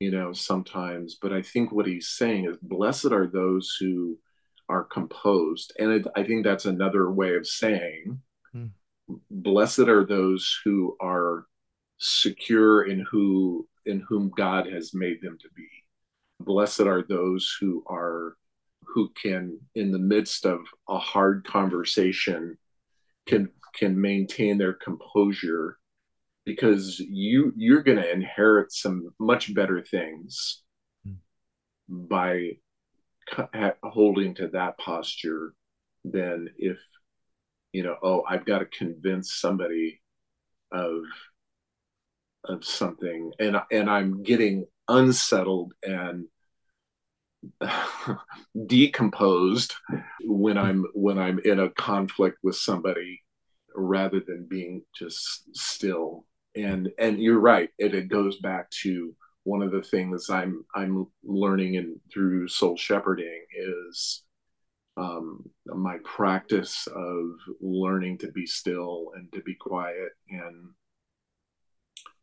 you 0.00 0.10
know 0.10 0.32
sometimes. 0.32 1.16
But 1.20 1.32
i 1.32 1.42
think 1.42 1.72
what 1.72 1.86
he's 1.86 2.08
saying 2.08 2.46
is 2.46 2.56
blessed 2.62 3.12
are 3.12 3.26
those 3.26 3.76
who 3.80 4.18
are 4.68 4.84
composed. 4.84 5.72
And 5.78 5.92
it, 5.92 6.06
i 6.16 6.22
think 6.22 6.44
that's 6.44 6.66
another 6.66 7.10
way 7.10 7.36
of 7.36 7.46
saying 7.46 8.20
hmm. 8.52 8.66
blessed 9.30 9.80
are 9.80 10.04
those 10.04 10.60
who 10.64 10.96
are 11.00 11.46
secure 11.98 12.84
in 12.84 13.04
who 13.10 13.66
in 13.86 14.00
whom 14.00 14.30
god 14.36 14.66
has 14.66 14.94
made 14.94 15.20
them 15.22 15.38
to 15.40 15.48
be. 15.56 15.68
Blessed 16.40 16.82
are 16.82 17.02
those 17.02 17.56
who 17.60 17.82
are 17.88 18.36
who 18.94 19.10
can 19.20 19.58
in 19.74 19.92
the 19.92 19.98
midst 19.98 20.46
of 20.46 20.60
a 20.88 20.98
hard 20.98 21.44
conversation 21.44 22.56
can 23.26 23.50
can 23.74 24.00
maintain 24.00 24.58
their 24.58 24.72
composure 24.72 25.78
because 26.44 26.98
you 26.98 27.52
you're 27.56 27.82
going 27.82 27.98
to 27.98 28.10
inherit 28.10 28.72
some 28.72 29.10
much 29.18 29.54
better 29.54 29.82
things 29.82 30.62
mm. 31.06 31.16
by 31.88 32.52
holding 33.82 34.34
to 34.34 34.48
that 34.48 34.78
posture 34.78 35.52
than 36.04 36.48
if 36.56 36.78
you 37.72 37.82
know 37.82 37.96
oh 38.02 38.24
i've 38.28 38.46
got 38.46 38.60
to 38.60 38.66
convince 38.66 39.34
somebody 39.34 40.00
of 40.72 41.02
of 42.44 42.64
something 42.64 43.30
and 43.38 43.56
and 43.70 43.90
i'm 43.90 44.22
getting 44.22 44.64
unsettled 44.88 45.74
and 45.82 46.24
decomposed 48.66 49.74
when 50.24 50.58
i'm 50.58 50.84
when 50.94 51.18
i'm 51.18 51.38
in 51.40 51.60
a 51.60 51.70
conflict 51.70 52.38
with 52.42 52.56
somebody 52.56 53.20
rather 53.78 54.20
than 54.20 54.46
being 54.48 54.82
just 54.94 55.54
still. 55.54 56.24
And 56.56 56.90
and 56.98 57.20
you're 57.20 57.38
right. 57.38 57.70
It, 57.78 57.94
it 57.94 58.08
goes 58.08 58.38
back 58.38 58.68
to 58.82 59.14
one 59.44 59.62
of 59.62 59.70
the 59.70 59.82
things 59.82 60.28
i'm 60.28 60.64
i'm 60.74 61.06
learning 61.24 61.76
and 61.76 61.96
through 62.12 62.48
soul 62.48 62.76
shepherding 62.76 63.46
is 63.56 64.24
um, 64.98 65.48
my 65.64 65.96
practice 66.04 66.86
of 66.88 67.30
learning 67.60 68.18
to 68.18 68.32
be 68.32 68.44
still 68.44 69.12
and 69.14 69.32
to 69.32 69.40
be 69.42 69.54
quiet 69.54 70.10
and 70.28 70.70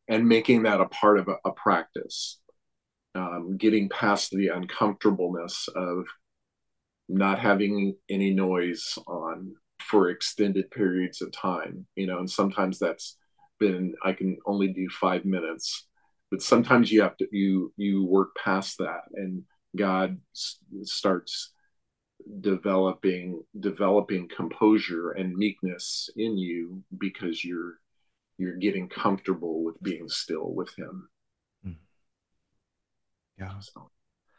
and 0.08 0.28
making 0.28 0.64
that 0.64 0.82
a 0.82 0.86
part 0.86 1.18
of 1.18 1.30
a, 1.30 1.38
a 1.46 1.52
practice 1.54 2.40
um, 3.16 3.58
getting 3.58 3.90
past 3.90 4.32
the 4.32 4.50
uncomfortableness 4.50 5.68
of 5.76 6.06
not 7.08 7.40
having 7.40 7.96
any 8.10 8.34
noise 8.34 8.98
on 9.08 9.54
for 9.80 10.10
extended 10.10 10.70
periods 10.72 11.22
of 11.22 11.32
time 11.32 11.86
you 11.96 12.08
know 12.08 12.20
and 12.20 12.30
sometimes 12.30 12.80
that's 12.80 13.18
been 13.60 13.94
i 14.04 14.12
can 14.12 14.38
only 14.48 14.70
do 14.70 14.88
five 14.90 15.24
minutes 15.26 15.88
but 16.32 16.42
sometimes 16.42 16.92
you 16.92 17.02
have 17.02 17.16
to 17.18 17.28
you 17.32 17.72
you 17.78 18.04
work 18.06 18.30
past 18.44 18.78
that 18.80 19.02
and 19.14 19.44
god 19.76 20.18
s- 20.34 20.58
starts 20.84 21.52
developing 22.42 23.44
developing 23.60 24.28
composure 24.28 25.12
and 25.12 25.36
meekness 25.36 26.10
in 26.16 26.38
you 26.38 26.84
because 26.98 27.44
you're 27.46 27.76
you're 28.38 28.58
getting 28.58 28.90
comfortable 28.90 29.64
with 29.64 29.82
being 29.82 30.10
still 30.10 30.54
with 30.54 30.74
him. 30.76 31.08
Yeah 33.38 33.60
so, 33.60 33.90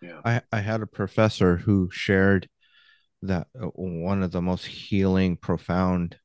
yeah 0.00 0.20
i 0.24 0.40
i 0.52 0.60
had 0.60 0.80
a 0.80 0.86
professor 0.86 1.56
who 1.56 1.88
shared 1.90 2.48
that 3.22 3.48
uh, 3.60 3.66
one 3.66 4.22
of 4.22 4.32
the 4.32 4.42
most 4.42 4.66
healing, 4.66 5.36
profound 5.36 6.18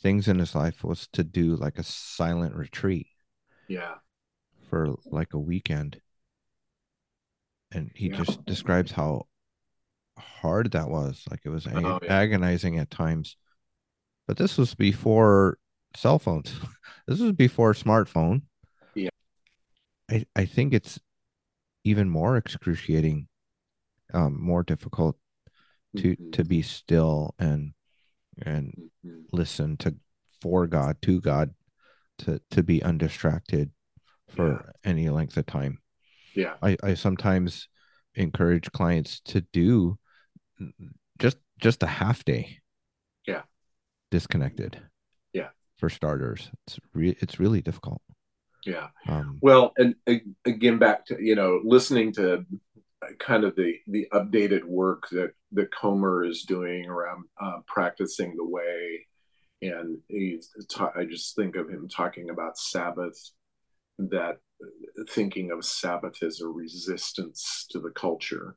things 0.00 0.28
in 0.28 0.38
his 0.38 0.54
life 0.54 0.84
was 0.84 1.08
to 1.12 1.24
do 1.24 1.56
like 1.56 1.78
a 1.78 1.82
silent 1.82 2.54
retreat. 2.54 3.08
Yeah. 3.66 3.94
For 4.70 4.94
like 5.06 5.34
a 5.34 5.38
weekend. 5.38 6.00
And 7.72 7.90
he 7.94 8.08
yeah. 8.08 8.16
just 8.16 8.44
describes 8.46 8.92
how 8.92 9.26
hard 10.18 10.72
that 10.72 10.88
was. 10.88 11.24
Like 11.30 11.40
it 11.44 11.50
was 11.50 11.66
oh, 11.66 11.98
yeah. 12.02 12.08
agonizing 12.08 12.78
at 12.78 12.90
times. 12.90 13.36
But 14.26 14.36
this 14.36 14.56
was 14.56 14.74
before 14.74 15.58
cell 15.96 16.18
phones. 16.18 16.54
this 17.06 17.20
was 17.20 17.32
before 17.32 17.72
smartphone. 17.72 18.42
Yeah. 18.94 19.10
I, 20.10 20.24
I 20.34 20.44
think 20.44 20.72
it's 20.72 20.98
even 21.84 22.08
more 22.08 22.36
excruciating, 22.36 23.28
um, 24.12 24.40
more 24.40 24.62
difficult 24.62 25.16
to 25.96 26.16
mm-hmm. 26.16 26.30
to 26.30 26.44
be 26.44 26.62
still 26.62 27.34
and 27.38 27.72
and 28.42 28.90
mm-hmm. 29.04 29.20
listen 29.32 29.76
to 29.78 29.94
for 30.40 30.66
God 30.66 30.96
to 31.02 31.20
God 31.20 31.54
to 32.18 32.40
to 32.50 32.62
be 32.62 32.82
undistracted 32.82 33.70
for 34.28 34.72
yeah. 34.84 34.90
any 34.90 35.08
length 35.08 35.36
of 35.36 35.46
time. 35.46 35.78
Yeah. 36.34 36.54
I 36.62 36.76
I 36.82 36.94
sometimes 36.94 37.68
encourage 38.14 38.70
clients 38.72 39.20
to 39.26 39.40
do 39.52 39.98
just 41.18 41.38
just 41.60 41.82
a 41.82 41.86
half 41.86 42.24
day. 42.24 42.58
Yeah. 43.26 43.42
Disconnected. 44.10 44.78
Yeah. 45.32 45.48
For 45.76 45.88
starters, 45.88 46.50
it's 46.66 46.78
re- 46.92 47.16
it's 47.20 47.40
really 47.40 47.62
difficult. 47.62 48.02
Yeah. 48.68 48.88
Um, 49.08 49.38
well, 49.40 49.72
and 49.76 49.94
again, 50.44 50.78
back 50.78 51.06
to 51.06 51.16
you 51.20 51.34
know 51.34 51.60
listening 51.64 52.12
to 52.14 52.44
kind 53.18 53.44
of 53.44 53.56
the 53.56 53.76
the 53.86 54.06
updated 54.12 54.64
work 54.64 55.08
that 55.10 55.32
that 55.52 55.74
Comer 55.74 56.24
is 56.24 56.42
doing 56.42 56.86
around 56.86 57.24
uh, 57.40 57.60
practicing 57.66 58.36
the 58.36 58.44
way, 58.44 59.06
and 59.62 59.98
he's 60.08 60.50
ta- 60.70 60.92
I 60.96 61.04
just 61.04 61.34
think 61.34 61.56
of 61.56 61.68
him 61.68 61.88
talking 61.88 62.30
about 62.30 62.58
Sabbath, 62.58 63.18
that 63.98 64.36
thinking 65.10 65.50
of 65.50 65.64
Sabbath 65.64 66.22
as 66.22 66.40
a 66.40 66.48
resistance 66.48 67.66
to 67.70 67.80
the 67.80 67.90
culture, 67.90 68.56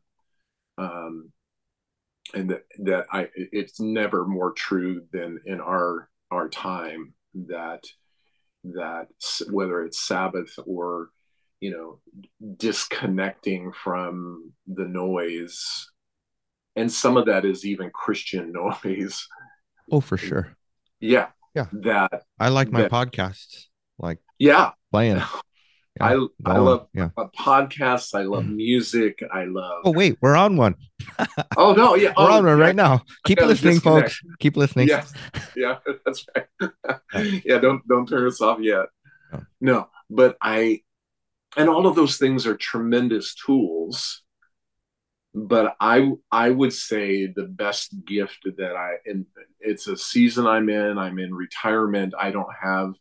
um, 0.78 1.32
and 2.34 2.50
that 2.50 2.64
that 2.80 3.06
I 3.12 3.30
it's 3.36 3.80
never 3.80 4.26
more 4.26 4.52
true 4.52 5.04
than 5.14 5.40
in 5.46 5.62
our 5.62 6.10
our 6.32 6.50
time 6.50 7.14
that 7.48 7.84
that 8.64 9.08
whether 9.50 9.84
it's 9.84 10.00
Sabbath 10.00 10.54
or 10.66 11.10
you 11.60 11.72
know 11.72 12.00
disconnecting 12.58 13.72
from 13.72 14.52
the 14.68 14.88
noise. 14.88 15.90
And 16.76 16.92
some 16.92 17.18
of 17.18 17.26
that 17.26 17.44
is 17.46 17.66
even 17.66 17.92
christian 17.92 18.52
noise. 18.84 19.28
Oh 19.92 20.02
for 20.02 20.18
sure. 20.18 20.56
Yeah. 21.00 21.28
Yeah. 21.56 21.68
That 21.74 22.24
i 22.40 22.50
like 22.50 22.72
my 22.72 22.84
that, 22.84 22.92
podcasts 22.92 23.66
like 24.00 24.20
yeah, 24.40 24.72
playing. 24.92 25.22
I 26.02 26.28
I 26.46 26.58
love 26.58 26.88
yeah. 26.94 27.10
podcasts. 27.18 28.14
I 28.14 28.24
love 28.24 28.44
mm. 28.44 28.56
music. 28.56 29.24
I 29.32 29.46
love. 29.46 29.82
Oh 29.86 29.92
wait, 29.92 30.18
we're 30.22 30.36
on 30.36 30.58
one. 30.58 30.76
oh 31.58 31.74
no, 31.74 31.96
yeah, 31.96 32.10
we're 32.18 32.30
oh, 32.30 32.34
on 32.34 32.46
one 32.46 32.58
yeah. 32.58 32.66
right 32.66 32.76
now. 32.76 33.04
Keep 33.26 33.42
listening, 33.42 33.76
disconnect. 33.76 34.14
folks. 34.14 34.22
Keep 34.40 34.58
listening. 34.58 34.88
Yeah, 34.88 35.06
yeah, 35.56 35.78
that's 36.06 36.26
right. 36.36 36.72
yeah, 37.46 37.60
don't 37.60 37.88
don't 37.88 38.08
turn 38.08 38.28
us 38.28 38.42
off 38.42 38.60
yet. 38.62 38.86
Oh. 39.34 39.42
No, 39.60 39.90
but 40.10 40.38
I, 40.42 40.82
and 41.56 41.70
all 41.70 41.88
of 41.88 41.96
those 41.96 42.18
things 42.18 42.46
are 42.46 42.56
tremendous 42.56 43.36
tools. 43.36 44.24
But 45.34 45.76
I 45.80 46.12
I 46.32 46.50
would 46.50 46.74
say 46.74 47.28
the 47.28 47.46
best 47.46 47.94
gift 48.06 48.46
that 48.58 48.76
I 48.76 48.96
and 49.06 49.26
it's 49.60 49.88
a 49.88 49.96
season 49.96 50.46
I'm 50.46 50.68
in. 50.70 50.98
I'm 50.98 51.20
in 51.20 51.34
retirement. 51.34 52.14
I 52.20 52.32
don't 52.32 52.54
have 52.62 52.94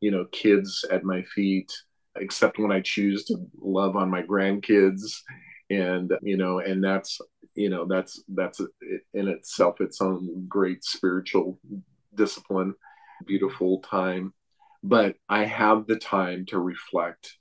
you 0.00 0.10
know 0.10 0.26
kids 0.30 0.84
at 0.90 1.04
my 1.04 1.22
feet 1.22 1.72
except 2.20 2.58
when 2.58 2.72
I 2.72 2.80
choose 2.80 3.24
to 3.26 3.36
love 3.60 3.96
on 3.96 4.10
my 4.10 4.22
grandkids. 4.22 5.20
And, 5.70 6.12
you 6.22 6.36
know, 6.36 6.60
and 6.60 6.82
that's, 6.82 7.20
you 7.54 7.68
know, 7.68 7.84
that's, 7.86 8.22
that's 8.28 8.60
in 9.12 9.28
itself 9.28 9.80
its 9.80 10.00
own 10.00 10.46
great 10.48 10.84
spiritual 10.84 11.58
discipline, 12.14 12.74
beautiful 13.26 13.80
time. 13.80 14.32
But 14.82 15.16
I 15.28 15.44
have 15.44 15.86
the 15.86 15.96
time 15.96 16.46
to 16.46 16.58
reflect 16.58 17.36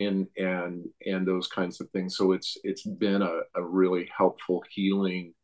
and, 0.00 0.26
and, 0.36 0.86
and 1.04 1.26
those 1.26 1.46
kinds 1.46 1.80
of 1.80 1.90
things. 1.90 2.16
So 2.16 2.32
it's, 2.32 2.56
it's 2.64 2.82
been 2.82 3.22
a, 3.22 3.40
a 3.54 3.62
really 3.62 4.10
helpful 4.16 4.64
healing 4.70 5.34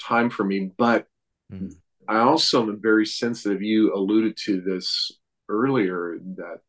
time 0.00 0.30
for 0.30 0.44
me. 0.44 0.72
But 0.76 1.06
mm-hmm. 1.52 1.68
I 2.08 2.20
also 2.20 2.62
am 2.62 2.80
very 2.80 3.06
sensitive. 3.06 3.62
You 3.62 3.94
alluded 3.94 4.36
to 4.44 4.62
this 4.62 5.12
earlier 5.48 6.18
that 6.36 6.60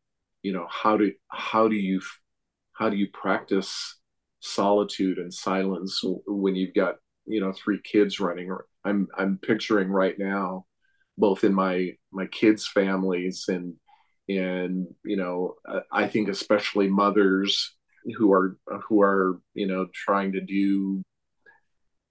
you 0.42 0.52
know 0.52 0.66
how 0.70 0.96
do 0.96 1.12
how 1.28 1.68
do 1.68 1.76
you 1.76 2.00
how 2.72 2.88
do 2.88 2.96
you 2.96 3.08
practice 3.12 3.96
solitude 4.40 5.18
and 5.18 5.32
silence 5.32 6.00
when 6.26 6.54
you've 6.54 6.74
got 6.74 6.96
you 7.26 7.40
know 7.40 7.52
three 7.52 7.80
kids 7.82 8.20
running 8.20 8.54
i'm 8.84 9.06
i'm 9.16 9.38
picturing 9.42 9.88
right 9.90 10.18
now 10.18 10.64
both 11.18 11.44
in 11.44 11.52
my 11.52 11.90
my 12.12 12.26
kids 12.26 12.66
families 12.66 13.44
and 13.48 13.74
and 14.28 14.86
you 15.04 15.16
know 15.16 15.54
i 15.92 16.06
think 16.06 16.28
especially 16.28 16.88
mothers 16.88 17.76
who 18.16 18.32
are 18.32 18.56
who 18.88 19.02
are 19.02 19.40
you 19.54 19.66
know 19.66 19.86
trying 19.92 20.32
to 20.32 20.40
do 20.40 21.02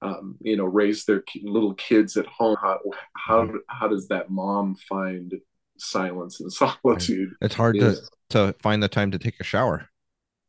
um, 0.01 0.37
you 0.41 0.55
know 0.55 0.65
raise 0.65 1.05
their 1.05 1.23
little 1.43 1.73
kids 1.73 2.15
at 2.15 2.27
home 2.27 2.55
how 2.61 2.79
how, 3.15 3.49
how 3.67 3.87
does 3.87 4.07
that 4.07 4.29
mom 4.29 4.75
find 4.75 5.33
silence 5.81 6.39
and 6.39 6.51
solitude 6.83 7.29
it's 7.41 7.55
hard 7.55 7.77
is, 7.77 7.99
to 7.99 8.09
to 8.29 8.55
find 8.61 8.81
the 8.81 8.87
time 8.87 9.11
to 9.11 9.19
take 9.19 9.39
a 9.39 9.43
shower. 9.43 9.89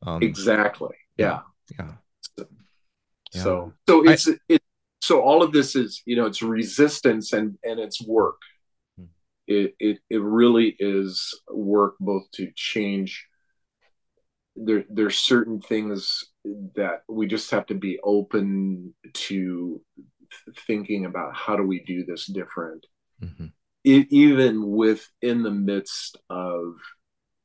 Um, 0.03 0.23
exactly. 0.23 0.97
Yeah. 1.17 1.41
Yeah. 1.79 1.93
So, 2.21 2.47
yeah. 3.33 3.43
so, 3.43 3.73
so 3.89 4.09
it's 4.09 4.29
I, 4.29 4.33
it. 4.49 4.63
So 5.03 5.23
all 5.23 5.43
of 5.43 5.53
this 5.53 5.77
is, 5.77 6.03
you 6.05 6.17
know, 6.17 6.27
it's 6.27 6.43
resistance 6.43 7.33
and 7.33 7.57
and 7.65 7.81
it's 7.81 8.03
work. 8.07 8.41
Hmm. 8.99 9.07
It 9.47 9.75
it 9.79 9.99
it 10.09 10.21
really 10.21 10.77
is 10.79 11.39
work 11.51 11.95
both 12.01 12.31
to 12.33 12.51
change. 12.55 13.27
There 14.57 14.85
there's 14.91 15.19
certain 15.19 15.61
things 15.61 16.25
that 16.75 17.03
we 17.09 17.27
just 17.27 17.51
have 17.51 17.67
to 17.67 17.75
be 17.75 17.99
open 18.03 18.95
to 19.13 19.81
thinking 20.67 21.07
about 21.07 21.35
how 21.35 21.57
do 21.57 21.63
we 21.63 21.83
do 21.85 22.05
this 22.05 22.27
different. 22.27 22.87
Mm-hmm. 23.23 23.47
It, 23.85 24.09
even 24.11 24.71
within 24.71 25.43
the 25.43 25.51
midst 25.51 26.19
of 26.29 26.75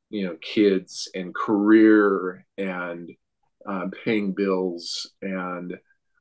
you 0.10 0.26
know 0.26 0.38
kids 0.42 1.10
and 1.16 1.34
career 1.34 2.46
and 2.58 3.12
um, 3.66 3.92
paying 4.04 4.34
bills 4.34 5.12
and 5.22 5.78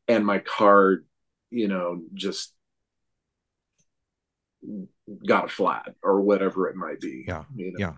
and 0.09 0.25
my 0.25 0.39
card 0.39 1.07
you 1.51 1.69
know 1.69 2.03
just 2.15 2.53
got 5.27 5.45
a 5.45 5.49
flat 5.49 5.95
or 6.03 6.21
whatever 6.23 6.69
it 6.69 6.77
might 6.77 7.01
be 7.01 7.25
yeah 7.27 7.45
you 7.55 7.73
know? 7.73 7.79
yeah. 7.79 7.93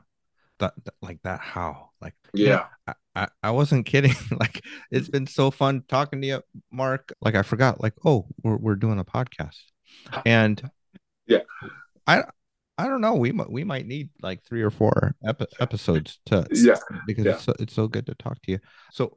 That, 0.58 0.72
that, 0.84 0.94
like 1.02 1.20
that 1.22 1.40
how? 1.40 1.90
Like 2.00 2.14
yeah. 2.32 2.64
I, 2.86 2.94
I, 3.14 3.28
I 3.42 3.50
wasn't 3.50 3.84
kidding. 3.84 4.14
Like 4.40 4.64
it's 4.90 5.08
been 5.08 5.26
so 5.26 5.50
fun 5.50 5.84
talking 5.86 6.22
to 6.22 6.26
you 6.26 6.42
mark. 6.72 7.12
Like 7.20 7.34
i 7.34 7.42
forgot 7.42 7.82
like 7.82 7.92
oh 8.06 8.26
we're, 8.42 8.56
we're 8.56 8.74
doing 8.74 8.98
a 8.98 9.04
podcast. 9.04 9.58
And 10.24 10.70
yeah 11.26 11.40
i 12.06 12.24
I 12.78 12.88
don't 12.88 13.00
know. 13.00 13.14
We 13.14 13.32
might 13.32 13.50
we 13.50 13.64
might 13.64 13.86
need 13.86 14.10
like 14.20 14.44
three 14.44 14.60
or 14.60 14.70
four 14.70 15.14
epi- 15.26 15.46
episodes 15.60 16.18
to 16.26 16.46
yeah 16.52 16.76
because 17.06 17.24
yeah. 17.24 17.32
It's, 17.32 17.44
so, 17.44 17.54
it's 17.58 17.72
so 17.74 17.88
good 17.88 18.04
to 18.06 18.14
talk 18.14 18.40
to 18.42 18.52
you. 18.52 18.58
So 18.92 19.16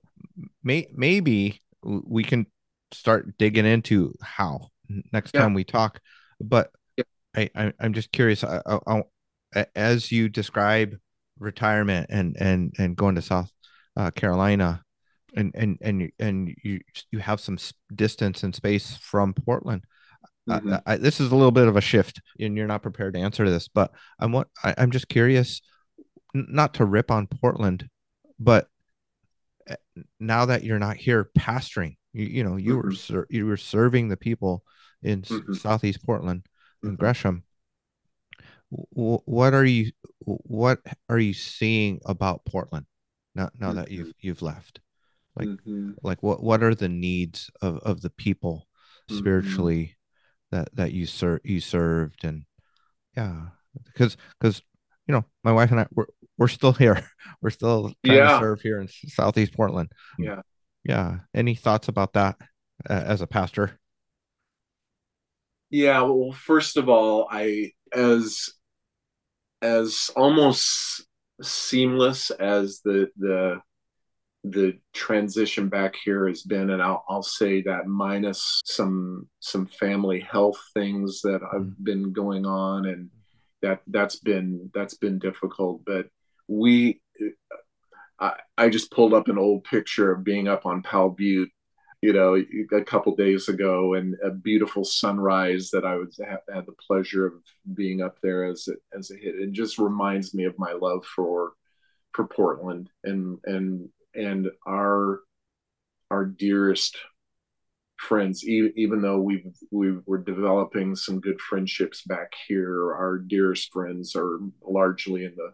may 0.63 0.87
maybe 0.93 1.61
we 1.83 2.23
can 2.23 2.45
start 2.93 3.37
digging 3.37 3.65
into 3.65 4.13
how 4.21 4.69
next 5.11 5.33
yeah. 5.33 5.41
time 5.41 5.53
we 5.53 5.65
talk. 5.65 5.99
But 6.39 6.71
yeah. 6.95 7.03
I, 7.35 7.49
I 7.53 7.73
am 7.81 7.93
just 7.93 8.13
curious. 8.13 8.45
I, 8.45 8.61
I, 8.65 9.03
I, 9.53 9.65
as 9.75 10.09
you 10.09 10.29
describe 10.29 10.97
retirement 11.37 12.07
and 12.09 12.37
and 12.39 12.73
and 12.77 12.95
going 12.95 13.15
to 13.15 13.21
South 13.21 13.51
uh, 13.97 14.11
Carolina, 14.11 14.83
and 15.35 15.51
and 15.53 15.77
and 15.81 16.11
and 16.19 16.55
you 16.63 16.79
you 17.11 17.19
have 17.19 17.39
some 17.39 17.57
distance 17.93 18.43
and 18.43 18.55
space 18.55 18.95
from 18.97 19.33
Portland. 19.33 19.83
Mm-hmm. 20.49 20.73
I, 20.73 20.81
I, 20.93 20.97
this 20.97 21.19
is 21.19 21.31
a 21.31 21.35
little 21.35 21.51
bit 21.51 21.67
of 21.67 21.75
a 21.75 21.81
shift, 21.81 22.21
and 22.39 22.57
you're 22.57 22.67
not 22.67 22.81
prepared 22.81 23.13
to 23.13 23.19
answer 23.19 23.49
this, 23.49 23.67
but 23.67 23.91
I'm 24.19 24.31
what 24.31 24.47
I, 24.63 24.73
I'm 24.77 24.91
just 24.91 25.07
curious, 25.07 25.61
not 26.33 26.75
to 26.75 26.85
rip 26.85 27.11
on 27.11 27.27
Portland, 27.27 27.87
but 28.39 28.67
eh, 29.67 29.75
now 30.19 30.45
that 30.45 30.63
you're 30.63 30.79
not 30.79 30.97
here 30.97 31.29
pastoring, 31.37 31.97
you, 32.13 32.25
you 32.25 32.43
know 32.43 32.55
you 32.55 32.77
mm-hmm. 32.77 32.87
were 32.87 32.95
ser- 32.95 33.27
you 33.29 33.45
were 33.45 33.57
serving 33.57 34.09
the 34.09 34.17
people 34.17 34.63
in 35.03 35.21
mm-hmm. 35.21 35.53
Southeast 35.53 36.03
Portland 36.05 36.45
and 36.83 36.93
mm-hmm. 36.93 36.99
Gresham. 36.99 37.43
W- 38.95 39.21
what 39.25 39.53
are 39.53 39.65
you 39.65 39.91
what 40.19 40.79
are 41.09 41.19
you 41.19 41.33
seeing 41.33 41.99
about 42.05 42.45
Portland 42.45 42.85
now 43.35 43.49
now 43.59 43.73
that 43.73 43.91
you've 43.91 44.07
mm-hmm. 44.07 44.27
you've 44.27 44.41
left? 44.41 44.79
Like 45.35 45.47
mm-hmm. 45.47 45.91
like 46.01 46.23
what 46.23 46.43
what 46.43 46.63
are 46.63 46.75
the 46.75 46.89
needs 46.89 47.49
of 47.61 47.77
of 47.79 48.01
the 48.01 48.09
people 48.09 48.67
spiritually 49.09 49.97
that 50.51 50.69
that 50.75 50.91
you 50.91 51.05
ser- 51.05 51.41
you 51.43 51.59
served 51.59 52.23
and 52.23 52.43
yeah 53.15 53.41
because 53.85 54.17
because 54.39 54.61
you 55.07 55.13
know 55.13 55.25
my 55.43 55.51
wife 55.51 55.71
and 55.71 55.79
I 55.79 55.87
we're 55.93 56.05
we're 56.39 56.47
still 56.47 56.73
here. 56.73 57.03
We're 57.41 57.51
still 57.51 57.93
trying 58.03 58.17
yeah. 58.17 58.33
to 58.33 58.39
serve 58.39 58.61
here 58.61 58.81
in 58.81 58.89
southeast 59.07 59.53
Portland. 59.53 59.91
Yeah. 60.17 60.41
Yeah. 60.83 61.19
Any 61.33 61.55
thoughts 61.55 61.87
about 61.87 62.13
that 62.13 62.35
uh, 62.89 62.93
as 62.93 63.21
a 63.21 63.27
pastor? 63.27 63.79
Yeah 65.69 66.01
well 66.01 66.33
first 66.33 66.75
of 66.75 66.89
all 66.89 67.27
I 67.29 67.71
as 67.93 68.49
as 69.61 70.09
almost 70.15 71.05
seamless 71.41 72.29
as 72.31 72.81
the 72.83 73.09
the 73.17 73.61
the 74.43 74.77
transition 74.93 75.67
back 75.67 75.95
here 76.03 76.27
has 76.27 76.43
been 76.43 76.69
and 76.69 76.81
I'll, 76.81 77.03
I'll 77.09 77.23
say 77.23 77.61
that 77.63 77.87
minus 77.87 78.61
some 78.63 79.27
some 79.39 79.65
family 79.65 80.21
health 80.21 80.57
things 80.73 81.21
that 81.23 81.41
I've 81.43 81.61
mm-hmm. 81.61 81.83
been 81.83 82.13
going 82.13 82.45
on 82.45 82.85
and 82.85 83.09
that 83.61 83.81
that's 83.87 84.17
been 84.17 84.71
that's 84.73 84.95
been 84.95 85.19
difficult 85.19 85.81
but 85.85 86.07
we 86.47 87.01
I, 88.19 88.33
I 88.57 88.69
just 88.69 88.91
pulled 88.91 89.13
up 89.13 89.27
an 89.27 89.37
old 89.37 89.65
picture 89.65 90.11
of 90.11 90.23
being 90.23 90.47
up 90.47 90.65
on 90.65 90.83
Powell 90.83 91.09
Butte 91.09 91.51
you 92.01 92.13
know 92.13 92.41
a 92.71 92.81
couple 92.81 93.13
days 93.17 93.49
ago 93.49 93.95
and 93.95 94.15
a 94.23 94.29
beautiful 94.29 94.85
sunrise 94.85 95.69
that 95.71 95.83
I 95.83 95.95
was 95.95 96.17
have 96.25 96.43
had 96.53 96.65
the 96.65 96.75
pleasure 96.87 97.25
of 97.25 97.33
being 97.73 98.01
up 98.01 98.15
there 98.23 98.45
as 98.45 98.69
it 98.69 98.79
as 98.97 99.11
a 99.11 99.15
hit 99.15 99.35
it 99.35 99.51
just 99.51 99.77
reminds 99.77 100.33
me 100.33 100.45
of 100.45 100.57
my 100.57 100.71
love 100.71 101.03
for 101.03 101.53
for 102.13 102.25
Portland 102.25 102.89
and 103.03 103.37
and 103.43 103.89
and 104.15 104.49
our 104.67 105.21
our 106.11 106.25
dearest 106.25 106.97
friends 107.97 108.47
even, 108.47 108.73
even 108.77 109.01
though 109.01 109.19
we 109.19 109.43
we 109.71 109.97
were 110.05 110.17
developing 110.17 110.95
some 110.95 111.19
good 111.19 111.39
friendships 111.41 112.01
back 112.03 112.33
here 112.47 112.93
our 112.93 113.17
dearest 113.17 113.71
friends 113.73 114.15
are 114.15 114.39
largely 114.65 115.25
in 115.25 115.35
the 115.35 115.51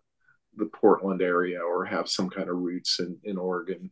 the 0.57 0.69
portland 0.73 1.21
area 1.21 1.59
or 1.59 1.83
have 1.83 2.07
some 2.07 2.29
kind 2.29 2.49
of 2.49 2.55
roots 2.55 2.99
in 2.99 3.17
in 3.23 3.37
oregon. 3.37 3.89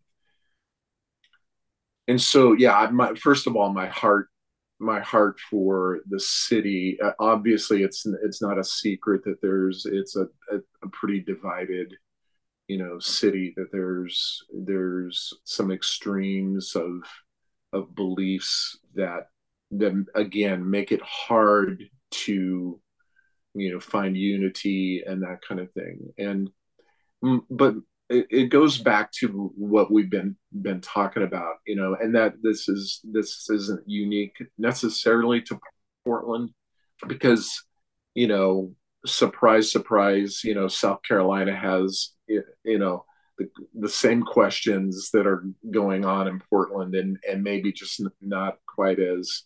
And 2.08 2.22
so 2.22 2.54
yeah 2.54 2.90
my 2.92 3.16
first 3.16 3.48
of 3.48 3.56
all 3.56 3.74
my 3.74 3.88
heart 3.88 4.30
my 4.80 5.00
heart 5.00 5.40
for 5.50 6.00
the 6.10 6.20
city 6.20 6.98
uh, 7.04 7.12
obviously 7.20 7.84
it's 7.84 8.06
it's 8.24 8.42
not 8.42 8.60
a 8.60 8.64
secret 8.64 9.24
that 9.24 9.42
there's 9.42 9.86
it's 9.86 10.16
a, 10.16 10.28
a, 10.52 10.58
a 10.84 10.90
pretty 10.92 11.22
divided 11.22 11.94
you 12.68 12.78
know 12.78 13.00
city 13.00 13.54
that 13.58 13.68
there's 13.72 14.44
there's 14.54 15.34
some 15.44 15.72
extremes 15.72 16.76
of 16.76 17.04
of 17.74 17.96
beliefs 17.96 18.78
that 18.96 19.28
that 19.72 20.06
again 20.16 20.70
make 20.70 20.92
it 20.92 21.02
hard 21.02 21.84
to 22.12 22.80
you 23.56 23.72
know 23.72 23.80
find 23.80 24.18
unity 24.18 25.04
and 25.06 25.24
that 25.24 25.40
kind 25.48 25.60
of 25.60 25.72
thing. 25.74 26.14
And 26.18 26.50
mm, 27.24 27.42
but 27.50 27.76
it, 28.10 28.28
it 28.30 28.46
goes 28.50 28.78
back 28.78 29.12
to 29.20 29.52
what 29.56 29.92
we've 29.92 30.10
been 30.10 30.36
been 30.62 30.82
talking 30.82 31.24
about, 31.24 31.56
you 31.66 31.76
know, 31.76 31.96
and 32.00 32.16
that 32.16 32.36
this 32.42 32.70
is 32.70 33.02
this 33.04 33.50
isn't 33.50 33.84
unique 33.88 34.36
necessarily 34.58 35.42
to 35.44 35.60
Portland 36.06 36.52
because 37.08 37.64
you 38.16 38.28
know 38.28 38.74
surprise 39.06 39.70
surprise 39.72 40.42
you 40.46 40.56
know 40.56 40.70
south 40.70 41.00
carolina 41.06 41.54
has 41.54 42.13
you 42.28 42.80
know 42.80 43.06
the, 43.38 43.50
the 43.74 43.90
same 43.90 44.22
questions 44.22 45.10
that 45.12 45.26
are 45.26 45.44
going 45.72 46.06
on 46.06 46.28
in 46.28 46.42
portland 46.50 46.96
and 46.96 47.18
and 47.30 47.44
maybe 47.44 47.72
just 47.72 48.02
not 48.22 48.58
quite 48.66 49.00
as 49.00 49.44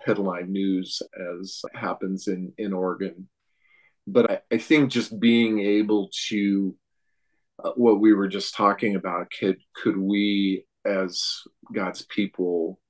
headline 0.00 0.52
news 0.52 1.00
as 1.38 1.62
happens 1.74 2.28
in 2.28 2.52
in 2.58 2.72
oregon 2.72 3.28
but 4.06 4.30
i, 4.30 4.40
I 4.52 4.58
think 4.58 4.90
just 4.90 5.18
being 5.18 5.60
able 5.60 6.10
to 6.28 6.76
uh, 7.62 7.70
what 7.76 8.00
we 8.00 8.12
were 8.12 8.28
just 8.28 8.54
talking 8.54 8.96
about 8.96 9.32
could 9.38 9.58
could 9.74 9.96
we 9.96 10.66
as 10.84 11.42
god's 11.72 12.04
people 12.06 12.80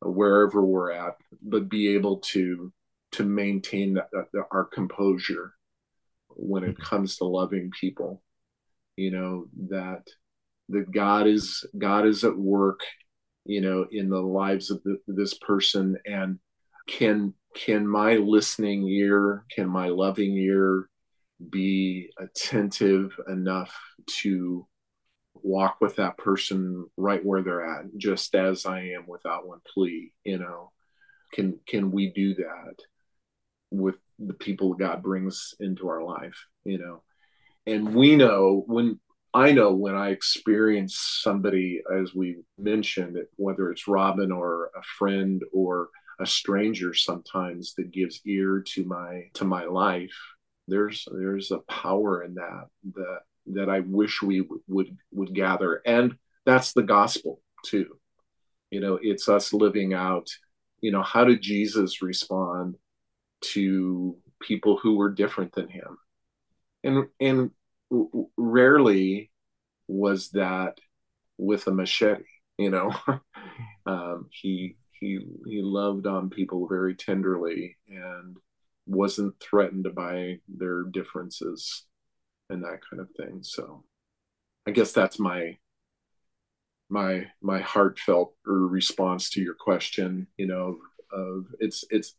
wherever 0.00 0.64
we're 0.64 0.92
at 0.92 1.16
but 1.42 1.68
be 1.68 1.88
able 1.94 2.18
to 2.18 2.72
to 3.10 3.24
maintain 3.24 3.94
that, 3.94 4.10
that, 4.12 4.44
our 4.50 4.64
composure 4.64 5.54
when 6.28 6.62
it 6.62 6.74
mm-hmm. 6.74 6.82
comes 6.82 7.16
to 7.16 7.24
loving 7.24 7.70
people 7.78 8.22
you 8.98 9.10
know 9.10 9.46
that 9.70 10.02
that 10.68 10.90
god 10.90 11.26
is 11.26 11.64
god 11.78 12.06
is 12.06 12.24
at 12.24 12.36
work 12.36 12.80
you 13.44 13.60
know 13.60 13.86
in 13.90 14.10
the 14.10 14.20
lives 14.20 14.70
of 14.70 14.82
the, 14.82 14.98
this 15.06 15.34
person 15.34 15.96
and 16.06 16.38
can 16.86 17.32
can 17.54 17.86
my 17.86 18.14
listening 18.14 18.86
ear 18.88 19.44
can 19.54 19.68
my 19.68 19.88
loving 19.88 20.36
ear 20.36 20.88
be 21.50 22.10
attentive 22.18 23.12
enough 23.28 23.74
to 24.06 24.66
walk 25.34 25.76
with 25.80 25.94
that 25.96 26.18
person 26.18 26.84
right 26.96 27.24
where 27.24 27.42
they're 27.42 27.78
at 27.78 27.84
just 27.96 28.34
as 28.34 28.66
i 28.66 28.80
am 28.80 29.06
without 29.06 29.46
one 29.46 29.60
plea 29.72 30.12
you 30.24 30.38
know 30.38 30.72
can 31.32 31.58
can 31.66 31.92
we 31.92 32.10
do 32.12 32.34
that 32.34 32.74
with 33.70 33.96
the 34.18 34.34
people 34.34 34.74
God 34.74 35.02
brings 35.02 35.54
into 35.60 35.88
our 35.88 36.02
life, 36.02 36.46
you 36.64 36.78
know. 36.78 37.02
And 37.68 37.94
we 37.94 38.16
know 38.16 38.64
when 38.66 38.98
I 39.34 39.52
know 39.52 39.72
when 39.72 39.94
I 39.94 40.08
experience 40.08 40.96
somebody, 41.22 41.82
as 41.94 42.14
we 42.14 42.38
mentioned, 42.56 43.18
whether 43.36 43.70
it's 43.70 43.86
Robyn 43.86 44.32
or 44.32 44.70
a 44.76 44.82
friend 44.82 45.42
or 45.52 45.90
a 46.18 46.26
stranger 46.26 46.94
sometimes 46.94 47.74
that 47.74 47.92
gives 47.92 48.20
ear 48.24 48.64
to 48.74 48.84
my 48.84 49.24
to 49.34 49.44
my 49.44 49.64
life, 49.64 50.16
there's 50.66 51.06
there's 51.12 51.50
a 51.50 51.58
power 51.58 52.22
in 52.22 52.34
that 52.34 52.68
that 52.94 53.20
that 53.48 53.68
I 53.68 53.80
wish 53.80 54.22
we 54.22 54.48
would 54.66 54.96
would 55.12 55.34
gather. 55.34 55.82
And 55.84 56.16
that's 56.46 56.72
the 56.72 56.82
gospel 56.82 57.42
too. 57.64 57.98
You 58.70 58.80
know, 58.80 58.98
it's 59.00 59.28
us 59.28 59.52
living 59.52 59.92
out, 59.92 60.28
you 60.80 60.90
know, 60.90 61.02
how 61.02 61.24
did 61.24 61.42
Jesus 61.42 62.02
respond 62.02 62.76
to 63.40 64.16
people 64.40 64.78
who 64.78 64.96
were 64.96 65.10
different 65.10 65.52
than 65.52 65.68
him. 65.68 65.98
And 66.84 67.06
and 67.20 67.50
rarely 68.36 69.30
was 69.86 70.30
that 70.30 70.78
with 71.38 71.66
a 71.66 71.72
machete, 71.72 72.24
you 72.58 72.70
know. 72.70 72.92
um, 73.86 74.28
he 74.30 74.76
he 74.92 75.20
he 75.46 75.62
loved 75.62 76.06
on 76.06 76.30
people 76.30 76.68
very 76.68 76.94
tenderly 76.94 77.76
and 77.88 78.36
wasn't 78.86 79.34
threatened 79.40 79.94
by 79.94 80.38
their 80.48 80.82
differences 80.84 81.84
and 82.50 82.62
that 82.64 82.80
kind 82.90 83.00
of 83.00 83.08
thing. 83.16 83.40
So 83.42 83.84
I 84.66 84.70
guess 84.70 84.92
that's 84.92 85.18
my 85.18 85.56
my 86.88 87.26
my 87.42 87.60
heartfelt 87.60 88.34
response 88.44 89.30
to 89.30 89.40
your 89.40 89.54
question, 89.54 90.26
you 90.36 90.46
know, 90.46 90.78
of 91.12 91.46
it's 91.60 91.84
it's 91.90 92.14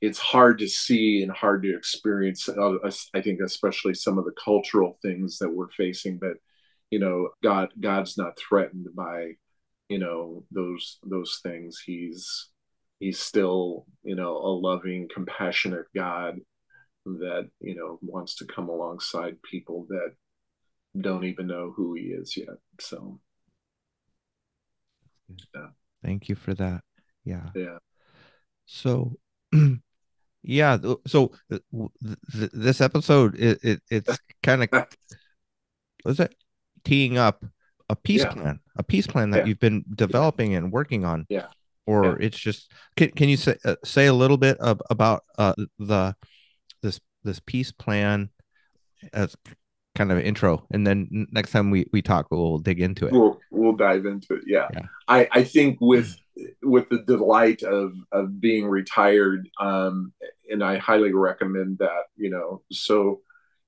it's 0.00 0.18
hard 0.18 0.58
to 0.60 0.68
see 0.68 1.22
and 1.22 1.32
hard 1.32 1.62
to 1.64 1.76
experience. 1.76 2.48
Uh, 2.48 2.74
I 3.14 3.20
think 3.20 3.40
especially 3.40 3.94
some 3.94 4.18
of 4.18 4.24
the 4.24 4.34
cultural 4.42 4.96
things 5.02 5.38
that 5.38 5.50
we're 5.50 5.70
facing, 5.70 6.18
but 6.18 6.34
you 6.90 6.98
know, 6.98 7.30
God 7.42 7.70
God's 7.80 8.16
not 8.16 8.38
threatened 8.38 8.86
by 8.94 9.32
you 9.88 9.98
know 9.98 10.44
those 10.50 10.98
those 11.02 11.40
things. 11.42 11.82
He's 11.84 12.48
he's 13.00 13.18
still 13.18 13.86
you 14.02 14.14
know 14.14 14.36
a 14.36 14.52
loving, 14.54 15.08
compassionate 15.12 15.86
God 15.94 16.36
that 17.04 17.48
you 17.60 17.74
know 17.74 17.98
wants 18.02 18.36
to 18.36 18.46
come 18.46 18.68
alongside 18.68 19.42
people 19.42 19.86
that 19.88 20.14
don't 20.98 21.24
even 21.24 21.46
know 21.46 21.72
who 21.76 21.94
he 21.94 22.06
is 22.06 22.36
yet. 22.36 22.56
So, 22.80 23.20
yeah. 25.54 25.68
Thank 26.04 26.28
you 26.28 26.34
for 26.36 26.54
that. 26.54 26.82
Yeah. 27.24 27.50
Yeah. 27.54 27.78
So 28.66 29.16
Yeah. 30.48 30.78
So 31.06 31.32
th- 31.50 31.62
th- 32.32 32.50
this 32.54 32.80
episode, 32.80 33.34
it, 33.38 33.58
it 33.62 33.82
it's 33.90 34.18
kind 34.42 34.64
of 34.64 34.86
what's 36.02 36.20
it 36.20 36.34
teeing 36.84 37.18
up 37.18 37.44
a 37.90 37.94
peace 37.94 38.22
yeah. 38.22 38.32
plan, 38.32 38.60
a 38.76 38.82
peace 38.82 39.06
plan 39.06 39.30
that 39.30 39.40
yeah. 39.40 39.44
you've 39.44 39.60
been 39.60 39.84
developing 39.94 40.54
and 40.54 40.72
working 40.72 41.04
on. 41.04 41.26
Yeah. 41.28 41.48
Or 41.86 42.18
it's 42.20 42.38
just 42.38 42.70
can 42.96 43.10
can 43.10 43.28
you 43.28 43.36
say 43.36 43.56
uh, 43.64 43.76
say 43.84 44.06
a 44.06 44.12
little 44.12 44.36
bit 44.38 44.58
of, 44.58 44.80
about 44.90 45.24
uh, 45.36 45.54
the 45.78 46.14
this 46.82 47.00
this 47.24 47.40
peace 47.40 47.72
plan 47.72 48.30
as 49.12 49.36
kind 49.98 50.12
of 50.12 50.18
intro 50.18 50.64
and 50.70 50.86
then 50.86 51.26
next 51.32 51.50
time 51.50 51.70
we 51.70 51.86
we 51.92 52.00
talk 52.00 52.30
we'll 52.30 52.58
dig 52.58 52.80
into 52.80 53.06
it. 53.06 53.12
We'll 53.12 53.38
we'll 53.50 53.76
dive 53.76 54.06
into 54.06 54.34
it 54.34 54.44
yeah, 54.46 54.68
yeah. 54.72 54.82
i 55.08 55.28
i 55.32 55.44
think 55.44 55.78
with 55.80 56.16
with 56.62 56.88
the 56.88 57.02
delight 57.02 57.62
of 57.64 57.94
of 58.12 58.40
being 58.40 58.66
retired 58.66 59.48
um 59.60 60.12
and 60.48 60.62
i 60.62 60.78
highly 60.78 61.12
recommend 61.12 61.78
that 61.78 62.04
you 62.16 62.30
know 62.30 62.62
so 62.70 63.20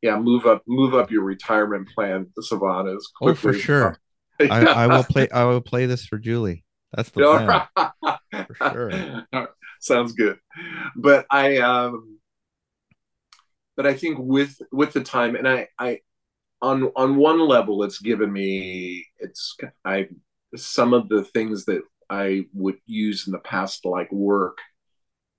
yeah 0.02 0.18
move 0.18 0.46
up 0.46 0.62
move 0.66 0.94
up 0.94 1.10
your 1.10 1.24
retirement 1.24 1.88
plan 1.88 2.26
sovann 2.40 2.94
as 2.94 3.06
quickly 3.08 3.32
oh 3.32 3.34
for 3.34 3.52
sure. 3.52 3.98
I, 4.38 4.64
I, 4.64 4.86
will 4.86 5.04
play 5.04 5.28
i 5.30 5.44
will 5.44 5.60
play 5.60 5.86
this 5.86 6.06
for 6.06 6.18
julie. 6.18 6.64
That's 6.92 7.10
the 7.10 7.20
plan. 7.20 8.46
for 8.46 8.72
sure. 8.72 9.48
Sounds 9.80 10.12
good. 10.12 10.38
But 10.96 11.26
i 11.30 11.58
um 11.58 12.18
but 13.76 13.86
i 13.86 13.94
think 13.94 14.18
with 14.18 14.60
with 14.72 14.92
the 14.92 15.02
time 15.02 15.36
and 15.36 15.48
i 15.48 15.68
i 15.78 16.00
on 16.62 16.90
on 16.96 17.16
one 17.16 17.40
level 17.40 17.82
it's 17.82 18.00
given 18.00 18.32
me 18.32 19.06
it's 19.18 19.56
i 19.84 20.06
some 20.56 20.92
of 20.92 21.08
the 21.08 21.24
things 21.24 21.64
that 21.64 21.82
i 22.10 22.44
would 22.52 22.78
use 22.86 23.26
in 23.26 23.32
the 23.32 23.38
past 23.38 23.84
like 23.84 24.10
work 24.12 24.58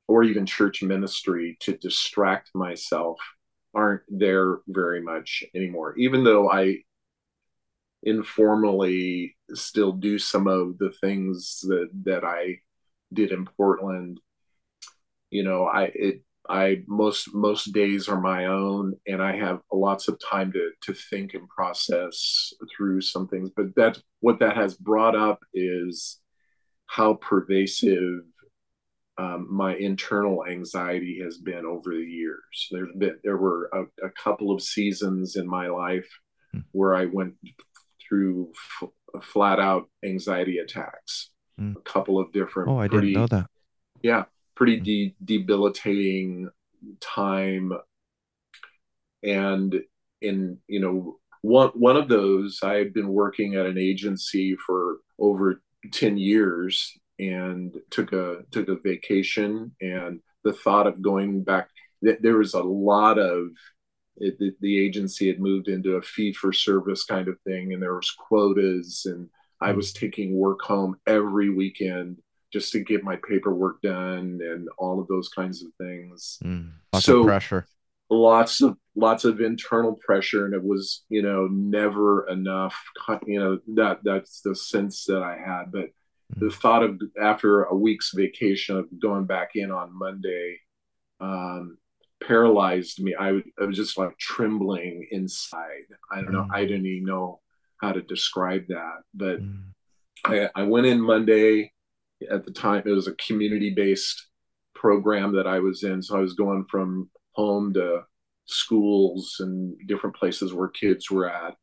or 0.08 0.24
even 0.24 0.46
church 0.46 0.84
ministry 0.84 1.58
to 1.62 1.78
distract 1.78 2.50
myself 2.54 3.18
aren't 3.74 4.02
there 4.10 4.58
very 4.68 5.02
much 5.02 5.44
anymore. 5.56 5.96
Even 5.98 6.24
though 6.24 6.52
i 6.52 6.78
informally 8.04 9.36
still 9.54 9.92
do 9.92 10.18
some 10.18 10.48
of 10.48 10.78
the 10.80 10.92
things 11.02 11.60
that 11.62 11.88
that 12.04 12.24
i 12.24 12.58
did 13.14 13.32
in 13.32 13.46
portland 13.46 14.20
you 15.30 15.44
know 15.44 15.66
i 15.66 15.84
it 15.94 16.24
I 16.52 16.84
most 16.86 17.34
most 17.34 17.72
days 17.72 18.10
are 18.10 18.20
my 18.20 18.48
own, 18.48 18.94
and 19.08 19.22
I 19.22 19.38
have 19.38 19.62
lots 19.72 20.10
of 20.10 20.20
time 20.20 20.52
to 20.52 20.72
to 20.82 20.94
think 20.94 21.34
and 21.34 21.48
process 21.48 22.54
through 22.76 23.02
some 23.02 23.30
things. 23.30 23.50
But 23.56 23.74
that 23.78 24.02
what 24.20 24.40
that 24.40 24.58
has 24.58 24.76
brought 24.76 25.16
up 25.16 25.40
is 25.54 26.20
how 26.88 27.14
pervasive 27.14 28.24
um, 29.18 29.48
my 29.50 29.76
internal 29.76 30.46
anxiety 30.46 31.22
has 31.24 31.38
been 31.38 31.66
over 31.66 31.92
the 31.92 32.04
years. 32.04 32.68
There's 32.70 32.94
been 32.98 33.18
there 33.24 33.38
were 33.38 33.70
a, 33.74 34.06
a 34.06 34.10
couple 34.10 34.52
of 34.52 34.62
seasons 34.62 35.38
in 35.38 35.48
my 35.48 35.68
life 35.68 36.10
hmm. 36.52 36.60
where 36.74 36.96
I 36.96 37.06
went 37.06 37.36
through 38.06 38.52
f- 38.82 38.90
flat 39.24 39.60
out 39.60 39.90
anxiety 40.04 40.58
attacks. 40.58 41.30
Hmm. 41.58 41.76
A 41.78 41.82
couple 41.82 42.20
of 42.20 42.34
different. 42.34 42.70
Oh, 42.70 42.78
I 42.78 42.90
pretty, 42.90 43.14
didn't 43.14 43.22
know 43.22 43.28
that. 43.38 43.48
Yeah, 44.02 44.26
pretty 44.56 44.78
mm-hmm. 44.78 44.84
de- 44.84 45.16
debilitating 45.40 46.50
time. 47.00 47.74
And 49.24 49.82
in 50.22 50.58
you 50.68 50.80
know 50.80 51.18
one 51.42 51.70
one 51.70 51.98
of 51.98 52.08
those 52.08 52.60
i 52.62 52.76
had 52.76 52.94
been 52.94 53.08
working 53.08 53.56
at 53.56 53.66
an 53.66 53.76
agency 53.76 54.56
for 54.68 54.98
over 55.18 55.64
10 55.92 56.16
years 56.18 56.96
and 57.20 57.76
took 57.90 58.12
a 58.14 58.40
took 58.52 58.68
a 58.68 58.76
vacation. 58.76 59.72
And 59.80 60.20
the 60.44 60.54
thought 60.54 60.88
of 60.88 61.02
going 61.02 61.44
back 61.44 61.70
there 62.02 62.38
was 62.38 62.56
a 62.56 62.64
lot 62.64 63.20
of 63.20 63.50
it, 64.18 64.38
the, 64.40 64.52
the 64.60 64.84
agency 64.84 65.28
had 65.28 65.40
moved 65.40 65.68
into 65.68 65.96
a 65.96 66.02
fee 66.02 66.34
for 66.34 66.52
service 66.52 67.06
kind 67.06 67.28
of 67.28 67.40
thing 67.42 67.74
and 67.74 67.82
there 67.82 67.94
was 67.94 68.12
quotas 68.12 69.04
and 69.06 69.30
i 69.62 69.68
mm-hmm. 69.68 69.78
was 69.78 69.94
taking 69.94 70.36
work 70.36 70.62
home 70.62 70.96
every 71.06 71.50
weekend 71.50 72.20
just 72.52 72.72
to 72.74 72.80
get 72.80 73.04
my 73.04 73.18
paperwork 73.28 73.82
done 73.82 74.40
and 74.42 74.68
all 74.78 75.00
of 75.00 75.08
those 75.08 75.30
kinds 75.30 75.64
of 75.64 75.72
things. 75.80 76.38
Mm, 76.44 76.72
lots 76.94 77.06
so, 77.06 77.22
of 77.22 77.26
pressure. 77.26 77.66
Lots 78.10 78.62
of 78.62 78.78
lots 78.96 79.24
of 79.24 79.40
internal 79.40 79.94
pressure, 80.06 80.46
and 80.46 80.54
it 80.54 80.64
was 80.64 81.04
you 81.10 81.22
know 81.22 81.48
never 81.50 82.28
enough. 82.28 82.76
You 83.26 83.40
know 83.40 83.60
that 83.76 84.00
that's 84.04 84.42
the 84.42 84.54
sense 84.54 85.06
that 85.06 85.24
I 85.24 85.38
had. 85.38 85.72
But 85.72 85.92
mm. 86.36 86.40
the 86.40 86.52
thought 86.52 86.84
of 86.84 87.00
after 87.22 87.64
a 87.64 87.76
week's 87.76 88.12
vacation 88.14 88.78
of 88.78 88.88
going 89.00 89.26
back 89.26 89.52
in 89.56 89.72
on 89.72 89.98
Monday 89.98 90.58
um, 91.22 91.78
paralyzed 92.22 93.02
me. 93.02 93.16
I, 93.18 93.42
I 93.60 93.66
was 93.66 93.78
just 93.78 93.98
like 93.98 94.18
trembling 94.18 95.08
inside. 95.12 95.86
I 96.12 96.18
don't 96.18 96.34
know. 96.34 96.44
Mm. 96.44 96.54
I 96.54 96.66
didn't 96.66 96.88
even 96.88 97.06
know 97.06 97.40
how 97.78 97.94
to 97.94 98.02
describe 98.02 98.68
that, 98.68 99.02
but. 99.14 99.42
Mm. 99.42 99.64
I, 100.24 100.50
I 100.54 100.62
went 100.62 100.86
in 100.86 101.02
Monday 101.02 101.72
at 102.30 102.46
the 102.46 102.52
time 102.52 102.84
it 102.86 102.92
was 102.92 103.08
a 103.08 103.16
community 103.16 103.74
based 103.74 104.28
program 104.76 105.34
that 105.36 105.48
I 105.48 105.60
was 105.60 105.84
in. 105.84 106.02
So 106.02 106.18
I 106.18 106.22
was 106.22 106.34
going 106.34 106.66
from 106.66 107.10
home 107.34 107.74
to 107.74 108.02
schools 108.46 109.38
and 109.40 109.76
different 109.88 110.16
places 110.16 110.54
where 110.54 110.68
kids 110.68 111.10
were 111.10 111.30
at. 111.30 111.56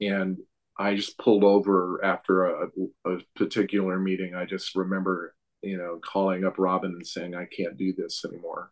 And 0.00 0.38
I 0.78 0.94
just 0.94 1.18
pulled 1.18 1.44
over 1.44 2.04
after 2.04 2.46
a, 2.46 2.66
a 3.06 3.18
particular 3.36 3.98
meeting. 3.98 4.34
I 4.34 4.44
just 4.44 4.74
remember, 4.74 5.34
you 5.62 5.78
know, 5.78 6.00
calling 6.04 6.44
up 6.44 6.58
Robyn 6.58 6.92
and 6.92 7.06
saying, 7.06 7.34
I 7.34 7.46
can't 7.46 7.76
do 7.76 7.94
this 7.96 8.24
anymore. 8.24 8.70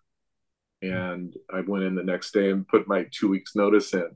And 0.83 1.35
I 1.53 1.61
went 1.61 1.85
in 1.85 1.95
the 1.95 2.03
next 2.03 2.33
day 2.33 2.51
and 2.51 2.67
put 2.67 2.89
my 2.89 3.07
two 3.13 3.29
weeks 3.29 3.55
notice 3.55 3.95
in. 3.95 4.11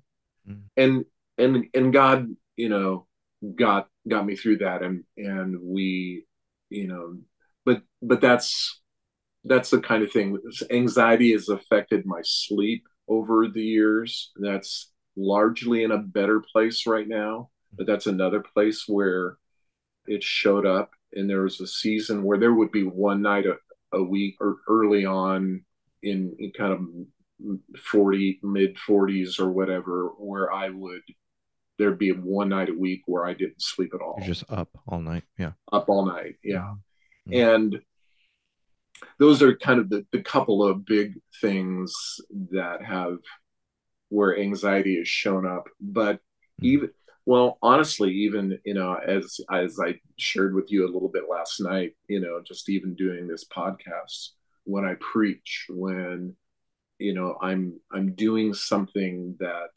Mm. 0.49 0.63
And 0.77 1.05
and 1.39 1.67
and 1.75 1.93
God, 1.93 2.29
you 2.57 2.69
know, 2.69 3.07
got 3.55 3.89
got 4.09 4.27
me 4.27 4.35
through 4.35 4.59
that 4.59 4.83
and 4.83 5.05
and 5.17 5.57
we 5.63 6.27
you 6.71 6.89
know 6.89 7.17
but 7.65 7.83
but 8.03 8.21
that's 8.21 8.81
that's 9.45 9.71
the 9.71 9.81
kind 9.81 10.03
of 10.03 10.11
thing. 10.11 10.37
Anxiety 10.71 11.31
has 11.31 11.49
affected 11.49 12.05
my 12.05 12.21
sleep 12.25 12.85
over 13.07 13.47
the 13.47 13.63
years. 13.63 14.33
That's 14.35 14.91
largely 15.17 15.85
in 15.85 15.93
a 15.93 15.99
better 15.99 16.41
place 16.41 16.85
right 16.85 17.07
now 17.07 17.51
but 17.77 17.87
that's 17.87 18.07
another 18.07 18.41
place 18.41 18.85
where 18.87 19.39
it 20.07 20.23
showed 20.23 20.67
up. 20.67 20.91
And 21.13 21.29
there 21.29 21.43
was 21.43 21.61
a 21.61 21.67
season 21.67 22.23
where 22.23 22.39
there 22.39 22.55
would 22.55 22.73
be 22.73 22.85
one 22.85 23.23
night 23.23 23.47
a, 23.47 23.57
a 23.97 24.03
week 24.03 24.37
or 24.41 24.57
early 24.69 25.05
on 25.05 25.65
in, 26.03 26.35
in 26.39 26.53
kind 26.53 26.73
of 26.73 26.81
40 27.79 28.41
mid 28.43 28.77
40s 28.77 29.39
or 29.39 29.51
whatever 29.51 30.07
where 30.17 30.51
i 30.51 30.71
would 30.71 31.03
there'd 31.79 31.99
be 31.99 32.11
one 32.11 32.49
night 32.49 32.69
a 32.69 32.75
week 32.75 33.03
where 33.07 33.27
I 33.27 33.35
didn't 33.35 33.63
sleep 33.63 33.93
at 33.95 34.01
all. 34.01 34.17
You're 34.19 34.29
just 34.29 34.45
up 34.51 34.71
all 34.87 35.01
night. 35.01 35.25
Yeah. 35.39 35.53
Up 35.73 35.89
all 35.89 36.07
night. 36.07 36.37
Yeah. 36.43 36.75
Mm-hmm. 37.29 37.35
And 37.35 37.81
those 39.19 39.43
are 39.43 39.57
kind 39.57 39.81
of 39.81 39.91
the, 39.91 40.07
the 40.13 40.23
couple 40.23 40.67
of 40.67 40.87
big 40.87 41.15
things 41.41 41.95
that 42.51 42.83
have 42.83 43.19
where 44.09 44.39
anxiety 44.39 44.99
has 44.99 45.09
shown 45.09 45.47
up. 45.47 45.69
But 45.81 46.17
mm-hmm. 46.17 46.67
even, 46.67 46.91
well, 47.27 47.59
honestly, 47.61 48.13
even, 48.13 48.59
you 48.65 48.75
know, 48.75 48.95
as, 48.95 49.41
as 49.53 49.79
I 49.85 50.01
shared 50.17 50.55
with 50.55 50.71
you 50.71 50.85
a 50.85 50.93
little 50.93 51.09
bit 51.09 51.25
last 51.29 51.61
night, 51.61 51.95
you 52.09 52.21
know, 52.21 52.41
just 52.47 52.69
even 52.69 52.95
doing 52.95 53.27
this 53.27 53.45
podcast, 53.45 54.31
when 54.65 54.85
I 54.85 54.95
preach, 55.01 55.67
when, 55.69 56.37
you 56.99 57.15
know, 57.15 57.37
I'm, 57.43 57.81
I'm 57.93 58.15
doing 58.15 58.55
something 58.55 59.37
that 59.41 59.71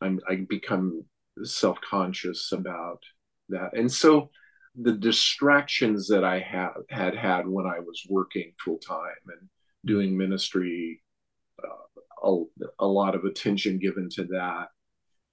I'm, 0.00 0.20
I 0.28 0.46
become 0.48 1.04
self 1.42 1.78
conscious 1.80 2.52
about 2.52 3.02
that. 3.48 3.70
And 3.74 3.90
so 3.90 4.30
the 4.76 4.92
distractions 4.92 6.06
that 6.08 6.24
I 6.24 6.38
had 6.38 6.70
had 6.88 7.16
had 7.16 7.46
when 7.46 7.66
I 7.66 7.80
was 7.80 8.06
working 8.08 8.52
full 8.64 8.78
time 8.78 9.00
and 9.26 9.48
doing 9.84 10.16
ministry, 10.16 11.02
uh, 11.62 12.28
a, 12.28 12.42
a 12.80 12.86
lot 12.86 13.14
of 13.14 13.24
attention 13.24 13.78
given 13.78 14.08
to 14.10 14.24
that. 14.26 14.68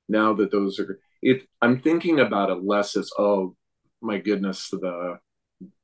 Now 0.09 0.33
that 0.35 0.51
those 0.51 0.79
are, 0.79 0.99
it, 1.21 1.47
I'm 1.61 1.79
thinking 1.79 2.19
about 2.19 2.49
it 2.49 2.63
less 2.63 2.95
as 2.95 3.11
oh 3.17 3.55
my 4.01 4.17
goodness 4.17 4.69
the 4.69 5.19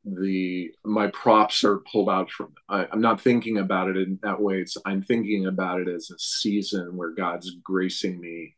the 0.06 0.72
my 0.86 1.08
props 1.08 1.64
are 1.64 1.82
pulled 1.92 2.10
out 2.10 2.30
from 2.30 2.54
I, 2.70 2.86
am 2.92 3.02
not 3.02 3.22
thinking 3.22 3.58
about 3.58 3.90
it 3.90 3.98
in 3.98 4.20
that 4.22 4.40
way 4.40 4.60
it's 4.60 4.78
i'm 4.86 5.02
thinking 5.02 5.48
about 5.48 5.82
it 5.82 5.88
as 5.88 6.12
a 6.12 6.20
season 6.20 6.96
where 6.96 7.12
god's 7.12 7.56
gracing 7.64 8.20
me 8.20 8.56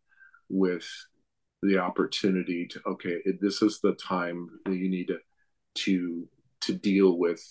with 0.49 0.87
the 1.65 1.77
opportunity 1.77 2.67
to 2.67 2.81
okay 2.85 3.17
this 3.41 3.61
is 3.61 3.79
the 3.81 3.93
time 3.93 4.49
that 4.65 4.75
you 4.75 4.89
need 4.89 5.07
to 5.07 5.19
to 5.75 6.27
to 6.61 6.73
deal 6.73 7.17
with 7.17 7.43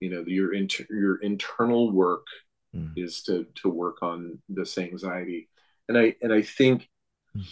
you 0.00 0.10
know 0.10 0.24
your 0.26 0.54
inter, 0.54 0.84
your 0.90 1.16
internal 1.16 1.92
work 1.92 2.26
mm. 2.74 2.92
is 2.96 3.22
to 3.22 3.46
to 3.54 3.68
work 3.68 4.02
on 4.02 4.38
this 4.48 4.78
anxiety 4.78 5.48
and 5.88 5.98
i 5.98 6.14
and 6.22 6.32
i 6.32 6.42
think 6.42 6.88
mm. 7.36 7.44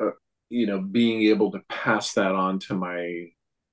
uh, 0.00 0.10
you 0.48 0.66
know 0.66 0.80
being 0.80 1.22
able 1.22 1.50
to 1.50 1.62
pass 1.68 2.12
that 2.14 2.34
on 2.34 2.58
to 2.58 2.74
my 2.74 3.26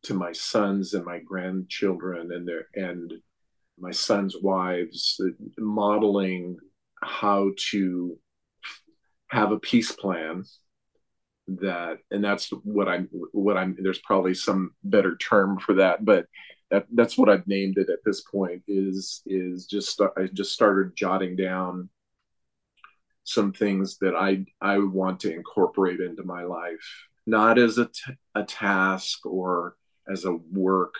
to 0.03 0.13
my 0.13 0.31
sons 0.31 0.93
and 0.93 1.05
my 1.05 1.19
grandchildren 1.19 2.31
and 2.31 2.47
their 2.47 2.67
and 2.75 3.13
my 3.77 3.91
sons 3.91 4.35
wives 4.41 5.19
modeling 5.57 6.57
how 7.01 7.49
to 7.57 8.17
have 9.29 9.51
a 9.51 9.59
peace 9.59 9.91
plan 9.91 10.43
that 11.47 11.97
and 12.11 12.23
that's 12.23 12.49
what 12.63 12.87
i'm 12.87 13.09
what 13.31 13.57
i'm 13.57 13.75
there's 13.79 13.99
probably 13.99 14.33
some 14.33 14.71
better 14.83 15.17
term 15.17 15.57
for 15.57 15.75
that 15.75 16.05
but 16.05 16.25
that 16.69 16.85
that's 16.93 17.17
what 17.17 17.29
i've 17.29 17.47
named 17.47 17.77
it 17.77 17.89
at 17.89 17.99
this 18.05 18.21
point 18.21 18.61
is 18.67 19.21
is 19.25 19.65
just 19.65 19.99
i 20.17 20.27
just 20.33 20.53
started 20.53 20.95
jotting 20.95 21.35
down 21.35 21.89
some 23.23 23.51
things 23.51 23.97
that 23.97 24.15
i 24.15 24.45
i 24.61 24.77
want 24.77 25.19
to 25.19 25.33
incorporate 25.33 25.99
into 25.99 26.23
my 26.23 26.43
life 26.43 27.07
not 27.25 27.59
as 27.59 27.77
a, 27.77 27.85
t- 27.85 28.13
a 28.35 28.43
task 28.43 29.25
or 29.25 29.75
as 30.11 30.25
a 30.25 30.33
work 30.51 30.95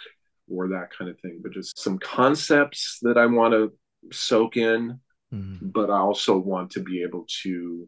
or 0.51 0.69
that 0.69 0.89
kind 0.95 1.09
of 1.11 1.19
thing 1.19 1.39
but 1.43 1.51
just 1.51 1.77
some 1.77 1.99
concepts 1.99 2.97
that 3.01 3.17
i 3.17 3.25
want 3.25 3.53
to 3.53 3.71
soak 4.11 4.57
in 4.57 4.99
mm-hmm. 5.33 5.67
but 5.67 5.89
i 5.91 5.97
also 5.97 6.37
want 6.37 6.71
to 6.71 6.79
be 6.79 7.03
able 7.03 7.25
to 7.43 7.87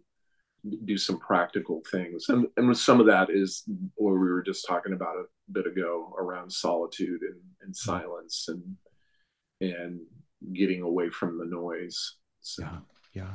do 0.86 0.98
some 0.98 1.20
practical 1.20 1.82
things 1.92 2.26
and 2.30 2.46
and 2.58 2.78
some 2.78 3.00
of 3.00 3.08
that 3.08 3.30
is 3.32 3.64
what 3.96 4.12
we 4.12 4.18
were 4.18 4.44
just 4.44 4.68
talking 4.68 4.94
about 4.94 5.16
a 5.16 5.24
bit 5.52 5.66
ago 5.66 6.14
around 6.20 6.52
solitude 6.52 7.22
and, 7.22 7.40
and 7.62 7.74
mm-hmm. 7.74 7.90
silence 7.90 8.48
and 8.48 8.76
and 9.62 10.00
getting 10.54 10.82
away 10.82 11.10
from 11.10 11.38
the 11.38 11.46
noise 11.46 12.16
so 12.42 12.64
yeah 12.64 12.78
yeah 13.14 13.34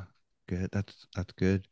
good 0.49 0.69
that's 0.71 1.07
that's 1.17 1.33
good 1.33 1.67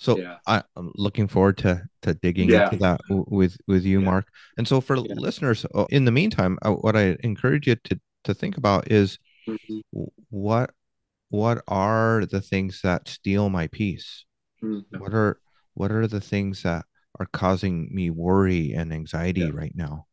so 0.00 0.16
yeah. 0.16 0.38
I, 0.46 0.62
am 0.78 0.92
looking 0.96 1.28
forward 1.28 1.58
to 1.58 1.82
to 2.02 2.14
digging 2.14 2.48
yeah. 2.48 2.64
into 2.64 2.78
that 2.78 3.00
with 3.08 3.58
with 3.68 3.84
you, 3.84 4.00
yeah. 4.00 4.06
Mark. 4.06 4.28
And 4.56 4.66
so 4.66 4.80
for 4.80 4.96
listeners, 4.96 5.66
uh, 5.74 5.84
in 5.90 6.06
the 6.06 6.10
meantime, 6.10 6.58
uh, 6.62 6.72
what 6.72 6.96
I 6.96 7.18
encourage 7.20 7.66
you 7.66 7.76
to 7.76 8.00
to 8.24 8.32
think 8.32 8.56
about 8.56 8.90
is 8.90 9.18
mm-hmm. 9.46 10.04
what 10.30 10.70
what 11.28 11.62
are 11.68 12.24
the 12.24 12.40
things 12.40 12.80
that 12.82 13.08
steal 13.08 13.50
my 13.50 13.66
peace? 13.66 14.24
Mm-hmm. 14.62 14.98
What 14.98 15.14
are 15.14 15.40
what 15.74 15.92
are 15.92 16.06
the 16.06 16.20
things 16.20 16.62
that 16.62 16.84
are 17.18 17.28
causing 17.32 17.88
me 17.94 18.10
worry 18.10 18.72
and 18.72 18.92
anxiety 18.92 19.42
yeah. 19.42 19.50
right 19.52 19.74
now? 19.74 20.06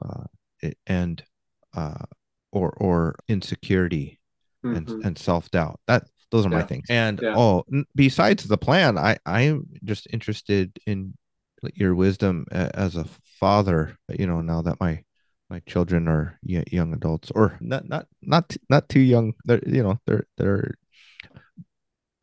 Uh, 0.00 0.24
it, 0.60 0.78
and 0.86 1.22
uh, 1.74 2.04
or 2.52 2.70
or 2.70 3.16
insecurity 3.28 4.20
mm-hmm. 4.64 4.76
and 4.76 5.04
and 5.04 5.18
self 5.18 5.50
doubt. 5.50 5.80
That 5.86 6.04
those 6.30 6.46
are 6.46 6.50
yeah. 6.50 6.56
my 6.56 6.62
things. 6.62 6.86
And 6.88 7.20
yeah. 7.22 7.34
oh, 7.36 7.64
besides 7.94 8.44
the 8.44 8.58
plan, 8.58 8.98
I 8.98 9.18
I'm 9.26 9.66
just 9.84 10.06
interested 10.12 10.78
in 10.86 11.14
your 11.74 11.94
wisdom 11.94 12.46
as 12.50 12.96
a 12.96 13.06
father. 13.40 13.96
You 14.08 14.26
know, 14.26 14.40
now 14.40 14.62
that 14.62 14.80
my 14.80 15.02
my 15.50 15.60
children 15.60 16.08
are 16.08 16.38
young 16.42 16.92
adults, 16.92 17.30
or 17.34 17.56
not 17.60 17.88
not 17.88 18.06
not 18.22 18.56
not 18.68 18.88
too 18.88 19.00
young. 19.00 19.34
They're 19.44 19.62
you 19.66 19.82
know 19.82 19.98
they're 20.06 20.26
they're 20.36 20.74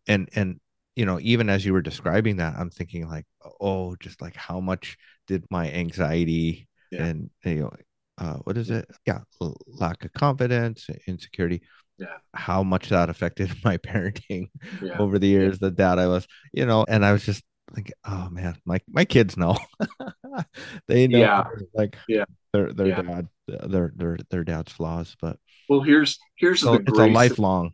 and 0.08 0.30
and 0.36 0.60
you 0.96 1.06
know, 1.06 1.20
even 1.22 1.50
as 1.50 1.66
you 1.66 1.74
were 1.74 1.82
describing 1.82 2.38
that, 2.38 2.56
I'm 2.58 2.70
thinking 2.70 3.08
like, 3.08 3.26
oh, 3.60 3.96
just 3.98 4.22
like 4.22 4.36
how 4.36 4.60
much 4.60 4.98
did 5.28 5.46
my 5.50 5.72
anxiety 5.72 6.68
yeah. 6.92 7.06
and 7.06 7.30
you 7.44 7.56
know, 7.56 7.74
uh, 8.18 8.36
what 8.44 8.58
is 8.58 8.70
it? 8.70 8.90
Yeah, 9.06 9.20
lack 9.68 10.06
of 10.06 10.14
confidence, 10.14 10.88
insecurity. 11.08 11.62
Yeah, 11.98 12.18
how 12.34 12.64
much 12.64 12.90
that 12.90 13.10
affected 13.10 13.54
my 13.64 13.78
parenting 13.78 14.50
yeah. 14.82 14.98
over 14.98 15.20
the 15.20 15.28
years. 15.28 15.60
The 15.60 15.72
dad 15.72 16.00
I 16.00 16.08
was, 16.08 16.28
you 16.54 16.66
know, 16.66 16.86
and 16.88 17.06
I 17.06 17.12
was 17.12 17.26
just 17.26 17.44
like, 17.76 17.92
oh 18.06 18.30
man, 18.32 18.58
my 18.66 18.80
my 18.90 19.06
kids 19.06 19.38
know. 19.38 19.58
they 20.88 21.08
know, 21.08 21.20
yeah. 21.20 21.44
like, 21.74 21.98
yeah, 22.08 22.26
their 22.54 22.72
their 22.72 22.88
yeah. 22.88 23.02
dad, 23.02 23.28
their 23.48 23.92
their 23.96 24.18
their 24.30 24.44
dad's 24.44 24.72
flaws. 24.72 25.16
But 25.22 25.38
well, 25.68 25.82
here's 25.82 26.20
here's 26.36 26.62
so 26.62 26.74
it's 26.76 26.98
a 26.98 27.08
lifelong. 27.08 27.74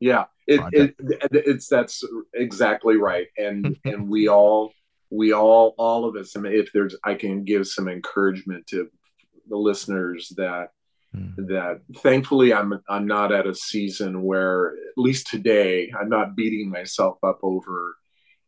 Yeah, 0.00 0.24
it, 0.48 0.94
it, 1.00 1.30
it's 1.32 1.68
that's 1.68 2.02
exactly 2.34 2.96
right 2.96 3.28
and 3.36 3.76
and 3.84 4.08
we 4.08 4.28
all 4.28 4.72
we 5.10 5.32
all 5.32 5.74
all 5.78 6.04
of 6.04 6.16
us 6.16 6.36
I 6.36 6.40
mean, 6.40 6.54
if 6.54 6.72
there's 6.72 6.96
i 7.04 7.14
can 7.14 7.44
give 7.44 7.66
some 7.66 7.88
encouragement 7.88 8.66
to 8.68 8.88
the 9.48 9.56
listeners 9.56 10.32
that 10.36 10.68
mm. 11.14 11.34
that 11.48 11.80
thankfully 11.96 12.52
I'm 12.52 12.80
I'm 12.88 13.06
not 13.06 13.32
at 13.32 13.46
a 13.46 13.54
season 13.54 14.22
where 14.22 14.68
at 14.68 14.98
least 14.98 15.28
today 15.28 15.92
I'm 15.98 16.08
not 16.08 16.36
beating 16.36 16.70
myself 16.70 17.18
up 17.22 17.38
over 17.42 17.96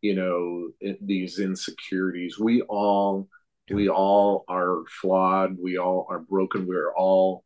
you 0.01 0.15
know 0.15 0.71
these 1.01 1.39
insecurities. 1.39 2.39
We 2.39 2.63
all 2.63 3.29
we 3.71 3.89
all 3.89 4.45
are 4.49 4.83
flawed. 5.01 5.57
We 5.61 5.79
all 5.79 6.07
are 6.11 6.19
broken. 6.19 6.67
We're 6.67 6.93
all 6.95 7.45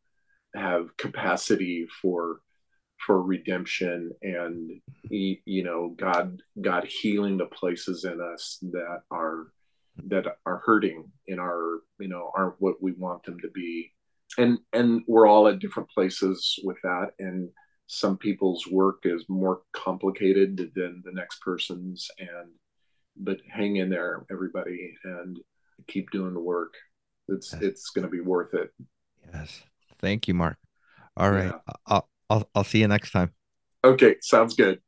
have 0.55 0.95
capacity 0.97 1.87
for 2.01 2.39
for 3.05 3.21
redemption 3.21 4.11
and 4.21 4.71
you 5.09 5.63
know 5.63 5.93
god 5.97 6.41
god 6.61 6.85
healing 6.85 7.37
the 7.37 7.45
places 7.45 8.03
in 8.03 8.19
us 8.19 8.57
that 8.61 9.01
are 9.11 9.47
that 10.07 10.25
are 10.45 10.61
hurting 10.65 11.09
in 11.27 11.39
our 11.39 11.79
you 11.99 12.07
know 12.07 12.31
aren't 12.35 12.55
what 12.59 12.81
we 12.81 12.93
want 12.93 13.23
them 13.23 13.39
to 13.39 13.49
be. 13.53 13.91
And 14.37 14.59
and 14.73 15.01
we're 15.07 15.27
all 15.27 15.47
at 15.47 15.59
different 15.59 15.89
places 15.89 16.59
with 16.63 16.77
that. 16.83 17.11
And 17.19 17.49
some 17.87 18.17
people's 18.17 18.67
work 18.67 18.99
is 19.03 19.25
more 19.29 19.61
complicated 19.73 20.57
than 20.75 21.01
the 21.05 21.11
next 21.13 21.41
person's. 21.41 22.09
And 22.19 22.51
but 23.15 23.37
hang 23.49 23.77
in 23.77 23.89
there 23.89 24.25
everybody 24.31 24.93
and 25.03 25.39
keep 25.87 26.09
doing 26.11 26.33
the 26.33 26.41
work. 26.41 26.73
It's 27.29 27.53
yes. 27.53 27.61
it's 27.61 27.89
going 27.91 28.05
to 28.05 28.11
be 28.11 28.21
worth 28.21 28.53
it. 28.53 28.71
Yes. 29.33 29.63
Thank 29.99 30.27
you 30.27 30.33
mark. 30.33 30.57
All 31.17 31.31
right. 31.31 31.45
Yeah. 31.45 31.73
I'll, 31.87 32.09
I'll 32.29 32.49
i'll 32.55 32.63
see 32.63 32.79
you 32.79 32.87
next 32.87 33.11
time. 33.11 33.33
Okay 33.83 34.15
sounds 34.21 34.55
good 34.55 34.79